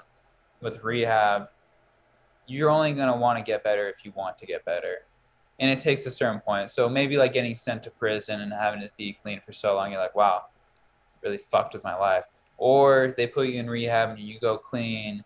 [0.62, 1.50] with rehab,
[2.48, 5.06] you're only gonna want to get better if you want to get better,
[5.60, 6.70] and it takes a certain point.
[6.72, 9.92] So maybe like getting sent to prison and having to be clean for so long,
[9.92, 10.46] you're like, wow,
[11.26, 12.24] really fucked with my life.
[12.58, 15.24] Or they put you in rehab and you go clean,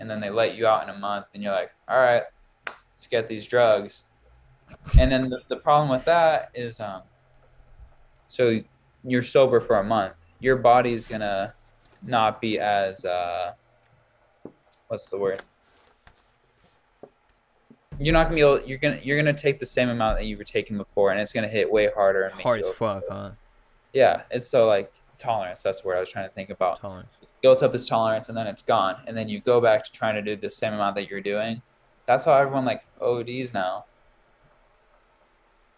[0.00, 2.24] and then they let you out in a month, and you're like, all right,
[2.66, 4.04] let's get these drugs.
[4.98, 7.02] And then the, the problem with that is, um,
[8.26, 8.60] so
[9.04, 11.54] you're sober for a month, your body's gonna
[12.02, 13.52] not be as uh,
[14.88, 15.42] what's the word?
[18.00, 18.60] You're not gonna be able.
[18.62, 21.32] You're gonna you're gonna take the same amount that you were taking before, and it's
[21.32, 22.22] gonna hit way harder.
[22.22, 23.30] And hard as fuck, huh?
[23.92, 24.92] Yeah, it's so like
[25.22, 25.62] tolerance.
[25.62, 26.80] That's word I was trying to think about.
[26.80, 27.08] Tolerance.
[27.40, 30.14] Built up this tolerance, and then it's gone, and then you go back to trying
[30.14, 31.60] to do the same amount that you're doing.
[32.06, 33.84] That's how everyone like ODs now.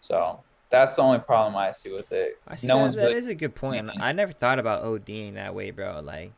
[0.01, 2.39] So that's the only problem I see with it.
[2.47, 3.89] I see no that, one's that really- is a good point.
[3.99, 6.01] I never thought about ODing that way, bro.
[6.01, 6.33] Like,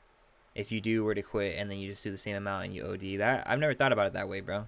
[0.55, 2.75] if you do were to quit and then you just do the same amount and
[2.75, 4.67] you OD, that I've never thought about it that way, bro.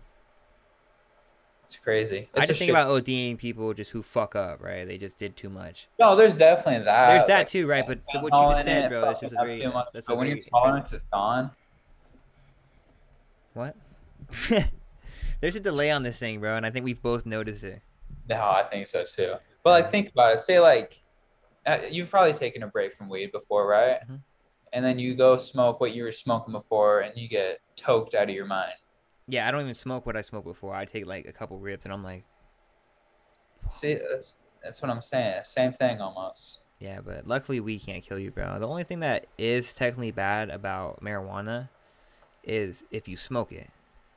[1.70, 2.18] It's crazy.
[2.18, 4.88] It's I a just think shit- about ODing people just who fuck up, right?
[4.88, 5.88] They just did too much.
[6.00, 7.10] No, there's definitely that.
[7.10, 7.86] There's that like, too, right?
[7.86, 10.14] But th- what you just said, bro, is just a fucking very have that's but
[10.14, 11.52] a when your tolerance is gone,
[13.54, 13.76] What?
[15.42, 17.82] There's a delay on this thing, bro, and I think we've both noticed it.
[18.28, 19.36] no, I think so too.
[19.64, 20.40] But like, think about it.
[20.40, 21.00] Say like,
[21.68, 24.00] uh, you've probably taken a break from weed before, right?
[24.10, 24.22] Mhm.
[24.74, 28.28] And then you go smoke what you were smoking before, and you get toked out
[28.28, 28.74] of your mind.
[29.30, 30.74] Yeah, I don't even smoke what I smoked before.
[30.74, 32.26] I take like a couple rips, and I'm like,
[33.68, 34.34] See, that's
[34.64, 35.42] that's what I'm saying.
[35.44, 36.60] Same thing almost.
[36.80, 38.58] yeah, but luckily we can't kill you, bro.
[38.60, 41.70] The only thing that is technically bad about marijuana
[42.44, 43.70] is if you smoke it,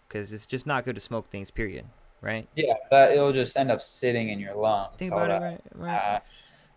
[0.09, 1.51] because it's just not good to smoke things.
[1.51, 1.85] Period.
[2.21, 2.49] Right?
[2.55, 4.97] Yeah, that it'll just end up sitting in your lungs.
[4.97, 5.61] Think about it, right?
[5.75, 5.97] Right.
[5.97, 6.21] Uh,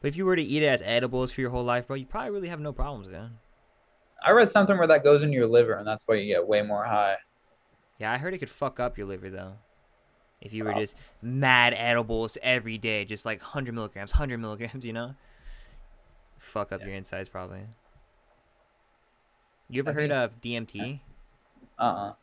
[0.01, 2.05] But if you were to eat it as edibles for your whole life, bro, you
[2.07, 3.37] probably really have no problems, man.
[4.25, 6.63] I read something where that goes into your liver, and that's why you get way
[6.63, 7.17] more high.
[7.97, 9.53] Yeah, I heard it could fuck up your liver though.
[10.41, 10.79] If you were Wow.
[10.79, 15.15] just mad edibles every day, just like 100 milligrams, 100 milligrams, you know?
[16.37, 16.87] Fuck up Yeah.
[16.87, 17.67] your insides probably.
[19.69, 21.01] You ever I heard think- of DMT?
[21.79, 22.13] Uh, uh-uh.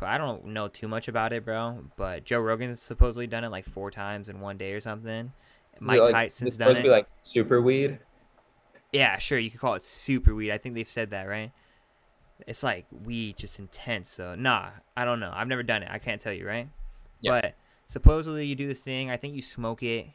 [0.04, 3.64] I don't know too much about it, bro, but Joe Rogan's supposedly done it like
[3.64, 5.32] four times in one day or something.
[5.78, 6.84] Mike like, Tyson's done it.
[6.86, 8.00] like super weed.
[8.92, 9.38] Yeah, sure.
[9.38, 10.50] You could call it super weed.
[10.52, 11.52] I think they've said that, right?
[12.46, 14.08] It's like weed, just intense.
[14.08, 15.32] So, nah, I don't know.
[15.34, 15.88] I've never done it.
[15.90, 16.68] I can't tell you, right?
[17.20, 17.40] Yeah.
[17.40, 17.54] But
[17.86, 19.10] supposedly you do this thing.
[19.10, 20.06] I think you smoke it,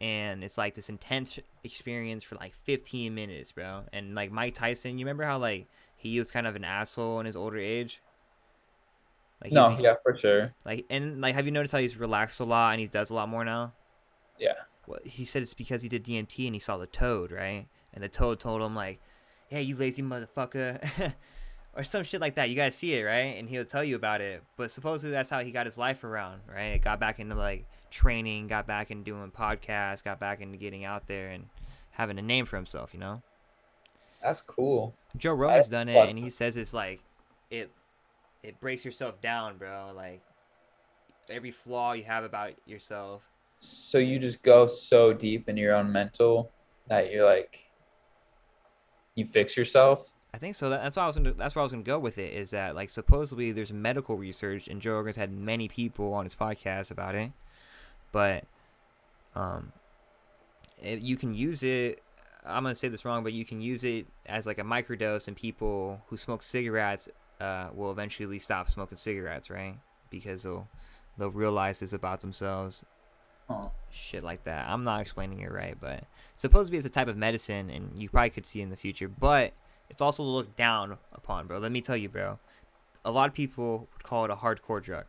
[0.00, 3.82] and it's like this intense experience for like 15 minutes, bro.
[3.92, 5.66] And like Mike Tyson, you remember how like
[5.96, 8.00] he was kind of an asshole in his older age?
[9.42, 10.54] Like No, was- yeah, for sure.
[10.64, 13.14] Like and like, have you noticed how he's relaxed a lot and he does a
[13.14, 13.72] lot more now?
[14.38, 14.52] Yeah.
[14.86, 17.66] Well, he said it's because he did DMT and he saw the toad, right?
[17.92, 19.00] And the toad told him like,
[19.48, 20.80] "Hey, you lazy motherfucker,
[21.76, 22.48] or some shit like that.
[22.48, 23.36] You guys see it, right?
[23.36, 24.42] And he'll tell you about it.
[24.56, 26.80] But supposedly that's how he got his life around, right?
[26.80, 31.06] Got back into like training, got back into doing podcasts, got back into getting out
[31.06, 31.48] there and
[31.90, 33.22] having a name for himself, you know?
[34.22, 34.94] That's cool.
[35.16, 37.00] Joe Rogan's done it and he says it's like
[37.50, 37.70] it
[38.42, 39.92] it breaks yourself down, bro.
[39.94, 40.22] Like
[41.30, 43.22] every flaw you have about yourself.
[43.56, 46.50] So you just go so deep in your own mental
[46.88, 47.60] that you're like
[49.14, 50.10] you fix yourself.
[50.36, 50.68] I think so.
[50.68, 51.32] That's why I was gonna.
[51.32, 52.34] That's where I was gonna go with it.
[52.34, 56.34] Is that like supposedly there's medical research, and Joe Rogan's had many people on his
[56.34, 57.32] podcast about it,
[58.12, 58.44] but
[59.34, 59.72] um,
[60.78, 62.02] it, you can use it.
[62.44, 65.34] I'm gonna say this wrong, but you can use it as like a microdose, and
[65.34, 67.08] people who smoke cigarettes
[67.40, 69.78] uh, will eventually stop smoking cigarettes, right?
[70.10, 70.68] Because they'll
[71.16, 72.84] they'll realize this about themselves
[73.48, 73.68] Huh.
[73.90, 74.68] shit like that.
[74.68, 76.04] I'm not explaining it right, but
[76.34, 78.76] supposed to be as a type of medicine, and you probably could see in the
[78.76, 79.08] future.
[79.08, 79.54] But
[79.88, 81.58] it's also looked down upon, bro.
[81.58, 82.38] Let me tell you, bro.
[83.04, 85.04] A lot of people would call it a hardcore drug.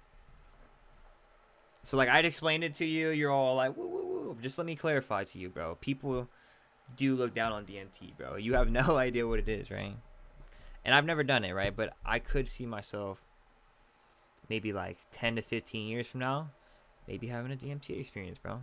[1.83, 4.37] So like I'd explained it to you, you're all like, woo woo woo.
[4.41, 5.75] Just let me clarify to you, bro.
[5.75, 6.27] People
[6.95, 8.35] do look down on DMT, bro.
[8.35, 9.95] You have no idea what it is, right?
[10.85, 11.75] And I've never done it, right?
[11.75, 13.21] But I could see myself
[14.49, 16.51] maybe like 10 to 15 years from now
[17.07, 18.59] maybe having a DMT experience, bro.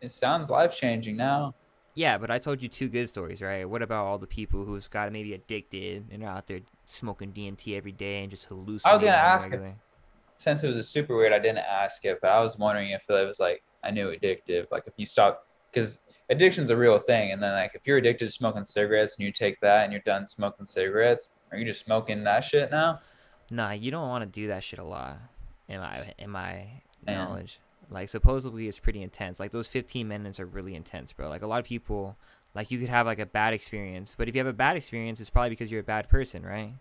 [0.00, 1.54] It sounds life changing now.
[1.94, 3.68] Yeah, but I told you two good stories, right?
[3.68, 7.76] What about all the people who's got maybe addicted and are out there smoking DMT
[7.76, 9.08] every day and just hallucinating?
[9.08, 9.74] on ask if- regular-
[10.36, 13.08] Since it was a super weird, I didn't ask it, but I was wondering if
[13.10, 14.66] it was like I knew addictive.
[14.70, 15.98] Like if you stop, because
[16.30, 19.32] addiction's a real thing, and then like if you're addicted to smoking cigarettes and you
[19.32, 23.00] take that and you're done smoking cigarettes, are you just smoking that shit now?
[23.50, 25.18] Nah, you don't want to do that shit a lot.
[25.68, 26.68] In my in my
[27.04, 27.18] Man.
[27.18, 27.60] knowledge,
[27.90, 29.40] like supposedly it's pretty intense.
[29.40, 31.28] Like those 15 minutes are really intense, bro.
[31.28, 32.16] Like a lot of people,
[32.54, 35.20] like you could have like a bad experience, but if you have a bad experience,
[35.20, 36.72] it's probably because you're a bad person, right?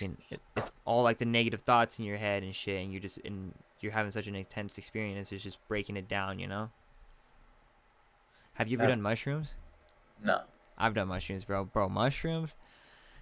[0.00, 3.00] And it, it's all like the negative thoughts in your head and shit, and you're
[3.02, 5.30] just and you're having such an intense experience.
[5.30, 6.70] It's just breaking it down, you know.
[8.54, 9.54] Have you ever That's- done mushrooms?
[10.22, 10.42] No.
[10.78, 11.64] I've done mushrooms, bro.
[11.66, 12.50] Bro, mushrooms,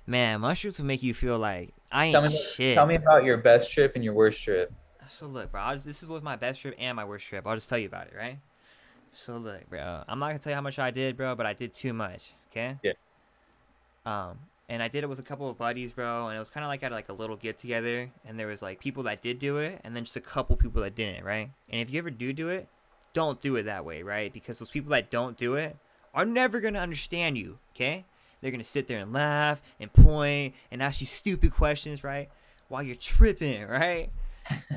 [0.07, 2.75] man, mushrooms will make you feel like I ain't Tell me, shit.
[2.75, 4.73] tell me about your best trip and your worst trip.
[5.09, 7.47] So look, bro, I was, this is with my best trip and my worst trip.
[7.47, 8.39] I'll just tell you about it, right?
[9.13, 11.53] So look, bro, I'm not gonna tell you how much I did, bro, but I
[11.53, 12.33] did too much.
[12.51, 12.79] Okay.
[12.83, 12.93] Yeah.
[14.07, 14.39] Um,
[14.69, 16.69] and I did it with a couple of buddies, bro, and it was kind of
[16.69, 19.59] like at like a little get together, and there was like people that did do
[19.59, 21.51] it, and then just a couple people that didn't, right?
[21.69, 22.69] And if you ever do do it,
[23.13, 24.33] don't do it that way, right?
[24.33, 25.77] Because those people that don't do it
[26.15, 27.59] are never gonna understand you.
[27.75, 28.07] Okay.
[28.41, 32.31] They're gonna sit there and laugh and point and ask you stupid questions, right?
[32.69, 34.11] While you're tripping, right?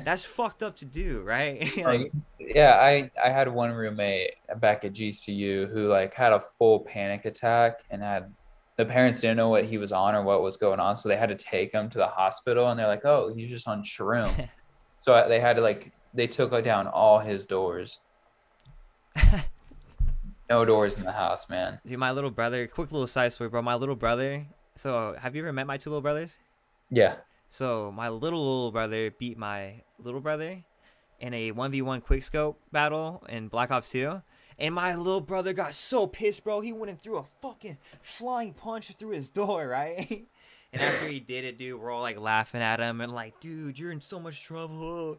[0.04, 1.62] That's fucked up to do, right?
[1.78, 6.42] Um, like, Yeah, I I had one roommate back at GCU who like had a
[6.58, 8.32] full panic attack and had
[8.76, 11.16] the parents didn't know what he was on or what was going on, so they
[11.16, 14.48] had to take him to the hospital and they're like, "Oh, he's just on shrooms."
[15.00, 17.98] so they had to like they took down all his doors.
[20.48, 21.80] No doors in the house, man.
[21.84, 22.66] dude, my little brother.
[22.68, 23.62] Quick little side story, bro.
[23.62, 24.46] My little brother.
[24.76, 26.38] So, have you ever met my two little brothers?
[26.90, 27.16] Yeah.
[27.48, 30.64] So, my little little brother beat my little brother
[31.20, 34.22] in a one v one quickscope battle in Black Ops 2.
[34.58, 36.60] And my little brother got so pissed, bro.
[36.60, 40.26] He went and threw a fucking flying punch through his door, right?
[40.72, 43.78] and after he did it, dude, we're all like laughing at him and like, dude,
[43.78, 45.18] you're in so much trouble.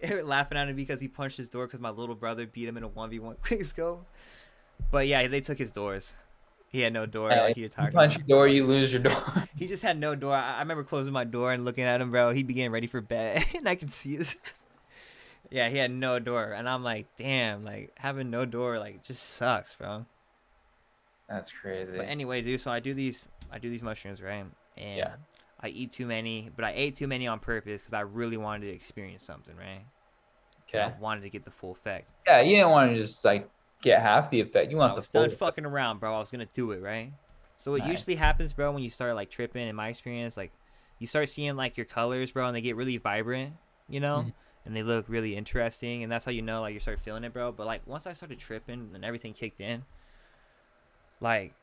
[0.22, 2.84] Laughing at him because he punched his door because my little brother beat him in
[2.84, 4.04] a 1v1 quickscope.
[4.92, 6.14] But yeah, they took his doors.
[6.70, 8.28] He had no door, Yeah, like you're You talking punch about.
[8.28, 9.22] your door, you lose your door.
[9.56, 10.34] He just had no door.
[10.34, 12.30] I, I remember closing my door and looking at him, bro.
[12.32, 14.36] He began ready for bed, and I could see his.
[15.50, 19.22] yeah, he had no door, and I'm like, damn, like having no door, like just
[19.22, 20.04] sucks, bro.
[21.28, 21.96] That's crazy.
[21.96, 24.44] But anyway, dude, so I do these, I do these mushrooms, right?
[24.76, 25.14] And Yeah.
[25.60, 28.66] I eat too many, but I ate too many on purpose because I really wanted
[28.66, 29.82] to experience something, right?
[30.68, 30.82] Okay.
[30.82, 32.10] I wanted to get the full effect.
[32.26, 33.48] Yeah, you didn't want to just like
[33.82, 34.70] get half the effect.
[34.70, 35.22] You I want the was full.
[35.22, 36.14] done fucking around, bro.
[36.14, 37.12] I was gonna do it, right?
[37.56, 37.90] So what Nice.
[37.90, 40.52] usually happens, bro, when you start like tripping, in my experience, like
[40.98, 43.54] you start seeing like your colors, bro, and they get really vibrant,
[43.88, 44.32] you know, Mhm.
[44.64, 47.32] and they look really interesting, and that's how you know like you start feeling it,
[47.32, 47.52] bro.
[47.52, 49.84] But like once I started tripping and everything kicked in,
[51.20, 51.54] like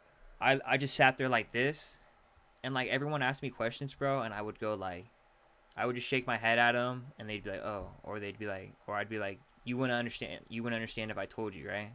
[0.41, 1.97] I I just sat there like this,
[2.63, 5.05] and like everyone asked me questions, bro, and I would go like,
[5.77, 8.37] I would just shake my head at them, and they'd be like, oh, or they'd
[8.39, 11.53] be like, or I'd be like, you wouldn't understand, you wouldn't understand if I told
[11.53, 11.91] you, right?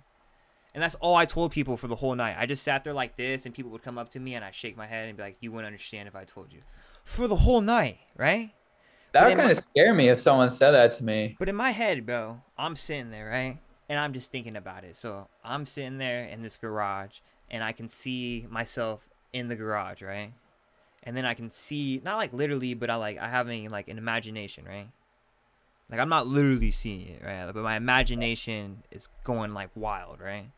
[0.75, 2.37] And that's all I told people for the whole night.
[2.39, 4.55] I just sat there like this, and people would come up to me, and I'd
[4.55, 6.61] shake my head and be like, "You wouldn't understand if I told you."
[7.05, 8.53] For the whole night, right?
[9.13, 11.37] that would kind of scare me if someone said that to me.
[11.39, 13.59] But in my head, bro, I'm sitting there, right?
[13.89, 14.95] And I'm just thinking about it.
[14.95, 17.19] So I'm sitting there in this garage,
[17.51, 20.33] and I can see myself in the garage, right?
[21.03, 23.99] And then I can see not like literally, but I like I having like an
[23.99, 24.89] imagination, right?
[25.91, 27.51] Like I'm not literally seeing it, right?
[27.53, 30.51] But my imagination is going like wild, right?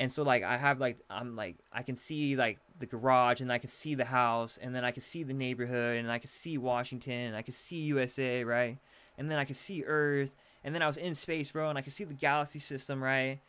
[0.00, 3.52] And so like I have like I'm like I can see like the garage and
[3.52, 6.28] I can see the house and then I can see the neighborhood and I can
[6.28, 8.78] see Washington and I can see USA, right?
[9.18, 10.32] And then I can see Earth
[10.64, 13.40] and then I was in space, bro, and I can see the galaxy system, right?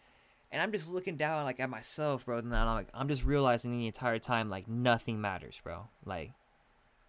[0.52, 3.72] And I'm just looking down like at myself, bro, and I'm like I'm just realizing
[3.72, 5.88] the entire time like nothing matters, bro.
[6.06, 6.34] Like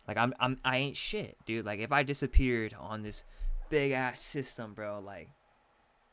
[0.06, 1.66] like I'm I'm I ain't shit, dude.
[1.66, 3.24] Like if I disappeared on this
[3.70, 5.30] big ass system, bro, like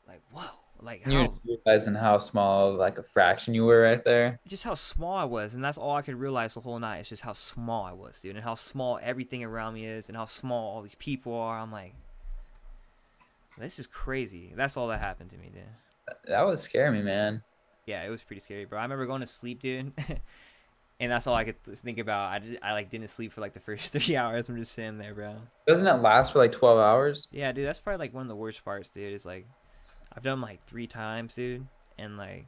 [0.08, 0.50] like whoa
[0.82, 4.40] like how realizing how small, like a fraction you were right there.
[4.46, 6.98] just how small I was, and that's all I could realize the whole night.
[6.98, 10.16] It's just how small I was, dude, and how small everything around me is, and
[10.16, 11.58] how small all these people are.
[11.58, 11.94] I'm like,
[13.58, 14.52] this is crazy.
[14.56, 16.16] That's all that happened to me, dude.
[16.26, 17.42] That would scare me, man.
[17.86, 18.78] Yeah, it was pretty scary, bro.
[18.78, 19.92] I remember going to sleep, dude,
[21.00, 22.30] and that's all I could think about.
[22.30, 24.48] I did, I like didn't sleep for like the first three hours.
[24.48, 25.36] I'm just sitting there, bro.
[25.66, 27.28] Doesn't it last for like 12 hours?
[27.30, 29.12] Yeah, dude, that's probably like one of the worst parts, dude.
[29.12, 29.46] Is like,
[30.14, 31.66] I've done like three times, dude,
[31.98, 32.46] and like,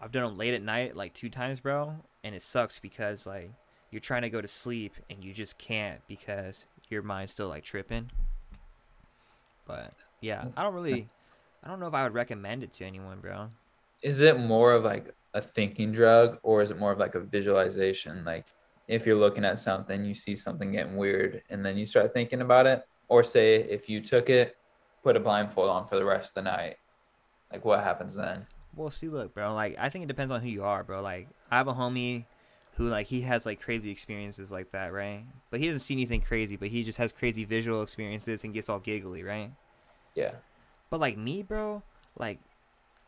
[0.00, 3.50] I've done them late at night like two times, bro, and it sucks because like
[3.90, 7.64] you're trying to go to sleep and you just can't because your mind's still like
[7.64, 8.10] tripping.
[9.66, 11.08] But yeah, I don't really,
[11.62, 13.50] I don't know if I would recommend it to anyone, bro.
[14.02, 17.20] Is it more of like a thinking drug or is it more of like a
[17.20, 18.24] visualization?
[18.24, 18.46] Like
[18.86, 22.40] if you're looking at something, you see something getting weird and then you start thinking
[22.40, 22.82] about it?
[23.08, 24.57] Or say if you took it,
[25.08, 26.76] put a blindfold on for the rest of the night,
[27.50, 28.46] like what happens then?
[28.76, 29.54] Well, see, look, bro.
[29.54, 31.00] Like, I think it depends on who you are, bro.
[31.00, 32.26] Like, I have a homie
[32.74, 35.24] who, like, he has like crazy experiences like that, right?
[35.50, 38.68] But he doesn't see anything crazy, but he just has crazy visual experiences and gets
[38.68, 39.50] all giggly, right?
[40.14, 40.32] Yeah.
[40.90, 41.82] But like me, bro,
[42.18, 42.38] like,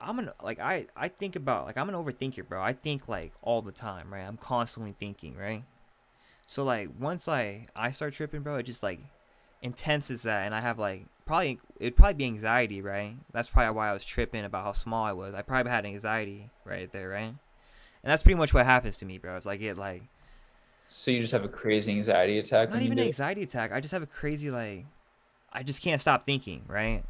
[0.00, 2.62] I'm an like I I think about like I'm an overthinker, bro.
[2.62, 4.26] I think like all the time, right?
[4.26, 5.64] I'm constantly thinking, right?
[6.46, 9.00] So like once I I start tripping, bro, it just like
[9.60, 13.14] intenses that, and I have like probably it'd probably be anxiety, right?
[13.32, 15.32] That's probably why I was tripping about how small I was.
[15.32, 17.32] I probably had anxiety right there, right?
[18.02, 19.36] And that's pretty much what happens to me, bro.
[19.36, 20.02] It's like it like
[20.88, 23.70] So you just have a crazy anxiety attack not even an anxiety attack.
[23.70, 24.86] I just have a crazy like
[25.52, 27.04] I just can't stop thinking, right?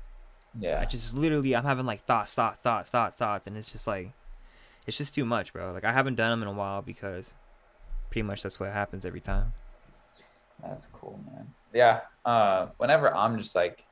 [0.59, 0.81] Yeah.
[0.81, 4.13] I just literally I'm having like thoughts, thoughts, thoughts, thoughts, thoughts, and it's just like
[4.87, 5.73] it's just too much, bro.
[5.73, 7.33] Like I haven't done them in a while because
[8.11, 9.55] pretty much that's what happens every time.
[10.63, 11.55] That's cool, man.
[11.73, 12.01] Yeah.
[12.23, 13.87] Uh, whenever I'm just like,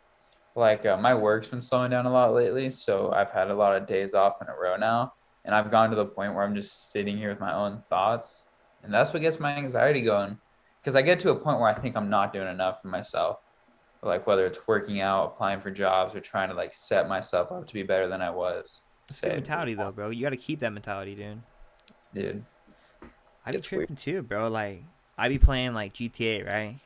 [0.59, 3.77] like uh, my work's been slowing down a lot lately, so I've had a lot
[3.81, 5.13] of days off in a row now,
[5.45, 8.47] and I've gone to the point where I'm just sitting here with my own thoughts,
[8.83, 10.39] and that's what gets my anxiety going.
[10.81, 13.45] Because I get to a point where I think I'm not doing enough for myself,
[14.03, 17.67] like whether it's working out, applying for jobs, or trying to like set myself up
[17.67, 18.83] to be better than I was.
[19.09, 20.11] It's say, mentality though, bro.
[20.11, 21.43] You got to keep that mentality, dude.
[22.15, 22.45] dude.
[23.45, 23.89] I be It's weird.
[23.89, 24.49] tripping too, bro.
[24.49, 24.83] Like
[25.17, 26.81] I be playing like GTA, right?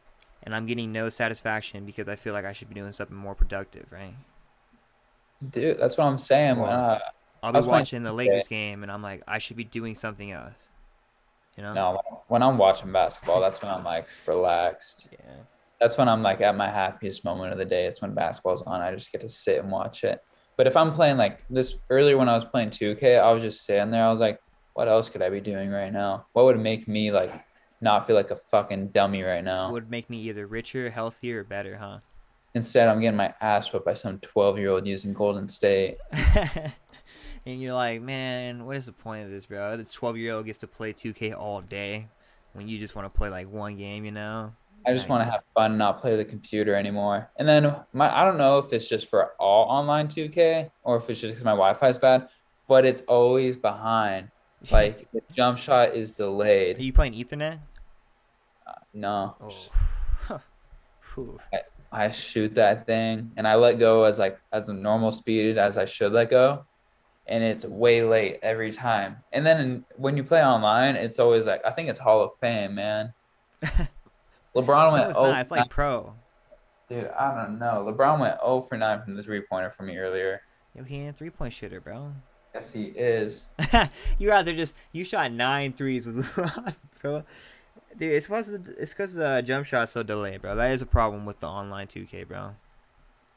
[0.44, 3.34] And I'm getting no satisfaction because I feel like I should be doing something more
[3.34, 4.14] productive, right?
[5.50, 6.56] Dude, that's what I'm saying.
[6.56, 6.98] Well, uh,
[7.42, 8.12] I'll be watching the.
[8.12, 10.54] Lakers game and I'm like, I should be doing something else.
[11.56, 11.74] You know?
[11.74, 15.08] no, when I'm watching basketball, that's when I'm like relaxed.
[15.12, 15.18] Yeah.
[15.80, 17.86] that's when I'm like at my happiest moment of the day.
[17.86, 18.80] It's when basketball's on.
[18.80, 20.20] I just get to sit and watch it.
[20.56, 23.64] But if I'm playing like this earlier when I was playing 2K, I was just
[23.66, 24.04] sitting there.
[24.04, 24.38] I was like,
[24.74, 26.26] what else could I be doing right now?
[26.32, 27.32] What would make me like
[27.82, 29.70] not feel like a fucking dummy right It now?
[29.70, 31.98] would make me either richer, healthier, or better, huh?
[32.54, 35.96] Instead, I'm getting my ass whipped by some 12 year old using Golden State.
[37.46, 39.76] and you're like, man, what is the point of this, bro?
[39.76, 42.08] This 12 year old gets to play 2K all day
[42.52, 44.52] when you just want to play like one game, you know?
[44.86, 47.30] I just want to have fun, and not play the computer anymore.
[47.38, 51.08] And then my I don't know if it's just for all online 2K or if
[51.08, 52.28] it's just because my Wi-Fi is bad,
[52.68, 54.28] but it's always behind.
[54.70, 56.78] Like the jump shot is delayed.
[56.78, 57.58] Are you playing Ethernet?
[58.94, 60.40] No, Oh.
[61.14, 61.38] Whew.
[61.90, 65.76] I shoot that thing and I let go as like as the normal speed as
[65.76, 66.64] I should let go,
[67.26, 69.16] and it's way late every time.
[69.32, 72.74] And then when you play online, it's always like I think it's Hall of Fame,
[72.74, 73.12] man.
[74.56, 75.32] LeBron went oh.
[75.34, 76.14] It's like pro.
[76.88, 77.86] dude, I don't know.
[77.88, 80.42] LeBron went 0 for 9 from the three pointer for me earlier.
[80.74, 82.12] Yo, he ain't a three point shooter, bro.
[82.54, 83.44] Yes, he is.
[84.18, 87.24] you rather just you shot nine threes with LeBron, bro.
[87.96, 90.56] Dude, it's because it's because the jump shot's so delayed, bro.
[90.56, 92.54] That is a problem with the online 2K, bro.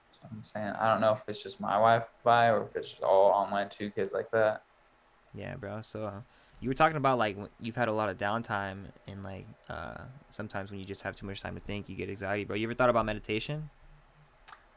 [0.07, 0.73] That's what I'm saying.
[0.79, 4.13] I don't know if it's just my Wi-Fi or if it's just all online 2Ks
[4.13, 4.63] like that.
[5.33, 5.81] Yeah, bro.
[5.81, 6.21] So uh,
[6.61, 9.97] you were talking about like you've had a lot of downtime and like uh
[10.29, 12.55] sometimes when you just have too much time to think, you get anxiety, bro.
[12.55, 13.69] You ever thought about meditation?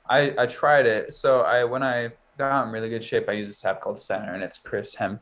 [0.08, 1.14] I I tried it.
[1.14, 4.34] So I when I got in really good shape, I use this app called Centr,
[4.34, 5.20] and it's Chris Hem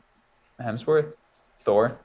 [0.59, 1.13] Hemsworth,
[1.59, 1.99] Thor.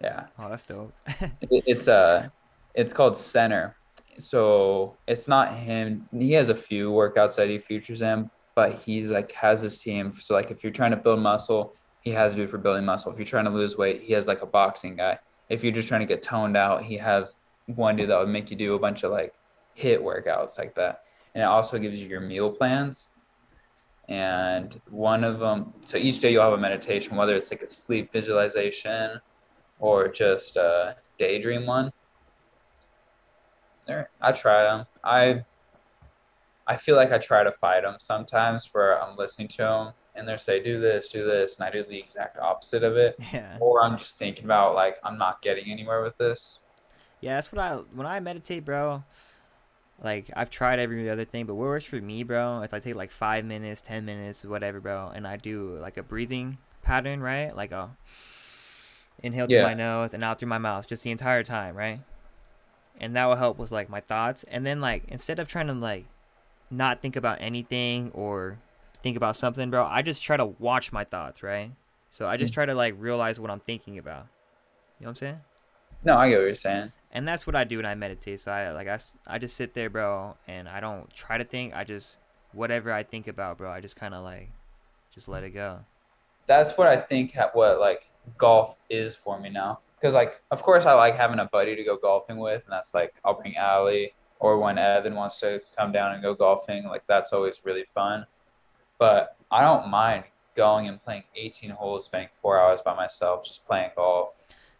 [0.00, 0.26] Yeah.
[0.38, 0.92] Oh, that's dope.
[1.40, 2.28] It- it's uh
[2.74, 3.74] it's called Centr.
[4.18, 6.08] So it's not him.
[6.12, 10.12] He has a few workouts that he features in but he's like has his team.
[10.20, 13.12] So like if you're trying to build muscle he has dude for building muscle.
[13.12, 15.18] If you're trying to lose weight he has like a boxing guy.
[15.48, 18.50] If you're just trying to get toned out he has one dude that would make
[18.50, 19.34] you do a bunch of like
[19.76, 21.02] HIIT workouts like that.
[21.34, 23.08] And it also gives you your meal plans.
[24.08, 27.68] And one of them so each day you'll have a meditation whether it's like a
[27.68, 29.20] sleep visualization
[29.78, 31.92] or just a daydream one.
[33.86, 34.86] There, I try them.
[35.02, 35.44] I
[36.66, 40.28] I feel like I try to fight them sometimes, where I'm listening to them and
[40.28, 43.56] they say do this, do this, and I do the exact opposite of it, yeah.
[43.60, 46.58] or I'm just thinking about like I'm not getting anywhere with this.
[47.20, 49.04] Yeah, that's what I when I meditate, bro.
[50.02, 52.94] Like I've tried every other thing, but what works for me, bro, is I take
[52.96, 57.54] like five minutes, ten minutes, whatever, bro, and I do like a breathing pattern, right?
[57.54, 57.90] Like a
[59.22, 62.00] inhale through my nose and out through my mouth, just the entire time, right?
[63.00, 64.44] And that will help with like my thoughts.
[64.44, 66.06] And then like instead of trying to like
[66.70, 68.58] not think about anything or
[69.02, 71.72] think about something, bro, I just try to watch my thoughts, right?
[72.10, 72.54] So I just mm.
[72.54, 74.26] try to like realize what I'm thinking about.
[74.98, 75.40] You know what I'm saying?
[76.04, 76.92] No, I get what you're saying.
[77.12, 78.40] and that's what I do when I meditate.
[78.40, 81.74] So I like I, I just sit there, bro, and I don't try to think.
[81.74, 82.18] I just
[82.52, 84.50] whatever I think about, bro, I just kind of like
[85.12, 85.80] just let it go.
[86.46, 89.80] That's what I think ha- what like golf is for me now.
[90.00, 92.94] Because like, of course, I like having a buddy to go golfing with, and that's
[92.94, 97.02] like I'll bring Allie, or when Evan wants to come down and go golfing, like
[97.06, 98.26] that's always really fun.
[98.98, 100.24] But I don't mind
[100.54, 104.34] going and playing 18 holes, spending four hours by myself just playing golf.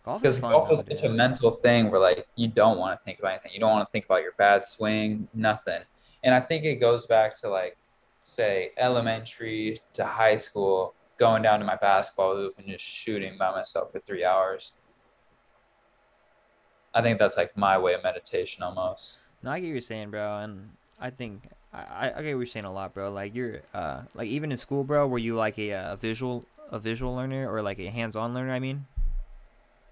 [0.05, 3.19] Golf Because golf is such a mental thing where like you don't want to think
[3.19, 3.53] about anything.
[3.55, 5.83] You don't want to think about your bad swing, nothing.
[6.25, 7.77] And I think it goes back to like,
[8.23, 13.51] say, elementary to high school, going down to my basketball hoop and just shooting by
[13.51, 14.73] myself for three hours.
[16.95, 19.19] I think that's like my way of meditation almost.
[19.43, 21.43] No, I get what you're saying, bro, and I think
[21.73, 23.11] I, I get what you're saying a lot, bro.
[23.11, 26.79] Like you're uh like even in school, bro, were you like a, uh visual a
[26.79, 28.53] visual learner or like a hands-on learner?
[28.53, 28.87] I mean,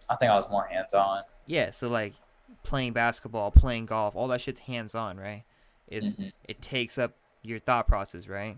[0.09, 1.23] I think I was more hands on.
[1.47, 1.71] yeah.
[1.71, 2.15] So like
[2.63, 5.45] playing basketball, playing golf, all that shit's hands-on, right?
[5.89, 6.33] It's Mhm.
[6.45, 7.13] it takes up
[7.43, 8.57] your thought process, right?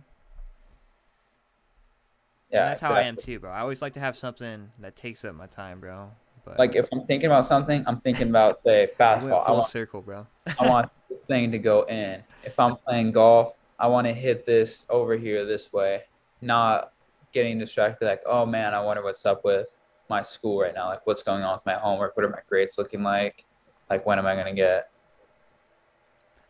[2.51, 3.51] Yeah, and that's how I am too, bro.
[3.51, 6.11] I always like to have something that takes up my time, bro.
[6.45, 9.43] But Like if I'm thinking about something, I'm thinking about say I basketball.
[9.43, 10.27] I full want circle, bro.
[10.59, 12.23] I want this thing to go in.
[12.45, 16.03] If I'm playing golf, I want to hit this over here this way,
[16.41, 16.93] not
[17.33, 19.69] getting distracted like, oh man, I wonder what's up with
[20.09, 20.89] my school right now.
[20.89, 22.17] Like, what's going on with my homework?
[22.17, 23.45] What are my grades looking like?
[23.91, 24.91] Like, when am I going to get?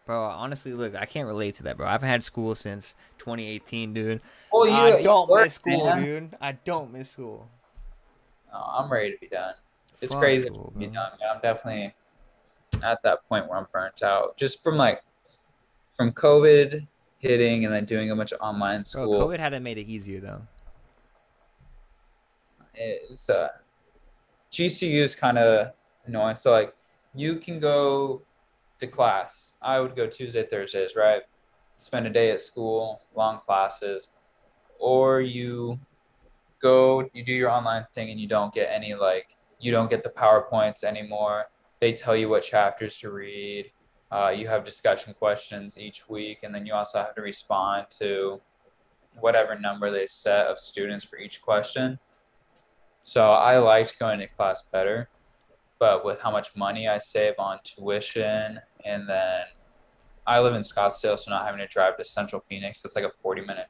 [0.09, 1.87] Bro, honestly, look, I can't relate to that, bro.
[1.87, 4.23] I've had school since 2018, dude.
[4.51, 6.03] Well, you, I don't work, miss school, man.
[6.03, 6.37] dude.
[6.41, 7.47] I don't miss school.
[8.51, 9.53] No, I'm ready to be done.
[10.01, 11.11] It's crazy school, to be done.
[11.31, 11.95] I'm definitely
[12.83, 15.03] at that point where I'm burnt out just from like,
[15.95, 16.87] from COVID
[17.19, 19.29] hitting and then doing a bunch of online Bro, school.
[19.29, 20.41] COVID hadn't made it easier though.
[22.75, 23.49] It's uh
[24.53, 25.73] GCU is kind of
[26.07, 26.37] annoying.
[26.37, 26.75] So like
[27.15, 28.23] you can go
[28.79, 29.53] to class.
[29.63, 31.23] I would go Tuesday, Thursdays, right?
[31.79, 34.09] Spend a day at school, long classes,
[34.79, 35.79] or you
[36.61, 40.05] go, you do your online thing, and you don't get any like you don't get
[40.05, 41.47] the powerpoints anymore.
[41.81, 43.71] They tell you what chapters to read.
[44.11, 48.41] Uh, you have discussion questions each week, and then you also have to respond to
[49.21, 51.99] whatever number they set of students for each question.
[53.03, 55.09] So I liked going to class better,
[55.79, 59.43] but with how much money I save on tuition, and then
[60.27, 63.13] I live in Scottsdale, so not having to drive to Central Phoenix, that's like a
[63.23, 63.67] 40 minute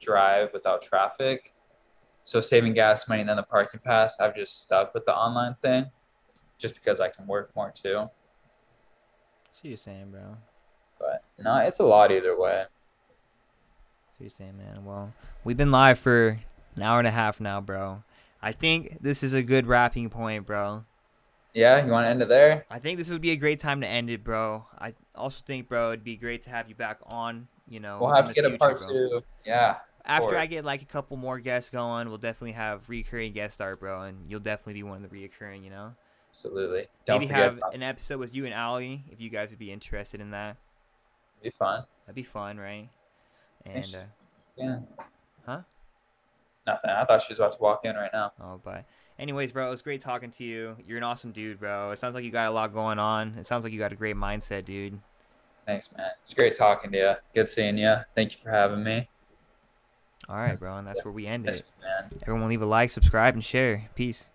[0.00, 1.54] drive without traffic.
[2.24, 5.56] So saving gas money and then the parking pass, I've just stuck with the online
[5.62, 5.86] thing
[6.58, 8.08] just because I can work more too.
[9.52, 10.36] See you're saying, bro.
[10.98, 12.64] But no, it's a lot either way.
[14.16, 14.84] See you're saying, man.
[14.84, 15.12] Well,
[15.44, 16.38] we've been live for
[16.76, 18.04] an hour and a half now, bro.
[18.42, 20.84] I think this is a good wrapping point, bro.
[21.54, 22.64] Yeah, you want to end it there?
[22.70, 24.66] I think this would be a great time to end it, bro.
[24.78, 27.48] I also think, bro, it'd be great to have you back on.
[27.68, 28.88] You know, We'll have to get a part bro.
[28.88, 29.22] two.
[29.44, 29.76] Yeah.
[30.04, 33.76] After I get like a couple more guests going, we'll definitely have recurring guest star,
[33.76, 35.62] bro, and you'll definitely be one of the reoccurring.
[35.62, 35.94] You know,
[36.30, 36.86] Absolutely.
[37.04, 39.70] Don't maybe have about an episode with you and Allie if you guys would be
[39.72, 40.56] interested in that.
[41.42, 41.84] Be fun.
[42.06, 42.88] That'd be fun, right?
[43.66, 43.98] And uh,
[44.56, 44.78] Yeah.
[45.46, 45.60] Huh?
[46.66, 46.90] Nothing.
[46.90, 48.32] I thought she was about to walk in right now.
[48.40, 48.84] oh, but
[49.20, 50.76] anyways, bro, it was great talking to you.
[50.86, 51.90] You're an awesome dude, bro.
[51.92, 53.34] It sounds like you got a lot going on.
[53.38, 54.98] It sounds like you got a great mindset, dude.
[55.66, 56.08] Thanks, man.
[56.22, 57.12] It's great talking to you.
[57.34, 57.96] Good seeing you.
[58.16, 59.08] Thank you for having me.
[60.28, 61.64] All right, bro, and that's where we end it.
[62.22, 63.88] Everyone, leave a like, subscribe, and share.
[63.94, 64.29] Peace.